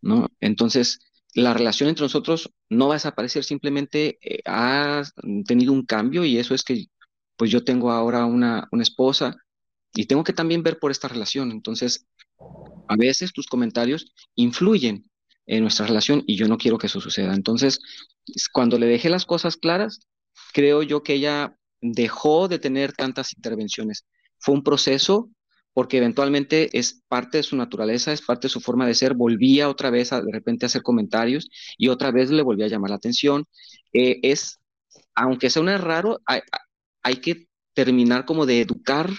¿no? 0.00 0.28
Entonces, 0.40 0.98
la 1.34 1.54
relación 1.54 1.88
entre 1.88 2.04
nosotros 2.04 2.50
no 2.70 2.88
va 2.88 2.94
a 2.94 2.96
desaparecer, 2.96 3.44
simplemente 3.44 4.18
eh, 4.20 4.40
ha 4.46 5.02
tenido 5.46 5.72
un 5.72 5.86
cambio 5.86 6.24
y 6.24 6.38
eso 6.38 6.54
es 6.54 6.64
que, 6.64 6.86
pues 7.36 7.50
yo 7.50 7.62
tengo 7.62 7.92
ahora 7.92 8.24
una, 8.24 8.66
una 8.72 8.82
esposa 8.82 9.36
y 9.96 10.06
tengo 10.06 10.24
que 10.24 10.32
también 10.32 10.62
ver 10.62 10.78
por 10.78 10.90
esta 10.90 11.08
relación. 11.08 11.50
Entonces, 11.50 12.06
a 12.88 12.96
veces 12.96 13.32
tus 13.32 13.46
comentarios 13.46 14.12
influyen 14.34 15.10
en 15.46 15.62
nuestra 15.62 15.86
relación 15.86 16.22
y 16.26 16.36
yo 16.36 16.48
no 16.48 16.58
quiero 16.58 16.78
que 16.78 16.86
eso 16.86 17.00
suceda. 17.00 17.34
Entonces, 17.34 17.80
cuando 18.52 18.78
le 18.78 18.86
dejé 18.86 19.08
las 19.08 19.24
cosas 19.24 19.56
claras, 19.56 20.00
creo 20.52 20.82
yo 20.82 21.02
que 21.02 21.14
ella 21.14 21.56
dejó 21.80 22.48
de 22.48 22.58
tener 22.58 22.92
tantas 22.92 23.32
intervenciones. 23.36 24.04
Fue 24.38 24.54
un 24.54 24.62
proceso 24.62 25.30
porque 25.72 25.98
eventualmente 25.98 26.76
es 26.78 27.02
parte 27.08 27.38
de 27.38 27.42
su 27.42 27.56
naturaleza, 27.56 28.12
es 28.12 28.22
parte 28.22 28.46
de 28.46 28.52
su 28.52 28.60
forma 28.60 28.86
de 28.86 28.94
ser, 28.94 29.14
volvía 29.14 29.68
otra 29.68 29.90
vez 29.90 30.12
a, 30.12 30.22
de 30.22 30.32
repente 30.32 30.64
a 30.64 30.68
hacer 30.68 30.82
comentarios 30.82 31.48
y 31.76 31.88
otra 31.88 32.10
vez 32.10 32.30
le 32.30 32.42
volvía 32.42 32.66
a 32.66 32.70
llamar 32.70 32.90
la 32.90 32.96
atención. 32.96 33.44
Eh, 33.92 34.18
es, 34.22 34.58
aunque 35.14 35.50
sea 35.50 35.62
un 35.62 35.68
raro, 35.68 36.20
hay, 36.26 36.40
hay 37.02 37.16
que 37.16 37.46
terminar 37.74 38.24
como 38.24 38.46
de 38.46 38.62
educar 38.62 39.10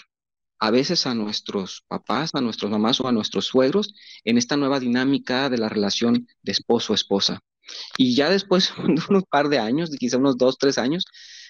a 0.59 0.71
veces 0.71 1.05
a 1.05 1.13
nuestros 1.13 1.83
papás, 1.87 2.31
a 2.33 2.41
nuestros 2.41 2.71
mamás 2.71 2.99
o 3.01 3.07
a 3.07 3.11
nuestros 3.11 3.45
suegros 3.45 3.93
en 4.23 4.37
esta 4.37 4.57
nueva 4.57 4.79
dinámica 4.79 5.49
de 5.49 5.57
la 5.57 5.69
relación 5.69 6.27
de 6.41 6.51
esposo-esposa. 6.51 7.41
Y 7.97 8.15
ya 8.15 8.29
después 8.29 8.73
de 8.87 9.01
unos 9.09 9.23
par 9.29 9.49
de 9.49 9.59
años, 9.59 9.91
quizá 9.91 10.17
unos 10.17 10.37
dos, 10.37 10.57
tres 10.57 10.77
años, 10.77 11.05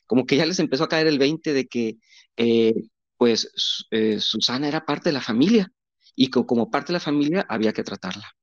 como 0.05 0.25
que 0.25 0.37
ya 0.37 0.45
les 0.45 0.59
empezó 0.59 0.85
a 0.85 0.89
caer 0.89 1.07
el 1.07 1.19
20 1.19 1.53
de 1.53 1.67
que, 1.67 1.97
eh, 2.37 2.73
pues, 3.17 3.87
eh, 3.91 4.19
Susana 4.19 4.67
era 4.67 4.85
parte 4.85 5.09
de 5.09 5.13
la 5.13 5.21
familia 5.21 5.71
y 6.15 6.29
que 6.29 6.45
como 6.45 6.69
parte 6.69 6.87
de 6.87 6.93
la 6.93 6.99
familia 6.99 7.45
había 7.49 7.73
que 7.73 7.83
tratarla. 7.83 8.33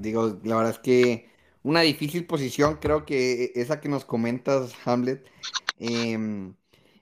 Digo, 0.00 0.40
la 0.44 0.56
verdad 0.56 0.72
es 0.72 0.78
que 0.78 1.30
una 1.62 1.80
difícil 1.82 2.26
posición, 2.26 2.78
creo 2.80 3.04
que 3.04 3.52
esa 3.54 3.80
que 3.80 3.88
nos 3.88 4.04
comentas, 4.04 4.72
Hamlet. 4.84 5.28
Em, 5.78 6.54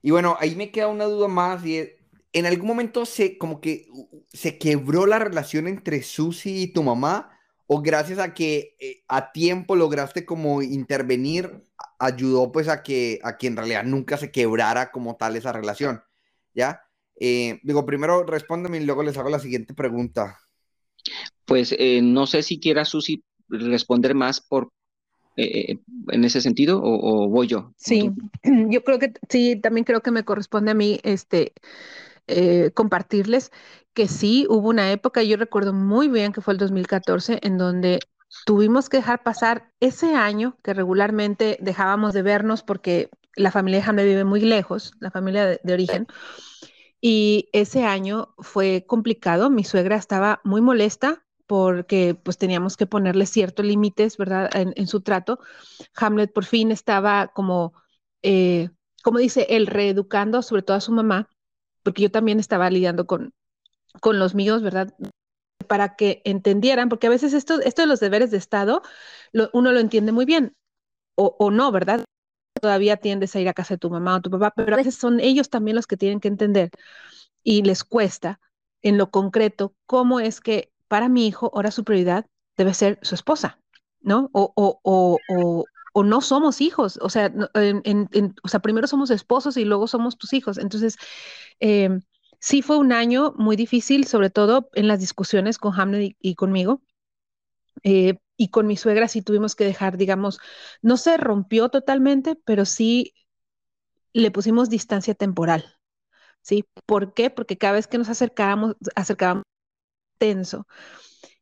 y 0.04 0.10
bueno, 0.10 0.36
ahí 0.38 0.54
me 0.54 0.70
queda 0.70 0.88
una 0.88 1.06
duda 1.06 1.28
más 1.28 1.64
y 1.64 1.88
en 2.34 2.44
algún 2.44 2.66
momento 2.66 3.06
se 3.06 3.38
como 3.38 3.62
que 3.62 3.86
se 4.30 4.58
quebró 4.58 5.06
la 5.06 5.18
relación 5.18 5.66
entre 5.66 6.02
Susi 6.02 6.64
y 6.64 6.72
tu 6.74 6.82
mamá 6.82 7.30
o 7.66 7.80
gracias 7.80 8.18
a 8.18 8.34
que 8.34 8.76
eh, 8.80 9.02
a 9.08 9.32
tiempo 9.32 9.76
lograste 9.76 10.26
como 10.26 10.60
intervenir, 10.60 11.62
ayudó 11.98 12.52
pues 12.52 12.68
a 12.68 12.82
que, 12.82 13.18
a 13.22 13.38
que 13.38 13.46
en 13.46 13.56
realidad 13.56 13.84
nunca 13.84 14.18
se 14.18 14.30
quebrara 14.30 14.90
como 14.90 15.16
tal 15.16 15.36
esa 15.36 15.52
relación, 15.52 16.02
¿ya? 16.52 16.82
Eh, 17.18 17.60
digo, 17.62 17.86
primero 17.86 18.24
respóndeme 18.24 18.76
y 18.76 18.84
luego 18.84 19.02
les 19.04 19.16
hago 19.16 19.30
la 19.30 19.38
siguiente 19.38 19.72
pregunta. 19.72 20.38
Pues 21.46 21.74
eh, 21.78 22.02
no 22.02 22.26
sé 22.26 22.42
si 22.42 22.60
quiera 22.60 22.84
Susi 22.84 23.24
responder 23.48 24.14
más 24.14 24.42
por 24.42 24.70
en 25.36 26.24
ese 26.24 26.40
sentido 26.40 26.80
o, 26.80 27.24
o 27.24 27.28
voy 27.28 27.46
yo. 27.46 27.72
Sí, 27.76 28.10
yo 28.68 28.84
creo 28.84 28.98
que 28.98 29.12
sí, 29.28 29.56
también 29.56 29.84
creo 29.84 30.00
que 30.00 30.10
me 30.10 30.24
corresponde 30.24 30.70
a 30.70 30.74
mí 30.74 31.00
este 31.02 31.52
eh, 32.26 32.70
compartirles 32.72 33.50
que 33.92 34.08
sí 34.08 34.46
hubo 34.48 34.68
una 34.68 34.90
época, 34.92 35.22
yo 35.22 35.36
recuerdo 35.36 35.72
muy 35.72 36.08
bien 36.08 36.32
que 36.32 36.40
fue 36.40 36.54
el 36.54 36.58
2014, 36.58 37.38
en 37.42 37.58
donde 37.58 38.00
tuvimos 38.46 38.88
que 38.88 38.96
dejar 38.98 39.22
pasar 39.22 39.70
ese 39.80 40.14
año 40.14 40.56
que 40.62 40.74
regularmente 40.74 41.58
dejábamos 41.60 42.14
de 42.14 42.22
vernos 42.22 42.62
porque 42.62 43.10
la 43.36 43.50
familia 43.50 43.80
de 43.80 43.86
Hamlet 43.86 44.06
vive 44.06 44.24
muy 44.24 44.40
lejos, 44.40 44.94
la 45.00 45.10
familia 45.10 45.46
de, 45.46 45.72
origen. 45.72 46.06
Y 47.00 47.50
ese 47.52 47.84
año 47.84 48.34
fue 48.38 48.84
complicado, 48.86 49.50
mi 49.50 49.62
suegra 49.62 49.96
estaba 49.96 50.40
muy 50.44 50.62
molesta 50.62 51.23
porque 51.46 52.14
pues 52.14 52.38
teníamos 52.38 52.76
que 52.76 52.86
ponerle 52.86 53.26
ciertos 53.26 53.64
límites, 53.66 54.16
¿verdad? 54.16 54.50
En, 54.54 54.86
su 54.86 55.00
trato. 55.02 55.38
Hamlet 55.96 56.32
por 56.32 56.44
fin 56.44 56.70
estaba 56.70 57.28
como, 57.28 57.74
eh, 58.22 58.70
como 59.02 59.18
dice, 59.18 59.46
él 59.50 59.66
reeducando 59.66 60.42
sobre 60.42 60.62
todo 60.62 60.76
a 60.76 60.80
su 60.80 60.92
mamá 60.92 61.28
porque 61.84 62.02
yo 62.02 62.10
también 62.10 62.40
estaba 62.40 62.70
lidiando 62.70 63.06
con, 63.06 63.32
con 64.00 64.18
los 64.18 64.34
míos, 64.34 64.62
¿verdad? 64.62 64.92
Para 65.68 65.94
que 65.94 66.22
entendieran, 66.24 66.88
porque 66.88 67.06
a 67.06 67.10
veces 67.10 67.32
esto, 67.34 67.60
esto 67.60 67.82
de 67.82 67.88
los 67.88 68.00
deberes 68.00 68.32
de 68.32 68.38
Estado, 68.38 68.82
uno 69.52 69.70
lo 69.70 69.78
entiende 69.78 70.10
muy 70.10 70.24
bien, 70.24 70.56
o, 71.14 71.36
o, 71.38 71.50
no, 71.50 71.70
¿verdad? 71.70 72.04
Todavía 72.60 72.96
tiendes 72.96 73.36
a 73.36 73.40
ir 73.40 73.48
a 73.48 73.54
casa 73.54 73.74
de 73.74 73.78
tu 73.78 73.90
mamá 73.90 74.16
o 74.16 74.20
tu 74.20 74.30
papá, 74.30 74.52
pero 74.56 74.74
a 74.74 74.78
veces 74.78 74.96
son 74.96 75.20
ellos 75.20 75.50
también 75.50 75.76
los 75.76 75.86
que 75.86 75.96
tienen 75.96 76.20
que 76.20 76.28
entender 76.28 76.70
y 77.44 77.62
les 77.62 77.84
cuesta 77.84 78.40
en 78.82 78.98
lo 78.98 79.10
concreto 79.10 79.74
cómo 79.86 80.20
es 80.20 80.40
que 80.40 80.72
para 80.88 81.08
mi 81.08 81.26
hijo 81.26 81.50
ahora 81.54 81.70
su 81.70 81.84
prioridad 81.84 82.26
debe 82.56 82.74
ser 82.74 82.98
su 83.02 83.14
esposa, 83.14 83.58
¿no? 84.00 84.30
O, 84.32 84.52
o, 84.54 84.80
o, 84.82 85.64
o, 85.92 86.04
no 86.04 86.20
somos 86.20 86.60
hijos, 86.60 86.98
o 87.00 87.08
sea, 87.08 87.32
o 88.42 88.48
sea, 88.48 88.60
primero 88.60 88.86
somos 88.86 89.10
esposos 89.10 89.56
y 89.56 89.64
luego 89.64 89.86
somos 89.86 90.18
tus 90.18 90.32
hijos. 90.32 90.58
Entonces, 90.58 90.96
eh, 91.60 92.00
sí 92.40 92.62
fue 92.62 92.78
un 92.78 92.92
año 92.92 93.34
muy 93.36 93.56
difícil, 93.56 94.06
sobre 94.06 94.30
todo 94.30 94.68
en 94.74 94.88
las 94.88 95.00
discusiones 95.00 95.58
con 95.58 95.78
Hamlet 95.78 96.16
y, 96.20 96.34
conmigo. 96.34 96.82
Eh, 97.82 98.18
y 98.36 98.48
con 98.48 98.66
mi 98.66 98.76
suegra 98.76 99.08
sí 99.08 99.22
tuvimos 99.22 99.54
que 99.54 99.64
dejar, 99.64 99.96
digamos, 99.96 100.40
no 100.82 100.96
se 100.96 101.16
rompió 101.16 101.68
totalmente, 101.68 102.36
pero 102.44 102.64
sí 102.64 103.14
le 104.12 104.30
pusimos 104.30 104.70
distancia 104.70 105.14
temporal. 105.14 105.76
¿Sí? 106.42 106.64
¿Por 106.86 107.14
qué? 107.14 107.30
Porque 107.30 107.56
cada 107.56 107.74
vez 107.74 107.86
que 107.86 107.98
nos 107.98 108.10
acercábamos, 108.10 108.76
acercábamos 108.96 109.44
tenso. 110.18 110.66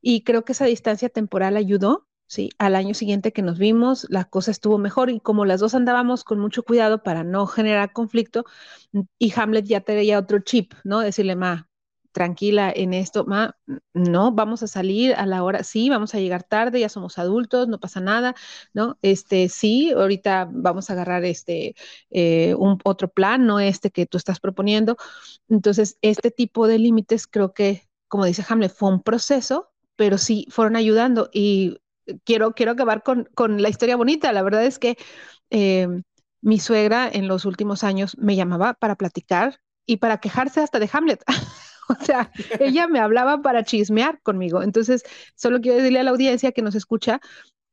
Y 0.00 0.24
creo 0.24 0.44
que 0.44 0.52
esa 0.52 0.66
distancia 0.66 1.08
temporal 1.08 1.56
ayudó 1.56 2.08
¿sí? 2.32 2.50
Al 2.58 2.76
año 2.76 2.94
siguiente 2.94 3.32
que 3.32 3.42
nos 3.42 3.58
vimos, 3.58 4.06
la 4.08 4.24
cosa 4.24 4.50
estuvo 4.52 4.78
mejor 4.78 5.10
y 5.10 5.20
como 5.20 5.44
las 5.44 5.60
dos 5.60 5.74
andábamos 5.74 6.24
con 6.24 6.38
mucho 6.38 6.62
cuidado 6.62 7.02
para 7.02 7.24
no 7.24 7.46
generar 7.46 7.92
conflicto, 7.92 8.46
y 9.18 9.32
Hamlet 9.38 9.66
ya 9.66 9.82
tenía 9.82 10.18
otro 10.18 10.38
chip, 10.40 10.72
¿no? 10.82 11.00
Decirle, 11.00 11.36
ma, 11.36 11.68
tranquila 12.12 12.72
en 12.74 12.94
esto, 12.94 13.26
ma, 13.26 13.56
no, 13.92 14.32
vamos 14.32 14.62
a 14.62 14.66
salir 14.66 15.14
a 15.14 15.26
la 15.26 15.42
hora, 15.44 15.62
sí, 15.62 15.90
vamos 15.90 16.14
a 16.14 16.20
llegar 16.20 16.42
tarde, 16.42 16.80
ya 16.80 16.88
somos 16.88 17.18
adultos, 17.18 17.68
no 17.68 17.80
pasa 17.80 18.00
nada, 18.00 18.34
¿no? 18.72 18.98
Este, 19.02 19.50
sí, 19.50 19.92
ahorita 19.92 20.48
vamos 20.50 20.88
a 20.88 20.94
agarrar 20.94 21.26
este, 21.26 21.74
eh, 22.10 22.54
un 22.56 22.78
otro 22.84 23.08
plan, 23.08 23.46
no 23.46 23.60
este 23.60 23.90
que 23.90 24.06
tú 24.06 24.16
estás 24.16 24.40
proponiendo. 24.40 24.96
Entonces, 25.48 25.98
este 26.00 26.30
tipo 26.30 26.66
de 26.66 26.78
límites 26.78 27.26
creo 27.26 27.52
que, 27.52 27.82
como 28.12 28.26
dice 28.26 28.44
Hamlet, 28.46 28.74
fue 28.74 28.90
un 28.90 29.02
proceso, 29.02 29.72
pero 29.96 30.18
sí 30.18 30.46
fueron 30.50 30.76
ayudando 30.76 31.30
y 31.32 31.78
quiero, 32.24 32.52
quiero 32.52 32.72
acabar 32.72 33.02
con, 33.02 33.26
con 33.34 33.62
la 33.62 33.70
historia 33.70 33.96
bonita. 33.96 34.30
La 34.34 34.42
verdad 34.42 34.66
es 34.66 34.78
que 34.78 34.98
eh, 35.48 35.88
mi 36.42 36.58
suegra 36.58 37.08
en 37.10 37.26
los 37.26 37.46
últimos 37.46 37.84
años 37.84 38.14
me 38.18 38.36
llamaba 38.36 38.74
para 38.74 38.96
platicar 38.96 39.60
y 39.86 39.96
para 39.96 40.18
quejarse 40.18 40.60
hasta 40.60 40.78
de 40.78 40.90
Hamlet. 40.92 41.24
o 41.88 42.04
sea, 42.04 42.30
ella 42.60 42.86
me 42.86 43.00
hablaba 43.00 43.40
para 43.40 43.64
chismear 43.64 44.20
conmigo. 44.20 44.62
Entonces, 44.62 45.04
solo 45.34 45.62
quiero 45.62 45.78
decirle 45.78 46.00
a 46.00 46.02
la 46.02 46.10
audiencia 46.10 46.52
que 46.52 46.60
nos 46.60 46.74
escucha 46.74 47.18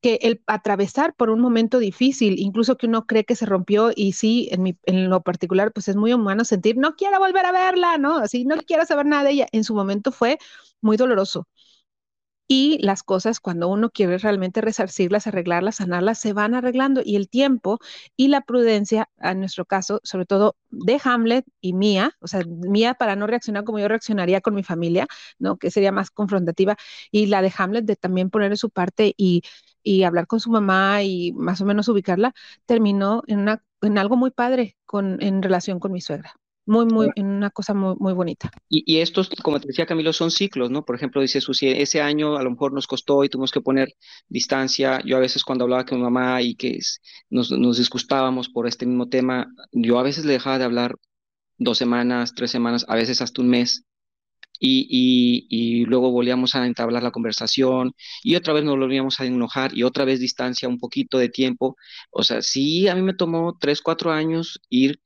que 0.00 0.18
el 0.22 0.42
atravesar 0.46 1.14
por 1.14 1.30
un 1.30 1.40
momento 1.40 1.78
difícil, 1.78 2.38
incluso 2.38 2.76
que 2.76 2.86
uno 2.86 3.06
cree 3.06 3.24
que 3.24 3.36
se 3.36 3.46
rompió 3.46 3.90
y 3.94 4.12
sí, 4.12 4.48
en, 4.52 4.62
mi, 4.62 4.76
en 4.84 5.10
lo 5.10 5.22
particular, 5.22 5.72
pues 5.72 5.88
es 5.88 5.96
muy 5.96 6.12
humano 6.12 6.44
sentir, 6.44 6.76
no 6.76 6.96
quiero 6.96 7.18
volver 7.18 7.46
a 7.46 7.52
verla, 7.52 7.98
¿no? 7.98 8.16
Así, 8.18 8.44
no 8.44 8.56
quiero 8.58 8.86
saber 8.86 9.06
nada 9.06 9.24
de 9.24 9.30
ella. 9.32 9.46
En 9.52 9.64
su 9.64 9.74
momento 9.74 10.12
fue 10.12 10.38
muy 10.80 10.96
doloroso 10.96 11.46
y 12.52 12.78
las 12.82 13.04
cosas 13.04 13.38
cuando 13.38 13.68
uno 13.68 13.90
quiere 13.90 14.18
realmente 14.18 14.60
resarcirlas, 14.60 15.28
arreglarlas, 15.28 15.76
sanarlas, 15.76 16.18
se 16.18 16.32
van 16.32 16.54
arreglando 16.56 17.00
y 17.04 17.14
el 17.14 17.28
tiempo 17.28 17.78
y 18.16 18.26
la 18.26 18.40
prudencia, 18.40 19.08
en 19.20 19.38
nuestro 19.38 19.64
caso, 19.66 20.00
sobre 20.02 20.26
todo 20.26 20.56
de 20.70 21.00
Hamlet 21.04 21.44
y 21.60 21.74
mía, 21.74 22.16
o 22.20 22.26
sea, 22.26 22.42
mía 22.46 22.94
para 22.94 23.14
no 23.14 23.28
reaccionar 23.28 23.62
como 23.62 23.78
yo 23.78 23.86
reaccionaría 23.86 24.40
con 24.40 24.54
mi 24.54 24.64
familia, 24.64 25.06
¿no? 25.38 25.58
Que 25.58 25.70
sería 25.70 25.92
más 25.92 26.10
confrontativa, 26.10 26.76
y 27.12 27.26
la 27.26 27.40
de 27.42 27.52
Hamlet 27.56 27.84
de 27.84 27.94
también 27.96 28.30
poner 28.30 28.56
su 28.58 28.70
parte 28.70 29.14
y, 29.16 29.42
y 29.82 30.04
hablar 30.04 30.26
con 30.26 30.40
su 30.40 30.50
mamá 30.50 31.02
y 31.02 31.32
más 31.32 31.60
o 31.60 31.64
menos 31.64 31.88
ubicarla, 31.88 32.34
terminó 32.66 33.22
en, 33.26 33.40
una, 33.40 33.62
en 33.82 33.98
algo 33.98 34.16
muy 34.16 34.30
padre 34.30 34.76
con, 34.86 35.22
en 35.22 35.42
relación 35.42 35.80
con 35.80 35.92
mi 35.92 36.00
suegra 36.00 36.34
muy, 36.70 36.86
muy, 36.86 37.08
en 37.16 37.26
una 37.26 37.50
cosa 37.50 37.74
muy, 37.74 37.96
muy 37.98 38.12
bonita. 38.12 38.50
Y, 38.68 38.84
y, 38.86 39.00
estos, 39.00 39.28
como 39.42 39.58
te 39.58 39.66
decía 39.66 39.86
Camilo, 39.86 40.12
son 40.12 40.30
ciclos, 40.30 40.70
¿no? 40.70 40.84
Por 40.84 40.94
ejemplo, 40.94 41.20
dice 41.20 41.40
Susi, 41.40 41.68
ese 41.68 42.00
año 42.00 42.36
a 42.36 42.44
lo 42.44 42.50
mejor 42.50 42.72
nos 42.72 42.86
costó 42.86 43.24
y 43.24 43.28
tuvimos 43.28 43.50
que 43.50 43.60
poner 43.60 43.94
distancia. 44.28 45.00
Yo 45.04 45.16
a 45.16 45.20
veces 45.20 45.42
cuando 45.42 45.64
hablaba 45.64 45.84
con 45.84 45.98
mi 45.98 46.04
mamá 46.04 46.40
y 46.42 46.54
que 46.54 46.78
nos, 47.28 47.50
nos 47.50 47.78
disgustábamos 47.78 48.48
por 48.48 48.68
este 48.68 48.86
mismo 48.86 49.08
tema, 49.08 49.48
yo 49.72 49.98
a 49.98 50.04
veces 50.04 50.24
le 50.24 50.34
dejaba 50.34 50.58
de 50.58 50.64
hablar 50.64 50.96
dos 51.58 51.76
semanas, 51.76 52.34
tres 52.34 52.52
semanas, 52.52 52.86
a 52.88 52.94
veces 52.94 53.20
hasta 53.20 53.42
un 53.42 53.48
mes. 53.48 53.84
Y, 54.62 54.86
y, 54.90 55.46
y, 55.48 55.84
luego 55.86 56.10
volvíamos 56.10 56.54
a 56.54 56.66
entablar 56.66 57.02
la 57.02 57.10
conversación 57.12 57.92
y 58.22 58.36
otra 58.36 58.52
vez 58.52 58.62
nos 58.62 58.78
volvíamos 58.78 59.18
a 59.18 59.24
enojar 59.24 59.76
y 59.76 59.84
otra 59.84 60.04
vez 60.04 60.20
distancia, 60.20 60.68
un 60.68 60.78
poquito 60.78 61.18
de 61.18 61.30
tiempo. 61.30 61.76
O 62.10 62.22
sea, 62.22 62.42
sí, 62.42 62.86
a 62.88 62.94
mí 62.94 63.02
me 63.02 63.14
tomó 63.14 63.56
tres, 63.58 63.80
cuatro 63.80 64.12
años 64.12 64.60
ir 64.68 65.00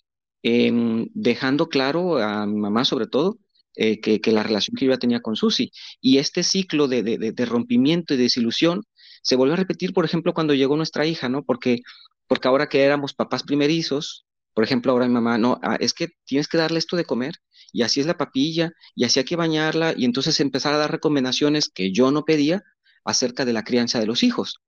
Em, 0.46 1.08
dejando 1.14 1.70
claro 1.70 2.18
a 2.18 2.44
mi 2.44 2.60
mamá 2.60 2.84
sobre 2.84 3.06
todo 3.06 3.38
eh, 3.76 3.98
que, 4.00 4.20
la 4.30 4.42
relación 4.42 4.76
que 4.76 4.84
yo 4.84 4.92
ya 4.92 4.98
tenía 4.98 5.20
con 5.22 5.36
Susi. 5.36 5.72
Y 6.02 6.18
este 6.18 6.42
ciclo 6.42 6.86
de, 6.86 7.02
de, 7.02 7.46
rompimiento 7.46 8.12
y 8.12 8.18
desilusión 8.18 8.82
se 9.22 9.36
volvió 9.36 9.54
a 9.54 9.56
repetir, 9.56 9.94
por 9.94 10.04
ejemplo, 10.04 10.34
cuando 10.34 10.52
llegó 10.52 10.76
nuestra 10.76 11.06
hija, 11.06 11.30
¿no? 11.30 11.44
Porque, 11.44 11.80
porque 12.26 12.48
ahora 12.48 12.68
que 12.68 12.82
éramos 12.82 13.14
papás 13.14 13.42
primerizos, 13.42 14.23
por 14.54 14.64
ejemplo, 14.64 14.92
ahora 14.92 15.06
mi 15.06 15.14
mamá, 15.14 15.36
no, 15.38 15.58
ah, 15.62 15.76
es 15.80 15.92
que 15.92 16.08
tienes 16.24 16.48
que 16.48 16.58
darle 16.58 16.78
esto 16.78 16.96
de 16.96 17.04
comer, 17.04 17.34
y 17.72 17.82
así 17.82 18.00
es 18.00 18.06
la 18.06 18.16
papilla, 18.16 18.72
y 18.94 19.04
así 19.04 19.18
hay 19.20 19.24
que 19.24 19.36
bañarla, 19.36 19.94
y 19.96 20.04
entonces 20.04 20.40
empezar 20.40 20.74
a 20.74 20.78
dar 20.78 20.92
recomendaciones 20.92 21.68
que 21.68 21.92
yo 21.92 22.10
no 22.12 22.24
pedía 22.24 22.62
acerca 23.04 23.44
de 23.44 23.52
la 23.52 23.64
crianza 23.64 24.00
de 24.00 24.06
los 24.06 24.22
hijos. 24.22 24.60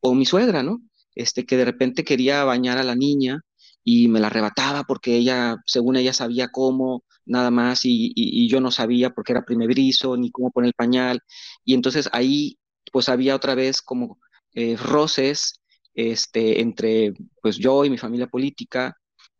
O 0.00 0.14
mi 0.14 0.26
suegra, 0.26 0.62
¿no? 0.62 0.80
Este, 1.14 1.46
que 1.46 1.56
de 1.56 1.64
repente 1.64 2.04
quería 2.04 2.44
bañar 2.44 2.78
a 2.78 2.84
la 2.84 2.96
niña 2.96 3.40
y 3.84 4.08
me 4.08 4.20
la 4.20 4.28
arrebataba 4.28 4.84
porque 4.84 5.16
ella, 5.16 5.56
según 5.66 5.96
ella, 5.96 6.12
sabía 6.12 6.48
cómo, 6.48 7.04
nada 7.26 7.50
más, 7.50 7.80
y, 7.84 8.48
yo 8.48 8.60
no 8.60 8.70
sabía 8.70 9.10
porque 9.10 9.32
era 9.32 9.44
primerizo, 9.44 10.16
ni 10.16 10.30
cómo 10.30 10.50
poner 10.50 10.68
el 10.68 10.74
pañal. 10.74 11.20
Y 11.64 11.74
entonces 11.74 12.08
ahí, 12.12 12.58
pues 12.92 13.08
había 13.08 13.36
otra 13.36 13.54
vez 13.54 13.82
como 13.82 14.18
eh, 14.54 14.76
roces 14.76 15.60
este, 15.94 16.60
entre 16.60 17.14
pues 17.42 17.56
yo 17.58 17.84
y 17.84 17.90
mi 17.90 17.98
familia 17.98 18.26
política, 18.26 18.96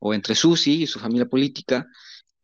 o 0.07 0.13
entre 0.13 0.35
Susi 0.35 0.83
y 0.83 0.87
su 0.87 1.01
familia 1.01 1.27
política, 1.27 1.87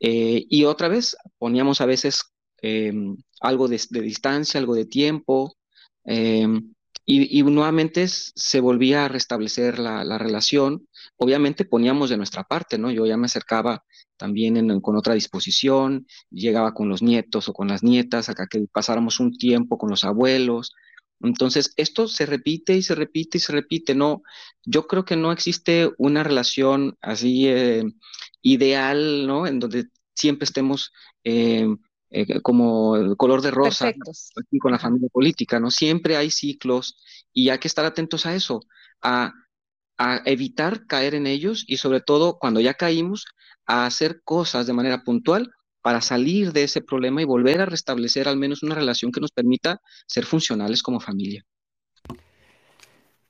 eh, 0.01 0.47
y 0.49 0.65
otra 0.65 0.89
vez 0.89 1.15
poníamos 1.39 1.83
a 1.83 1.87
veces 1.87 2.25
em, 2.63 3.17
algo 3.41 3.69
de, 3.69 3.79
distancia, 4.03 4.59
algo 4.59 4.75
de 4.75 4.87
tiempo, 4.87 5.57
em, 6.05 6.73
y, 7.05 7.43
nuevamente 7.43 8.07
se 8.09 8.61
volvía 8.61 9.05
a 9.05 9.09
restablecer 9.09 9.79
la, 9.79 10.19
relación. 10.19 10.87
Obviamente 11.17 11.65
poníamos 11.65 12.09
de 12.09 12.17
nuestra 12.17 12.45
parte, 12.45 12.79
¿no? 12.79 12.91
Yo 12.91 13.05
ya 13.05 13.17
me 13.17 13.27
acercaba 13.27 13.85
también 14.17 14.81
con 14.81 14.97
otra 14.97 15.15
disposición, 15.15 16.07
llegaba 16.31 16.73
con 16.73 16.89
los 16.89 17.03
nietos 17.03 17.49
o 17.49 17.53
con 17.53 17.69
las 17.69 17.83
nietas, 17.83 18.29
acá 18.29 18.47
que 18.49 18.67
pasáramos 18.73 19.21
un 19.21 19.37
tiempo 19.37 19.77
con 19.77 19.91
los 19.91 20.05
abuelos. 20.05 20.73
Entonces, 21.21 21.75
esto 21.77 22.09
se 22.09 22.27
repite 22.27 22.77
y 22.77 22.83
se 22.83 22.95
repite 22.95 23.39
y 23.39 23.41
se 23.41 23.53
repite, 23.53 23.95
¿no? 23.95 24.23
Yo 24.65 24.87
creo 24.87 25.05
que 25.05 25.17
no 25.17 25.33
existe 25.33 25.91
una 25.99 26.23
relación 26.23 26.97
así 27.03 27.47
eh, 27.49 27.85
ideal, 28.43 29.27
¿no? 29.27 29.47
En 29.47 29.59
donde 29.61 29.89
siempre 30.15 30.45
estemos 30.45 30.93
eh, 31.25 31.67
eh, 32.11 32.41
como 32.41 32.97
el 32.97 33.17
color 33.17 33.43
de 33.43 33.51
rosa 33.51 33.89
aquí 33.89 34.59
con 34.59 34.73
la 34.73 34.79
familia 34.79 35.09
política, 35.13 35.61
¿no? 35.61 35.71
Siempre 35.71 36.17
hay 36.17 36.31
ciclos 36.31 36.97
y 37.33 37.51
hay 37.51 37.59
que 37.59 37.69
estar 37.69 37.85
atentos 37.85 38.27
a 38.27 38.35
eso, 38.35 38.61
a, 39.03 39.33
evitar 40.25 40.87
caer 40.87 41.15
en 41.15 41.27
ellos 41.27 41.63
y 41.69 41.77
sobre 41.77 42.01
todo 42.01 42.39
cuando 42.39 42.61
ya 42.61 42.73
caímos, 42.73 43.27
a 43.67 43.85
hacer 43.85 44.23
cosas 44.25 44.67
de 44.67 44.73
manera 44.73 45.05
puntual 45.05 45.53
para 45.83 46.01
salir 46.01 46.53
de 46.53 46.65
ese 46.65 46.81
problema 46.81 47.23
y 47.23 47.25
volver 47.25 47.61
a 47.61 47.67
restablecer 47.67 48.29
al 48.29 48.37
menos 48.37 48.63
una 48.63 48.75
relación 48.75 49.13
que 49.13 49.21
nos 49.21 49.33
permita 49.33 49.81
ser 50.07 50.25
funcionales 50.25 50.83
como 50.83 51.01
familia. 51.01 51.45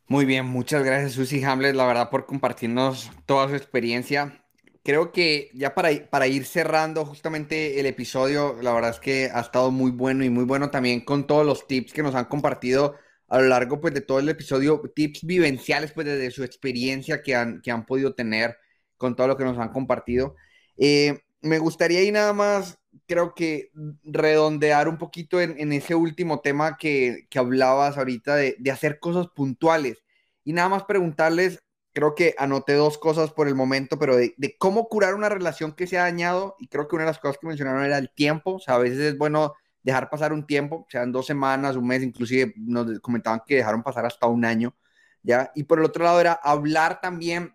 Muy 0.07 0.25
bien, 0.25 0.47
muchas 0.47 0.85
gracias 0.85 1.13
Susi 1.13 1.43
Hamlet, 1.45 1.75
la 1.77 1.87
verdad, 1.87 2.11
por 2.11 2.27
compartirnos 2.27 3.11
toda 3.27 3.49
su 3.49 3.55
experiencia 3.55 4.41
creo 4.83 5.13
que 5.13 5.51
ya 5.55 5.75
para, 5.75 5.91
para 6.11 6.27
ir 6.27 6.45
cerrando 6.45 7.05
justamente 7.05 7.81
el 7.81 7.87
episodio, 7.87 8.57
la 8.63 8.73
verdad 8.73 8.91
es 8.91 9.01
que 9.01 9.31
ha 9.33 9.41
estado 9.41 9.71
muy 9.71 9.91
bueno 9.91 10.25
y 10.25 10.31
muy 10.31 10.45
bueno 10.45 10.71
también 10.71 11.03
con 11.05 11.27
todos 11.27 11.47
los 11.47 11.67
tips 11.67 11.93
que 11.93 12.03
nos 12.03 12.15
han 12.15 12.27
compartido 12.27 12.97
a 13.29 13.41
lo 13.41 13.49
largo 13.49 13.81
pues 13.81 13.95
de 13.95 14.01
todo 14.01 14.19
el 14.19 14.29
episodio, 14.29 14.83
tips 14.95 15.25
vivenciales 15.25 15.93
pues 15.93 16.07
desde 16.07 16.31
su 16.31 16.43
experiencia 16.45 17.23
que 17.23 17.37
han, 17.37 17.61
que 17.61 17.71
han 17.71 17.87
podido 17.87 18.15
tener 18.15 18.57
con 18.97 19.15
todo 19.17 19.29
lo 19.29 19.37
que 19.37 19.45
nos 19.45 19.59
han 19.59 19.71
compartido. 19.71 20.35
Eh, 20.77 21.21
me 21.43 21.59
gustaría 21.59 22.03
y 22.03 22.11
nada 22.13 22.33
más, 22.33 22.79
creo 23.07 23.35
que 23.35 23.71
redondear 24.05 24.89
un 24.89 24.99
poquito 24.99 25.41
en, 25.41 25.73
ese 25.73 25.95
último 25.95 26.41
tema 26.41 26.77
que, 26.77 27.27
que 27.31 27.39
hablabas 27.39 27.99
ahorita 27.99 28.37
de, 28.37 28.57
de 28.59 28.71
hacer 28.71 29.01
cosas 29.01 29.29
puntuales 29.29 30.03
y 30.45 30.53
nada 30.53 30.69
más 30.69 30.85
preguntarles 30.85 31.63
creo 31.93 32.15
que 32.15 32.35
anoté 32.39 32.75
dos 32.75 32.99
cosas 32.99 33.33
por 33.33 33.49
el 33.49 33.55
momento, 33.55 33.99
pero 33.99 34.17
de, 34.17 34.35
cómo 34.59 34.89
curar 34.89 35.15
una 35.15 35.29
relación 35.29 35.73
que 35.73 35.87
se 35.87 35.99
ha 35.99 36.03
dañado, 36.03 36.57
y 36.59 36.69
creo 36.69 36.89
que 36.89 36.97
una 36.97 37.05
de 37.05 37.11
las 37.11 37.19
cosas 37.19 37.39
que 37.39 37.47
mencionaron 37.47 37.85
era 37.85 37.99
el 37.99 38.11
tiempo, 38.11 38.55
o 38.55 38.59
sea, 38.61 38.75
a 38.77 38.79
veces 38.79 38.99
es 38.99 39.19
bueno 39.19 39.55
dejar 39.83 40.11
pasar 40.11 40.33
un 40.33 40.47
tiempo, 40.47 40.87
sean 40.89 41.13
dos 41.13 41.27
semanas, 41.27 41.77
un 41.77 41.87
mes, 41.87 42.03
inclusive 42.03 42.53
nos 42.57 43.01
comentaban 43.01 43.43
que 43.47 43.57
dejaron 43.57 43.83
pasar 43.83 44.07
hasta 44.07 44.27
un 44.27 44.45
año, 44.45 44.77
¿ya? 45.23 45.51
Y 45.55 45.65
por 45.65 45.79
el 45.79 45.87
otro 45.87 46.05
lado 46.05 46.21
era 46.21 46.33
hablar 46.33 47.01
también 47.01 47.55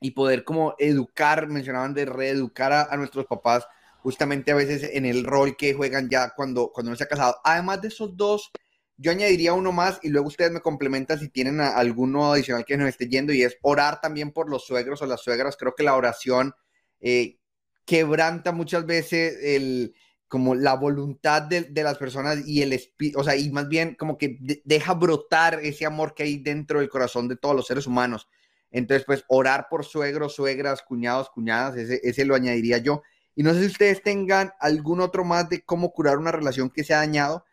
y 0.00 0.12
poder 0.12 0.44
como 0.44 0.74
educar, 0.78 1.46
mencionaban 1.48 1.94
de 1.94 2.04
reeducar 2.04 2.72
a, 2.72 2.96
nuestros 2.96 3.26
papás, 3.26 3.66
justamente 3.98 4.52
a 4.52 4.54
veces 4.54 4.90
en 4.92 5.06
el 5.06 5.24
rol 5.24 5.56
que 5.56 5.74
juegan 5.74 6.08
ya 6.08 6.30
cuando, 6.36 6.70
cuando 6.72 6.90
no 6.90 6.96
se 6.96 7.04
ha 7.04 7.08
casado. 7.08 7.36
Además 7.44 7.82
de 7.82 7.88
esos 7.88 8.16
dos 8.16 8.50
Yo 8.98 9.10
añadiría 9.10 9.52
uno 9.52 9.72
más 9.72 9.98
y 10.02 10.08
luego 10.08 10.28
ustedes 10.28 10.52
me 10.52 10.60
complementan 10.60 11.18
si 11.18 11.28
tienen 11.28 11.60
alguno 11.60 12.32
adicional 12.32 12.64
que 12.64 12.76
nos 12.76 12.88
esté 12.88 13.08
yendo 13.08 13.32
y 13.32 13.42
es 13.42 13.58
orar 13.62 14.00
también 14.00 14.32
por 14.32 14.48
los 14.48 14.64
suegros 14.66 15.02
o 15.02 15.06
las 15.06 15.22
suegras. 15.22 15.56
Creo 15.56 15.74
que 15.74 15.82
la 15.82 15.96
oración 15.96 16.54
eh, 17.00 17.38
quebranta 17.84 18.52
muchas 18.52 18.86
veces 18.86 19.38
el, 19.42 19.94
como 20.28 20.54
la 20.54 20.74
voluntad 20.74 21.42
de, 21.42 21.70
las 21.82 21.98
personas 21.98 22.46
y 22.46 22.62
el 22.62 22.72
espíritu, 22.72 23.20
o 23.20 23.24
sea, 23.24 23.36
y 23.36 23.50
más 23.50 23.68
bien 23.68 23.94
como 23.94 24.18
que 24.18 24.38
deja 24.64 24.94
brotar 24.94 25.60
ese 25.62 25.86
amor 25.86 26.14
que 26.14 26.24
hay 26.24 26.38
dentro 26.38 26.80
del 26.80 26.88
corazón 26.88 27.28
de 27.28 27.36
todos 27.36 27.54
los 27.54 27.66
seres 27.66 27.86
humanos. 27.86 28.28
Entonces, 28.70 29.04
pues 29.06 29.24
orar 29.28 29.68
por 29.70 29.84
suegros, 29.84 30.34
suegras, 30.34 30.82
cuñados, 30.82 31.30
cuñadas, 31.30 31.76
ese, 31.76 32.00
ese 32.02 32.24
lo 32.24 32.34
añadiría 32.34 32.78
yo. 32.78 33.02
Y 33.34 33.42
no 33.42 33.52
sé 33.52 33.60
si 33.60 33.66
ustedes 33.66 34.02
tengan 34.02 34.52
algún 34.60 35.00
otro 35.00 35.24
más 35.24 35.48
de 35.48 35.62
cómo 35.62 35.92
curar 35.92 36.18
una 36.18 36.32
relación 36.32 36.70
que 36.70 36.84
se 36.84 36.94
ha 36.94 36.98
dañado. 36.98 37.44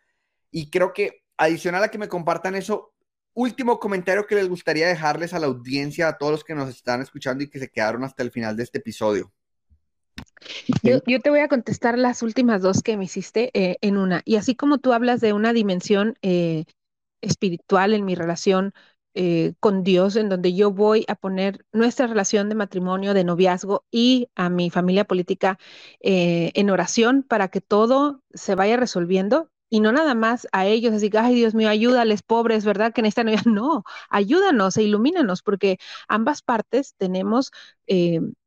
Y 0.50 0.70
creo 0.70 0.92
que 0.92 1.24
adicional 1.36 1.82
a 1.84 1.88
que 1.88 1.98
me 1.98 2.08
compartan 2.08 2.54
eso, 2.54 2.94
último 3.34 3.78
comentario 3.78 4.26
que 4.26 4.36
les 4.36 4.48
gustaría 4.48 4.88
dejarles 4.88 5.34
a 5.34 5.38
la 5.38 5.46
audiencia, 5.46 6.08
a 6.08 6.16
todos 6.16 6.32
los 6.32 6.44
que 6.44 6.54
nos 6.54 6.68
están 6.68 7.02
escuchando 7.02 7.44
y 7.44 7.50
que 7.50 7.58
se 7.58 7.68
quedaron 7.68 8.04
hasta 8.04 8.22
el 8.22 8.30
final 8.30 8.56
de 8.56 8.62
este 8.62 8.78
episodio. 8.78 9.32
Yo, 10.82 11.00
te 11.00 11.30
voy 11.30 11.40
a 11.40 11.48
contestar 11.48 11.98
las 11.98 12.22
últimas 12.22 12.62
dos 12.62 12.82
que 12.82 12.96
me 12.96 13.04
hiciste 13.04 13.50
eh, 13.54 13.76
en 13.80 13.96
una. 13.96 14.22
Y 14.24 14.36
así 14.36 14.54
como 14.54 14.78
tú 14.78 14.92
hablas 14.92 15.20
de 15.20 15.32
una 15.32 15.52
dimensión 15.52 16.16
eh, 16.22 16.64
espiritual 17.20 17.94
en 17.94 18.04
mi 18.04 18.14
relación 18.14 18.72
eh, 19.14 19.54
con 19.60 19.82
Dios, 19.84 20.16
en 20.16 20.28
donde 20.28 20.54
yo 20.54 20.70
voy 20.70 21.04
a 21.08 21.14
poner 21.14 21.64
nuestra 21.72 22.06
relación 22.06 22.48
de 22.48 22.54
matrimonio, 22.54 23.14
de 23.14 23.24
noviazgo 23.24 23.84
y 23.90 24.28
a 24.34 24.48
mi 24.50 24.70
familia 24.70 25.04
política 25.04 25.58
en 26.00 26.70
oración 26.70 27.22
para 27.22 27.48
que 27.48 27.60
todo 27.60 28.22
se 28.34 28.54
vaya 28.54 28.76
resolviendo. 28.76 29.50
Y 29.70 29.80
no 29.80 29.92
nada 29.92 30.14
más 30.14 30.46
a 30.52 30.66
ellos, 30.66 30.94
así 30.94 31.10
que, 31.10 31.18
ay 31.18 31.34
Dios 31.34 31.54
mío, 31.54 31.68
ayúdales, 31.68 32.22
pobres, 32.22 32.64
¿verdad? 32.64 32.92
Que 32.92 33.00
en 33.00 33.06
esta 33.06 33.24
novia, 33.24 33.42
no, 33.46 33.84
ayúdanos 34.10 34.76
e 34.76 34.82
ilumínanos, 34.84 35.42
porque 35.42 35.78
ambas 36.08 36.42
partes 36.42 36.94
tenemos 36.96 37.50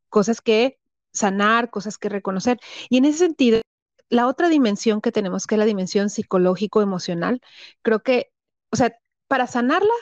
cosas 0.10 0.42
que 0.42 0.78
sanar, 1.12 1.70
cosas 1.70 1.98
que 1.98 2.10
reconocer. 2.10 2.60
Y 2.90 2.98
en 2.98 3.06
ese 3.06 3.20
sentido, 3.20 3.62
la 4.10 4.28
otra 4.28 4.50
dimensión 4.50 5.02
que 5.02 5.12
tenemos, 5.12 5.48
que 5.48 5.56
es 5.56 5.60
la 5.60 5.66
dimensión 5.66 6.10
psicológico-emocional, 6.10 7.42
creo 7.82 8.02
que, 8.02 8.32
o 8.72 8.76
sea, 8.78 8.98
para 9.28 9.48
sanarla, 9.48 9.94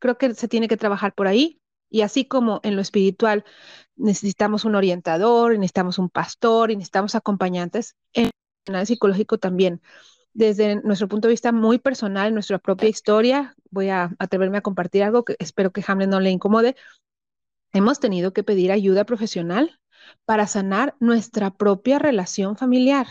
creo 0.00 0.18
que 0.18 0.34
se 0.34 0.48
tiene 0.48 0.66
que 0.66 0.76
trabajar 0.76 1.14
por 1.14 1.28
ahí. 1.28 1.60
Y 1.88 2.02
así 2.02 2.24
como 2.24 2.60
en 2.62 2.76
lo 2.76 2.82
espiritual 2.82 3.44
necesitamos 3.96 4.64
un 4.64 4.74
orientador, 4.74 5.52
necesitamos 5.52 5.98
un 5.98 6.08
pastor 6.08 6.70
y 6.70 6.76
necesitamos 6.76 7.14
acompañantes, 7.14 7.96
en 8.12 8.30
el 8.66 8.86
psicológico 8.86 9.38
también. 9.38 9.80
Desde 10.32 10.76
nuestro 10.82 11.08
punto 11.08 11.26
de 11.26 11.32
vista 11.32 11.50
muy 11.50 11.78
personal, 11.78 12.32
nuestra 12.32 12.58
propia 12.58 12.88
historia, 12.88 13.54
voy 13.70 13.88
a 13.88 14.14
atreverme 14.18 14.58
a 14.58 14.62
compartir 14.62 15.02
algo 15.02 15.24
que 15.24 15.34
espero 15.40 15.72
que 15.72 15.84
Hamlet 15.86 16.08
no 16.08 16.20
le 16.20 16.30
incomode. 16.30 16.76
Hemos 17.72 17.98
tenido 17.98 18.32
que 18.32 18.44
pedir 18.44 18.70
ayuda 18.70 19.04
profesional 19.04 19.80
para 20.24 20.46
sanar 20.46 20.96
nuestra 21.00 21.50
propia 21.50 21.98
relación 21.98 22.56
familiar. 22.56 23.06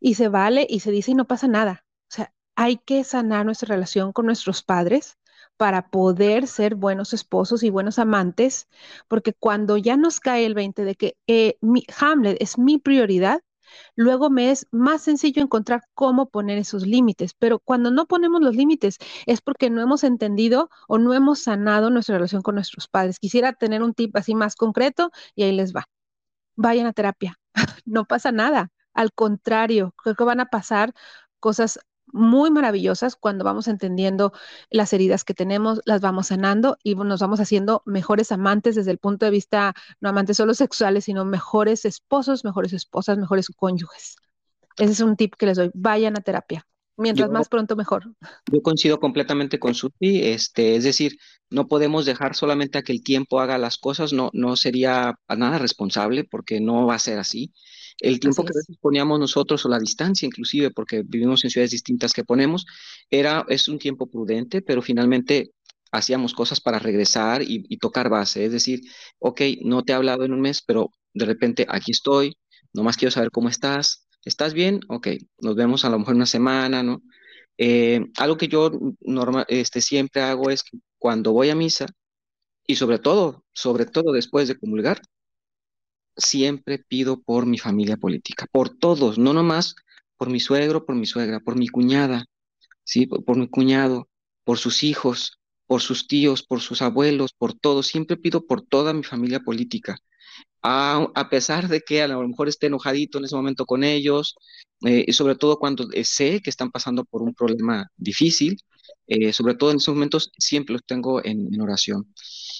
Y 0.00 0.14
se 0.14 0.28
vale 0.28 0.66
y 0.68 0.80
se 0.80 0.90
dice 0.90 1.12
y 1.12 1.14
no 1.14 1.26
pasa 1.26 1.46
nada. 1.46 1.84
O 2.02 2.14
sea, 2.14 2.32
hay 2.56 2.78
que 2.78 3.04
sanar 3.04 3.46
nuestra 3.46 3.74
relación 3.74 4.12
con 4.12 4.26
nuestros 4.26 4.62
padres 4.62 5.16
para 5.56 5.88
poder 5.88 6.46
ser 6.46 6.74
buenos 6.74 7.14
esposos 7.14 7.62
y 7.62 7.70
buenos 7.70 7.98
amantes, 7.98 8.68
porque 9.08 9.32
cuando 9.32 9.76
ya 9.76 9.96
nos 9.96 10.20
cae 10.20 10.46
el 10.46 10.54
20 10.54 10.84
de 10.84 10.94
que 10.94 11.16
eh, 11.26 11.58
Hamlet 11.98 12.36
es 12.40 12.58
mi 12.58 12.78
prioridad, 12.78 13.40
Luego 13.94 14.30
me 14.30 14.50
es 14.50 14.66
más 14.70 15.02
sencillo 15.02 15.42
encontrar 15.42 15.82
cómo 15.94 16.28
poner 16.28 16.58
esos 16.58 16.86
límites, 16.86 17.34
pero 17.38 17.58
cuando 17.58 17.90
no 17.90 18.06
ponemos 18.06 18.40
los 18.40 18.54
límites 18.54 18.98
es 19.26 19.40
porque 19.40 19.70
no 19.70 19.80
hemos 19.82 20.04
entendido 20.04 20.70
o 20.88 20.98
no 20.98 21.14
hemos 21.14 21.40
sanado 21.40 21.90
nuestra 21.90 22.16
relación 22.16 22.42
con 22.42 22.54
nuestros 22.54 22.88
padres. 22.88 23.18
Quisiera 23.18 23.52
tener 23.52 23.82
un 23.82 23.94
tip 23.94 24.16
así 24.16 24.34
más 24.34 24.56
concreto 24.56 25.10
y 25.34 25.42
ahí 25.44 25.52
les 25.52 25.74
va. 25.74 25.86
Vayan 26.56 26.86
a 26.86 26.92
terapia, 26.92 27.38
no 27.84 28.06
pasa 28.06 28.32
nada. 28.32 28.70
Al 28.94 29.12
contrario, 29.12 29.92
creo 30.02 30.14
que 30.16 30.24
van 30.24 30.40
a 30.40 30.46
pasar 30.46 30.92
cosas 31.40 31.78
muy 32.12 32.50
maravillosas 32.50 33.16
cuando 33.16 33.44
vamos 33.44 33.68
entendiendo 33.68 34.32
las 34.70 34.92
heridas 34.92 35.24
que 35.24 35.34
tenemos, 35.34 35.80
las 35.84 36.00
vamos 36.00 36.28
sanando 36.28 36.78
y 36.82 36.94
nos 36.94 37.20
vamos 37.20 37.40
haciendo 37.40 37.82
mejores 37.84 38.32
amantes 38.32 38.74
desde 38.74 38.90
el 38.90 38.98
punto 38.98 39.26
de 39.26 39.30
vista, 39.30 39.74
no 40.00 40.08
amantes 40.08 40.36
solo 40.36 40.54
sexuales, 40.54 41.04
sino 41.04 41.24
mejores 41.24 41.84
esposos, 41.84 42.44
mejores 42.44 42.72
esposas, 42.72 43.18
mejores 43.18 43.48
cónyuges. 43.48 44.16
Ese 44.76 44.92
es 44.92 45.00
un 45.00 45.16
tip 45.16 45.34
que 45.36 45.46
les 45.46 45.56
doy. 45.56 45.70
Vayan 45.74 46.16
a 46.16 46.20
terapia. 46.20 46.66
Mientras 46.98 47.30
más 47.30 47.48
pronto, 47.50 47.76
mejor. 47.76 48.04
Yo 48.50 48.62
coincido 48.62 48.98
completamente 48.98 49.58
con 49.58 49.74
Susi, 49.74 50.22
este, 50.22 50.76
es 50.76 50.84
decir, 50.84 51.18
no 51.50 51.66
podemos 51.66 52.06
dejar 52.06 52.34
solamente 52.34 52.78
a 52.78 52.82
que 52.82 52.92
el 52.92 53.02
tiempo 53.02 53.38
haga 53.38 53.58
las 53.58 53.76
cosas, 53.76 54.14
no, 54.14 54.30
no 54.32 54.56
sería 54.56 55.14
nada 55.28 55.58
responsable 55.58 56.24
porque 56.24 56.58
no 56.58 56.86
va 56.86 56.94
a 56.94 56.98
ser 56.98 57.18
así. 57.18 57.52
El 57.98 58.20
tiempo 58.20 58.44
que 58.44 58.52
poníamos 58.80 59.18
nosotros 59.18 59.64
o 59.64 59.68
la 59.68 59.78
distancia 59.78 60.26
inclusive, 60.26 60.70
porque 60.70 61.02
vivimos 61.02 61.44
en 61.44 61.50
ciudades 61.50 61.70
distintas 61.70 62.12
que 62.12 62.24
ponemos, 62.24 62.66
era, 63.10 63.44
es 63.48 63.68
un 63.68 63.78
tiempo 63.78 64.06
prudente, 64.06 64.62
pero 64.62 64.82
finalmente 64.82 65.52
hacíamos 65.92 66.34
cosas 66.34 66.60
para 66.60 66.78
regresar 66.78 67.42
y, 67.42 67.76
tocar 67.78 68.10
base. 68.10 68.44
Es 68.44 68.52
decir, 68.52 68.80
ok, 69.18 69.40
no 69.62 69.82
te 69.82 69.92
he 69.92 69.94
hablado 69.94 70.24
en 70.24 70.32
un 70.32 70.40
mes, 70.40 70.62
pero 70.62 70.90
de 71.14 71.24
repente 71.24 71.66
aquí 71.68 71.92
estoy, 71.92 72.36
nomás 72.72 72.96
quiero 72.96 73.10
saber 73.10 73.30
cómo 73.30 73.48
estás. 73.48 74.06
¿Estás 74.24 74.54
bien? 74.54 74.80
Ok, 74.88 75.08
nos 75.40 75.54
vemos 75.54 75.84
a 75.84 75.90
lo 75.90 75.98
mejor 75.98 76.16
una 76.16 76.26
semana, 76.26 76.82
¿no? 76.82 77.02
Eh, 77.58 78.04
algo 78.18 78.36
que 78.36 78.48
yo 78.48 78.70
normal, 79.00 79.46
este, 79.48 79.80
siempre 79.80 80.20
hago 80.22 80.50
es 80.50 80.62
que 80.62 80.78
cuando 80.98 81.32
voy 81.32 81.48
a 81.50 81.54
misa, 81.54 81.86
y 82.66 82.76
sobre 82.76 82.98
todo, 82.98 83.44
sobre 83.54 83.86
todo 83.86 84.12
después 84.12 84.48
de 84.48 84.58
comulgar, 84.58 85.00
siempre 86.16 86.78
pido 86.78 87.20
por 87.20 87.46
mi 87.46 87.58
familia 87.58 87.96
política, 87.96 88.46
por 88.50 88.70
todos, 88.70 89.18
no 89.18 89.32
nomás 89.32 89.76
por 90.16 90.30
mi 90.30 90.40
suegro, 90.40 90.86
por 90.86 90.96
mi 90.96 91.06
suegra, 91.06 91.40
por 91.40 91.56
mi 91.56 91.68
cuñada, 91.68 92.26
¿sí? 92.84 93.06
por, 93.06 93.36
mi 93.36 93.48
cuñado, 93.48 94.08
por 94.44 94.58
sus 94.58 94.82
hijos, 94.82 95.38
por 95.66 95.82
sus 95.82 96.06
tíos, 96.06 96.42
por 96.42 96.60
sus 96.60 96.82
abuelos, 96.82 97.32
por 97.36 97.54
todos. 97.54 97.86
Siempre 97.86 98.16
pido 98.16 98.46
por 98.46 98.62
toda 98.62 98.92
mi 98.92 99.02
familia 99.02 99.40
política. 99.40 99.98
A, 100.62 101.06
a, 101.14 101.28
pesar 101.28 101.68
de 101.68 101.80
que 101.80 102.02
a 102.02 102.08
lo 102.08 102.26
mejor 102.26 102.48
esté 102.48 102.66
enojadito 102.66 103.18
en 103.18 103.24
ese 103.24 103.36
momento 103.36 103.66
con 103.66 103.84
ellos, 103.84 104.36
eh, 104.84 105.04
y 105.06 105.12
sobre 105.12 105.36
todo 105.36 105.58
cuando 105.58 105.88
eh, 105.92 106.04
sé 106.04 106.40
que 106.42 106.50
están 106.50 106.70
pasando 106.70 107.04
por 107.04 107.22
un 107.22 107.34
problema 107.34 107.90
difícil, 107.96 108.58
eh, 109.06 109.32
sobre 109.32 109.54
todo 109.54 109.70
en 109.70 109.76
esos 109.76 109.94
momentos 109.94 110.32
siempre 110.38 110.74
los 110.74 110.84
tengo 110.84 111.24
en, 111.24 111.52
en 111.52 111.60
oración. 111.60 112.12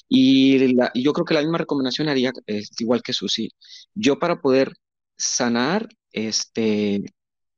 Y, 0.08 0.76
yo 0.94 1.12
creo 1.12 1.24
que 1.24 1.34
la 1.34 1.40
misma 1.40 1.58
recomendación 1.58 2.08
haría 2.08 2.32
igual 2.78 3.02
que 3.02 3.12
Susi. 3.12 3.50
Yo 3.94 4.18
para 4.18 4.40
poder 4.40 4.72
sanar 5.16 5.88
este, 6.12 7.04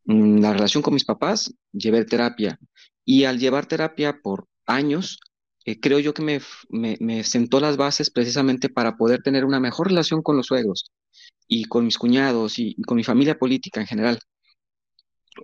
mm, 0.05 0.41
la 0.41 0.53
relación 0.53 0.83
con 0.83 0.95
mis 0.95 1.05
papás, 1.05 1.53
llevé 1.73 2.05
terapia. 2.05 2.59
Y 3.05 3.25
al 3.25 3.39
llevar 3.39 3.67
terapia 3.67 4.21
por 4.23 4.47
años, 4.67 5.21
eh, 5.65 5.81
creo 5.81 5.99
yo 5.99 6.15
que 6.15 6.23
me, 6.23 6.41
me, 6.71 7.25
sentó 7.25 7.61
las 7.61 7.77
bases 7.77 8.11
precisamente 8.11 8.69
para 8.69 8.97
poder 8.97 9.23
tener 9.23 9.45
una 9.45 9.61
mejor 9.61 9.89
relación 9.89 10.23
con 10.23 10.37
los 10.37 10.47
suegros 10.47 10.91
y 11.47 11.65
con 11.65 11.85
mis 11.85 11.99
cuñados 11.99 12.59
y 12.59 12.75
con 12.87 12.97
mi 12.97 13.05
familia 13.05 13.39
política 13.39 13.81
en 13.81 13.87
general. 13.87 14.19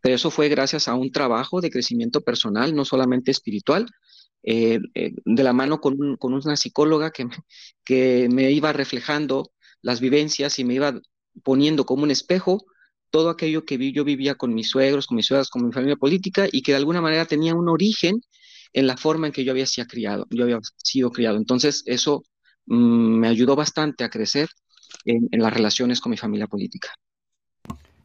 Pero 0.02 0.14
eso 0.16 0.30
fue 0.30 0.48
gracias 0.48 0.88
a 0.88 0.94
un 0.94 1.10
trabajo 1.12 1.60
de 1.60 1.70
crecimiento 1.70 2.20
personal, 2.22 2.74
no 2.74 2.84
solamente 2.84 3.30
espiritual, 3.30 3.86
eh, 4.44 4.78
eh, 4.94 5.12
de 5.24 5.42
la 5.42 5.52
mano 5.52 5.80
con, 5.80 5.96
una 6.20 6.56
psicóloga 6.56 7.10
que, 7.10 7.26
que 7.84 8.28
me 8.30 8.50
iba 8.50 8.72
reflejando 8.72 9.52
las 9.80 10.00
vivencias 10.00 10.58
y 10.58 10.64
me 10.64 10.74
iba 10.74 11.00
poniendo 11.42 11.86
como 11.86 12.02
un 12.02 12.10
espejo 12.10 12.64
todo 13.10 13.30
aquello 13.30 13.64
que 13.64 13.76
vi, 13.76 13.92
yo 13.92 14.04
vivía 14.04 14.34
con 14.34 14.54
mis 14.54 14.68
suegros, 14.68 15.06
con 15.06 15.16
mis 15.16 15.26
suegras, 15.26 15.48
con 15.48 15.64
mi 15.66 15.72
familia 15.72 15.96
política 15.96 16.46
y 16.50 16.62
que 16.62 16.72
de 16.72 16.78
alguna 16.78 17.00
manera 17.00 17.26
tenía 17.26 17.54
un 17.54 17.68
origen 17.68 18.20
en 18.72 18.86
la 18.86 18.96
forma 18.96 19.28
en 19.28 19.32
que 19.32 19.44
yo 19.44 19.52
había 19.52 19.66
sido 19.66 19.86
criado. 19.86 20.26
Yo 20.30 20.44
había 20.44 20.58
sido 20.76 21.10
criado. 21.10 21.36
Entonces, 21.36 21.82
eso 21.86 22.24
mm, 22.66 23.18
me 23.20 23.28
ayudó 23.28 23.56
bastante 23.56 24.04
a 24.04 24.10
crecer 24.10 24.48
en 25.04 25.28
las 25.40 25.52
relaciones 25.52 26.00
con 26.00 26.10
mi 26.10 26.16
familia 26.16 26.46
política. 26.46 26.90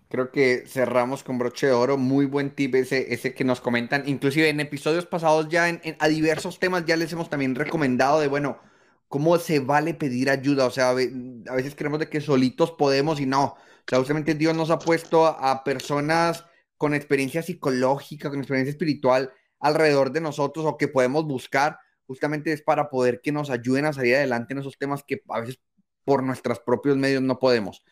Creo 0.10 0.32
que 0.32 0.64
cerramos 0.66 1.24
con 1.24 1.38
broche 1.38 1.68
de 1.68 1.74
oro. 1.74 1.96
Muy 1.96 2.26
buen 2.26 2.56
tip 2.56 2.74
ese, 2.76 3.14
ese 3.14 3.36
que 3.36 3.44
nos 3.44 3.62
comentan. 3.62 4.04
Inclusive 4.08 4.50
en 4.50 4.60
episodios 4.60 5.06
pasados 5.06 5.50
ya 5.50 5.70
en, 5.70 5.82
a 6.00 6.08
diversos 6.08 6.58
temas 6.58 6.86
ya 6.86 6.98
les 6.98 7.14
hemos 7.14 7.30
también 7.30 7.54
recomendado 7.54 8.20
de, 8.20 8.28
bueno, 8.28 8.60
cómo 9.08 9.38
se 9.38 9.60
vale 9.60 9.94
pedir 9.94 10.32
ayuda. 10.32 10.66
O 10.66 10.72
sea, 10.72 10.90
a 10.90 10.94
veces 10.96 11.76
creemos 11.76 12.00
de 12.00 12.10
que 12.10 12.22
solitos 12.22 12.72
podemos 12.72 13.20
y 13.20 13.28
no. 13.28 13.44
O 13.44 13.58
sea, 13.88 14.00
justamente 14.00 14.34
Dios 14.34 14.56
nos 14.56 14.72
ha 14.72 14.80
puesto 14.80 15.28
a, 15.28 15.64
personas 15.64 16.44
con 16.78 16.96
experiencia 16.96 17.44
psicológica, 17.44 18.30
con 18.30 18.40
experiencia 18.40 18.72
espiritual 18.72 19.32
alrededor 19.60 20.12
de 20.12 20.22
nosotros 20.22 20.66
o 20.66 20.78
que 20.78 20.88
podemos 20.88 21.26
buscar. 21.26 21.78
Justamente 22.08 22.52
es 22.52 22.64
para 22.64 22.90
poder 22.90 23.22
que 23.22 23.32
nos 23.32 23.52
ayuden 23.52 23.86
a 23.86 23.94
salir 23.94 24.16
adelante 24.16 24.54
en 24.54 24.60
esos 24.60 24.78
temas 24.80 25.04
que 25.04 25.22
a 25.30 25.42
veces 25.42 25.60
por 26.04 26.24
nuestros 26.24 26.60
propios 26.62 26.98
medios 26.98 27.22
no 27.22 27.38
podemos. 27.38 27.84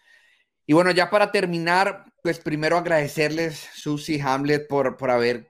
Y 0.68 0.74
bueno, 0.74 0.92
ya 0.92 1.10
para 1.10 1.32
terminar, 1.32 2.06
pues 2.22 2.40
primero 2.40 2.78
agradecerles, 2.78 3.58
Susi 3.74 4.20
Hamlet, 4.20 4.68
por, 4.68 4.98
por 4.98 5.10
haber 5.10 5.48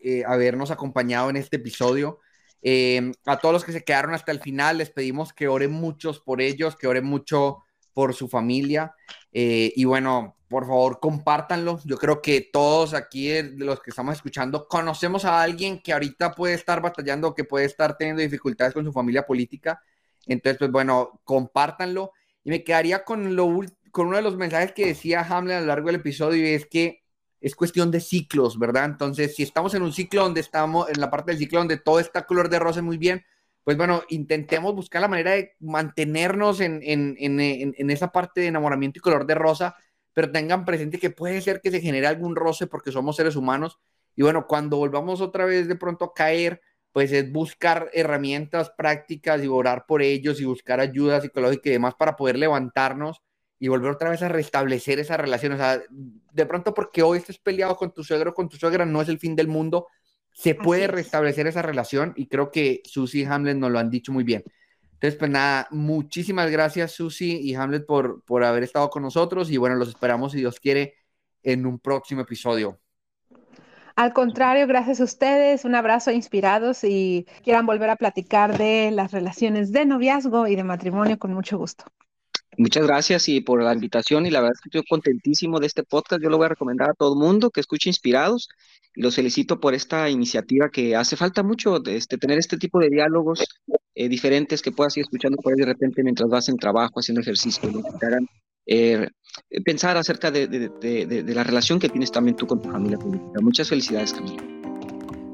eh, 0.00 0.22
habernos 0.26 0.70
acompañado 0.70 1.28
en 1.28 1.36
este 1.36 1.56
episodio. 1.56 2.20
Eh, 2.62 3.12
a 3.26 3.38
todos 3.38 3.52
los 3.52 3.64
que 3.64 3.72
se 3.72 3.84
quedaron 3.84 4.14
hasta 4.14 4.32
el 4.32 4.40
final, 4.40 4.78
les 4.78 4.90
pedimos 4.90 5.32
que 5.32 5.48
oren 5.48 5.72
muchos 5.72 6.20
por 6.20 6.40
ellos, 6.40 6.76
que 6.76 6.86
oren 6.86 7.04
mucho 7.04 7.64
por 7.92 8.14
su 8.14 8.28
familia. 8.28 8.94
y 9.32 9.84
bueno, 9.84 10.36
por 10.48 10.68
favor, 10.68 11.00
compártanlo. 11.00 11.80
Yo 11.84 11.96
creo 11.98 12.22
que 12.22 12.40
todos 12.40 12.94
aquí 12.94 13.42
los 13.56 13.80
que 13.80 13.90
estamos 13.90 14.14
escuchando 14.14 14.68
conocemos 14.68 15.24
a 15.24 15.42
alguien 15.42 15.80
que 15.82 15.92
ahorita 15.92 16.30
puede 16.30 16.54
estar 16.54 16.80
batallando, 16.80 17.34
que 17.34 17.42
puede 17.42 17.64
estar 17.64 17.96
teniendo 17.96 18.22
dificultades 18.22 18.72
con 18.72 18.84
su 18.84 18.92
familia 18.92 19.26
política. 19.26 19.82
Entonces, 20.26 20.58
pues 20.60 20.70
bueno, 20.70 21.20
compártanlo. 21.24 22.12
Y 22.44 22.50
me 22.50 22.62
quedaría 22.62 23.02
con, 23.04 23.34
lo, 23.34 23.48
con 23.94 24.08
uno 24.08 24.16
de 24.16 24.22
los 24.22 24.36
mensajes 24.36 24.72
que 24.72 24.86
decía 24.86 25.20
Hamlet 25.20 25.58
a 25.58 25.60
lo 25.60 25.68
largo 25.68 25.86
del 25.86 25.96
episodio 25.96 26.44
es 26.44 26.66
que 26.66 27.04
es 27.40 27.54
cuestión 27.54 27.92
de 27.92 28.00
ciclos, 28.00 28.58
¿verdad? 28.58 28.86
Entonces, 28.86 29.36
si 29.36 29.44
estamos 29.44 29.72
en 29.74 29.82
un 29.82 29.92
ciclo 29.92 30.24
donde 30.24 30.40
estamos, 30.40 30.88
en 30.90 31.00
la 31.00 31.10
parte 31.10 31.30
del 31.30 31.38
ciclo 31.38 31.60
donde 31.60 31.76
todo 31.76 32.00
está 32.00 32.26
color 32.26 32.48
de 32.48 32.58
rosa 32.58 32.82
muy 32.82 32.98
bien, 32.98 33.24
pues 33.62 33.76
bueno, 33.76 34.02
intentemos 34.08 34.74
buscar 34.74 35.00
la 35.00 35.06
manera 35.06 35.30
de 35.30 35.52
mantenernos 35.60 36.60
en, 36.60 36.80
en, 36.82 37.14
en, 37.20 37.38
en, 37.38 37.90
esa 37.90 38.10
parte 38.10 38.40
de 38.40 38.48
enamoramiento 38.48 38.98
y 38.98 39.00
color 39.00 39.26
de 39.26 39.36
rosa, 39.36 39.76
pero 40.12 40.32
tengan 40.32 40.64
presente 40.64 40.98
que 40.98 41.10
puede 41.10 41.40
ser 41.40 41.60
que 41.60 41.70
se 41.70 41.80
genere 41.80 42.08
algún 42.08 42.34
roce 42.34 42.66
porque 42.66 42.90
somos 42.90 43.14
seres 43.14 43.36
humanos. 43.36 43.78
Y 44.16 44.22
bueno, 44.22 44.48
cuando 44.48 44.76
volvamos 44.78 45.20
otra 45.20 45.44
vez 45.44 45.68
de 45.68 45.76
pronto 45.76 46.06
a 46.06 46.14
caer, 46.14 46.60
pues 46.90 47.12
es 47.12 47.30
buscar 47.30 47.90
herramientas 47.92 48.70
prácticas 48.76 49.40
y 49.44 49.46
orar 49.46 49.86
por 49.86 50.02
ellos 50.02 50.40
y 50.40 50.46
buscar 50.46 50.80
ayuda 50.80 51.20
psicológica 51.20 51.68
y 51.68 51.72
demás 51.72 51.94
para 51.94 52.16
poder 52.16 52.38
levantarnos 52.38 53.22
y 53.58 53.68
volver 53.68 53.92
otra 53.92 54.10
vez 54.10 54.22
a 54.22 54.28
restablecer 54.28 54.98
esa 54.98 55.16
relación. 55.16 55.52
O 55.52 55.56
sea, 55.56 55.80
de 55.90 56.46
pronto 56.46 56.74
porque 56.74 57.02
hoy 57.02 57.18
estés 57.18 57.38
peleado 57.38 57.76
con 57.76 57.92
tu 57.92 58.04
suegro 58.04 58.30
o 58.30 58.34
con 58.34 58.48
tu 58.48 58.56
suegra 58.56 58.84
no 58.84 59.00
es 59.00 59.08
el 59.08 59.18
fin 59.18 59.36
del 59.36 59.48
mundo, 59.48 59.86
se 60.32 60.54
puede 60.54 60.88
restablecer 60.88 61.46
esa 61.46 61.62
relación 61.62 62.12
y 62.16 62.26
creo 62.26 62.50
que 62.50 62.82
Susi 62.84 63.20
y 63.20 63.24
Hamlet 63.24 63.56
nos 63.56 63.70
lo 63.70 63.78
han 63.78 63.90
dicho 63.90 64.12
muy 64.12 64.24
bien. 64.24 64.42
Entonces, 64.94 65.18
pues 65.18 65.30
nada, 65.30 65.68
muchísimas 65.70 66.50
gracias 66.50 66.92
Susi 66.92 67.40
y 67.40 67.54
Hamlet 67.54 67.86
por, 67.86 68.22
por 68.24 68.42
haber 68.42 68.64
estado 68.64 68.90
con 68.90 69.02
nosotros 69.02 69.50
y 69.50 69.56
bueno, 69.56 69.76
los 69.76 69.88
esperamos 69.88 70.32
si 70.32 70.38
Dios 70.38 70.58
quiere 70.58 70.94
en 71.42 71.66
un 71.66 71.78
próximo 71.78 72.22
episodio. 72.22 72.80
Al 73.96 74.12
contrario, 74.12 74.66
gracias 74.66 75.00
a 75.00 75.04
ustedes, 75.04 75.64
un 75.64 75.76
abrazo 75.76 76.10
inspirados 76.10 76.82
y 76.82 77.26
quieran 77.44 77.64
volver 77.64 77.90
a 77.90 77.96
platicar 77.96 78.58
de 78.58 78.90
las 78.90 79.12
relaciones 79.12 79.70
de 79.70 79.86
noviazgo 79.86 80.48
y 80.48 80.56
de 80.56 80.64
matrimonio 80.64 81.16
con 81.16 81.32
mucho 81.32 81.58
gusto. 81.58 81.84
Muchas 82.56 82.86
gracias 82.86 83.28
y 83.28 83.40
por 83.40 83.62
la 83.62 83.72
invitación 83.72 84.26
y 84.26 84.30
la 84.30 84.40
verdad 84.40 84.54
es 84.54 84.60
que 84.60 84.68
estoy 84.68 84.88
contentísimo 84.88 85.60
de 85.60 85.66
este 85.66 85.82
podcast. 85.82 86.22
Yo 86.22 86.30
lo 86.30 86.36
voy 86.36 86.46
a 86.46 86.50
recomendar 86.50 86.90
a 86.90 86.94
todo 86.94 87.14
el 87.14 87.18
mundo 87.18 87.50
que 87.50 87.60
escuche 87.60 87.88
Inspirados 87.88 88.48
y 88.94 89.02
los 89.02 89.16
felicito 89.16 89.60
por 89.60 89.74
esta 89.74 90.08
iniciativa 90.08 90.68
que 90.70 90.94
hace 90.94 91.16
falta 91.16 91.42
mucho 91.42 91.82
este, 91.84 92.18
tener 92.18 92.38
este 92.38 92.56
tipo 92.56 92.78
de 92.78 92.90
diálogos 92.90 93.44
eh, 93.94 94.08
diferentes 94.08 94.62
que 94.62 94.72
puedas 94.72 94.96
ir 94.96 95.02
escuchando 95.02 95.36
por 95.38 95.52
ahí 95.52 95.58
de 95.58 95.66
repente 95.66 96.02
mientras 96.02 96.28
vas 96.28 96.48
en 96.48 96.56
trabajo, 96.56 97.00
haciendo 97.00 97.20
ejercicio, 97.20 97.70
que 97.70 97.98
te 97.98 98.06
hagan 98.06 98.26
eh, 98.66 99.08
pensar 99.64 99.96
acerca 99.96 100.30
de, 100.30 100.46
de, 100.46 100.68
de, 101.06 101.34
la 101.34 101.44
relación 101.44 101.78
que 101.78 101.88
tienes 101.88 102.10
también 102.10 102.36
tú 102.36 102.46
con 102.46 102.62
tu 102.62 102.70
familia 102.70 102.98
política. 102.98 103.40
Muchas 103.40 103.68
felicidades, 103.68 104.12
Camilo. 104.12 104.42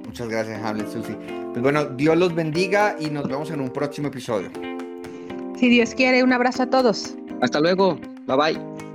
Muchas 0.07 0.29
gracias, 0.29 0.63
Hamlet, 0.65 0.91
Susi. 0.91 1.13
Pues 1.53 1.63
bueno, 1.63 1.85
Dios 1.85 2.17
los 2.17 2.35
bendiga 2.35 2.97
y 2.99 3.11
nos 3.11 3.29
vemos 3.29 3.51
en 3.51 3.61
un 3.61 3.71
próximo 3.71 4.09
episodio. 4.09 4.51
Si 5.61 5.69
Dios 5.69 5.95
quiere, 5.95 6.25
un 6.25 6.33
abrazo 6.33 6.63
a 6.63 6.71
todos. 6.71 7.15
Hasta 7.43 7.61
luego. 7.61 7.99
Bye 8.27 8.37
bye. 8.55 8.90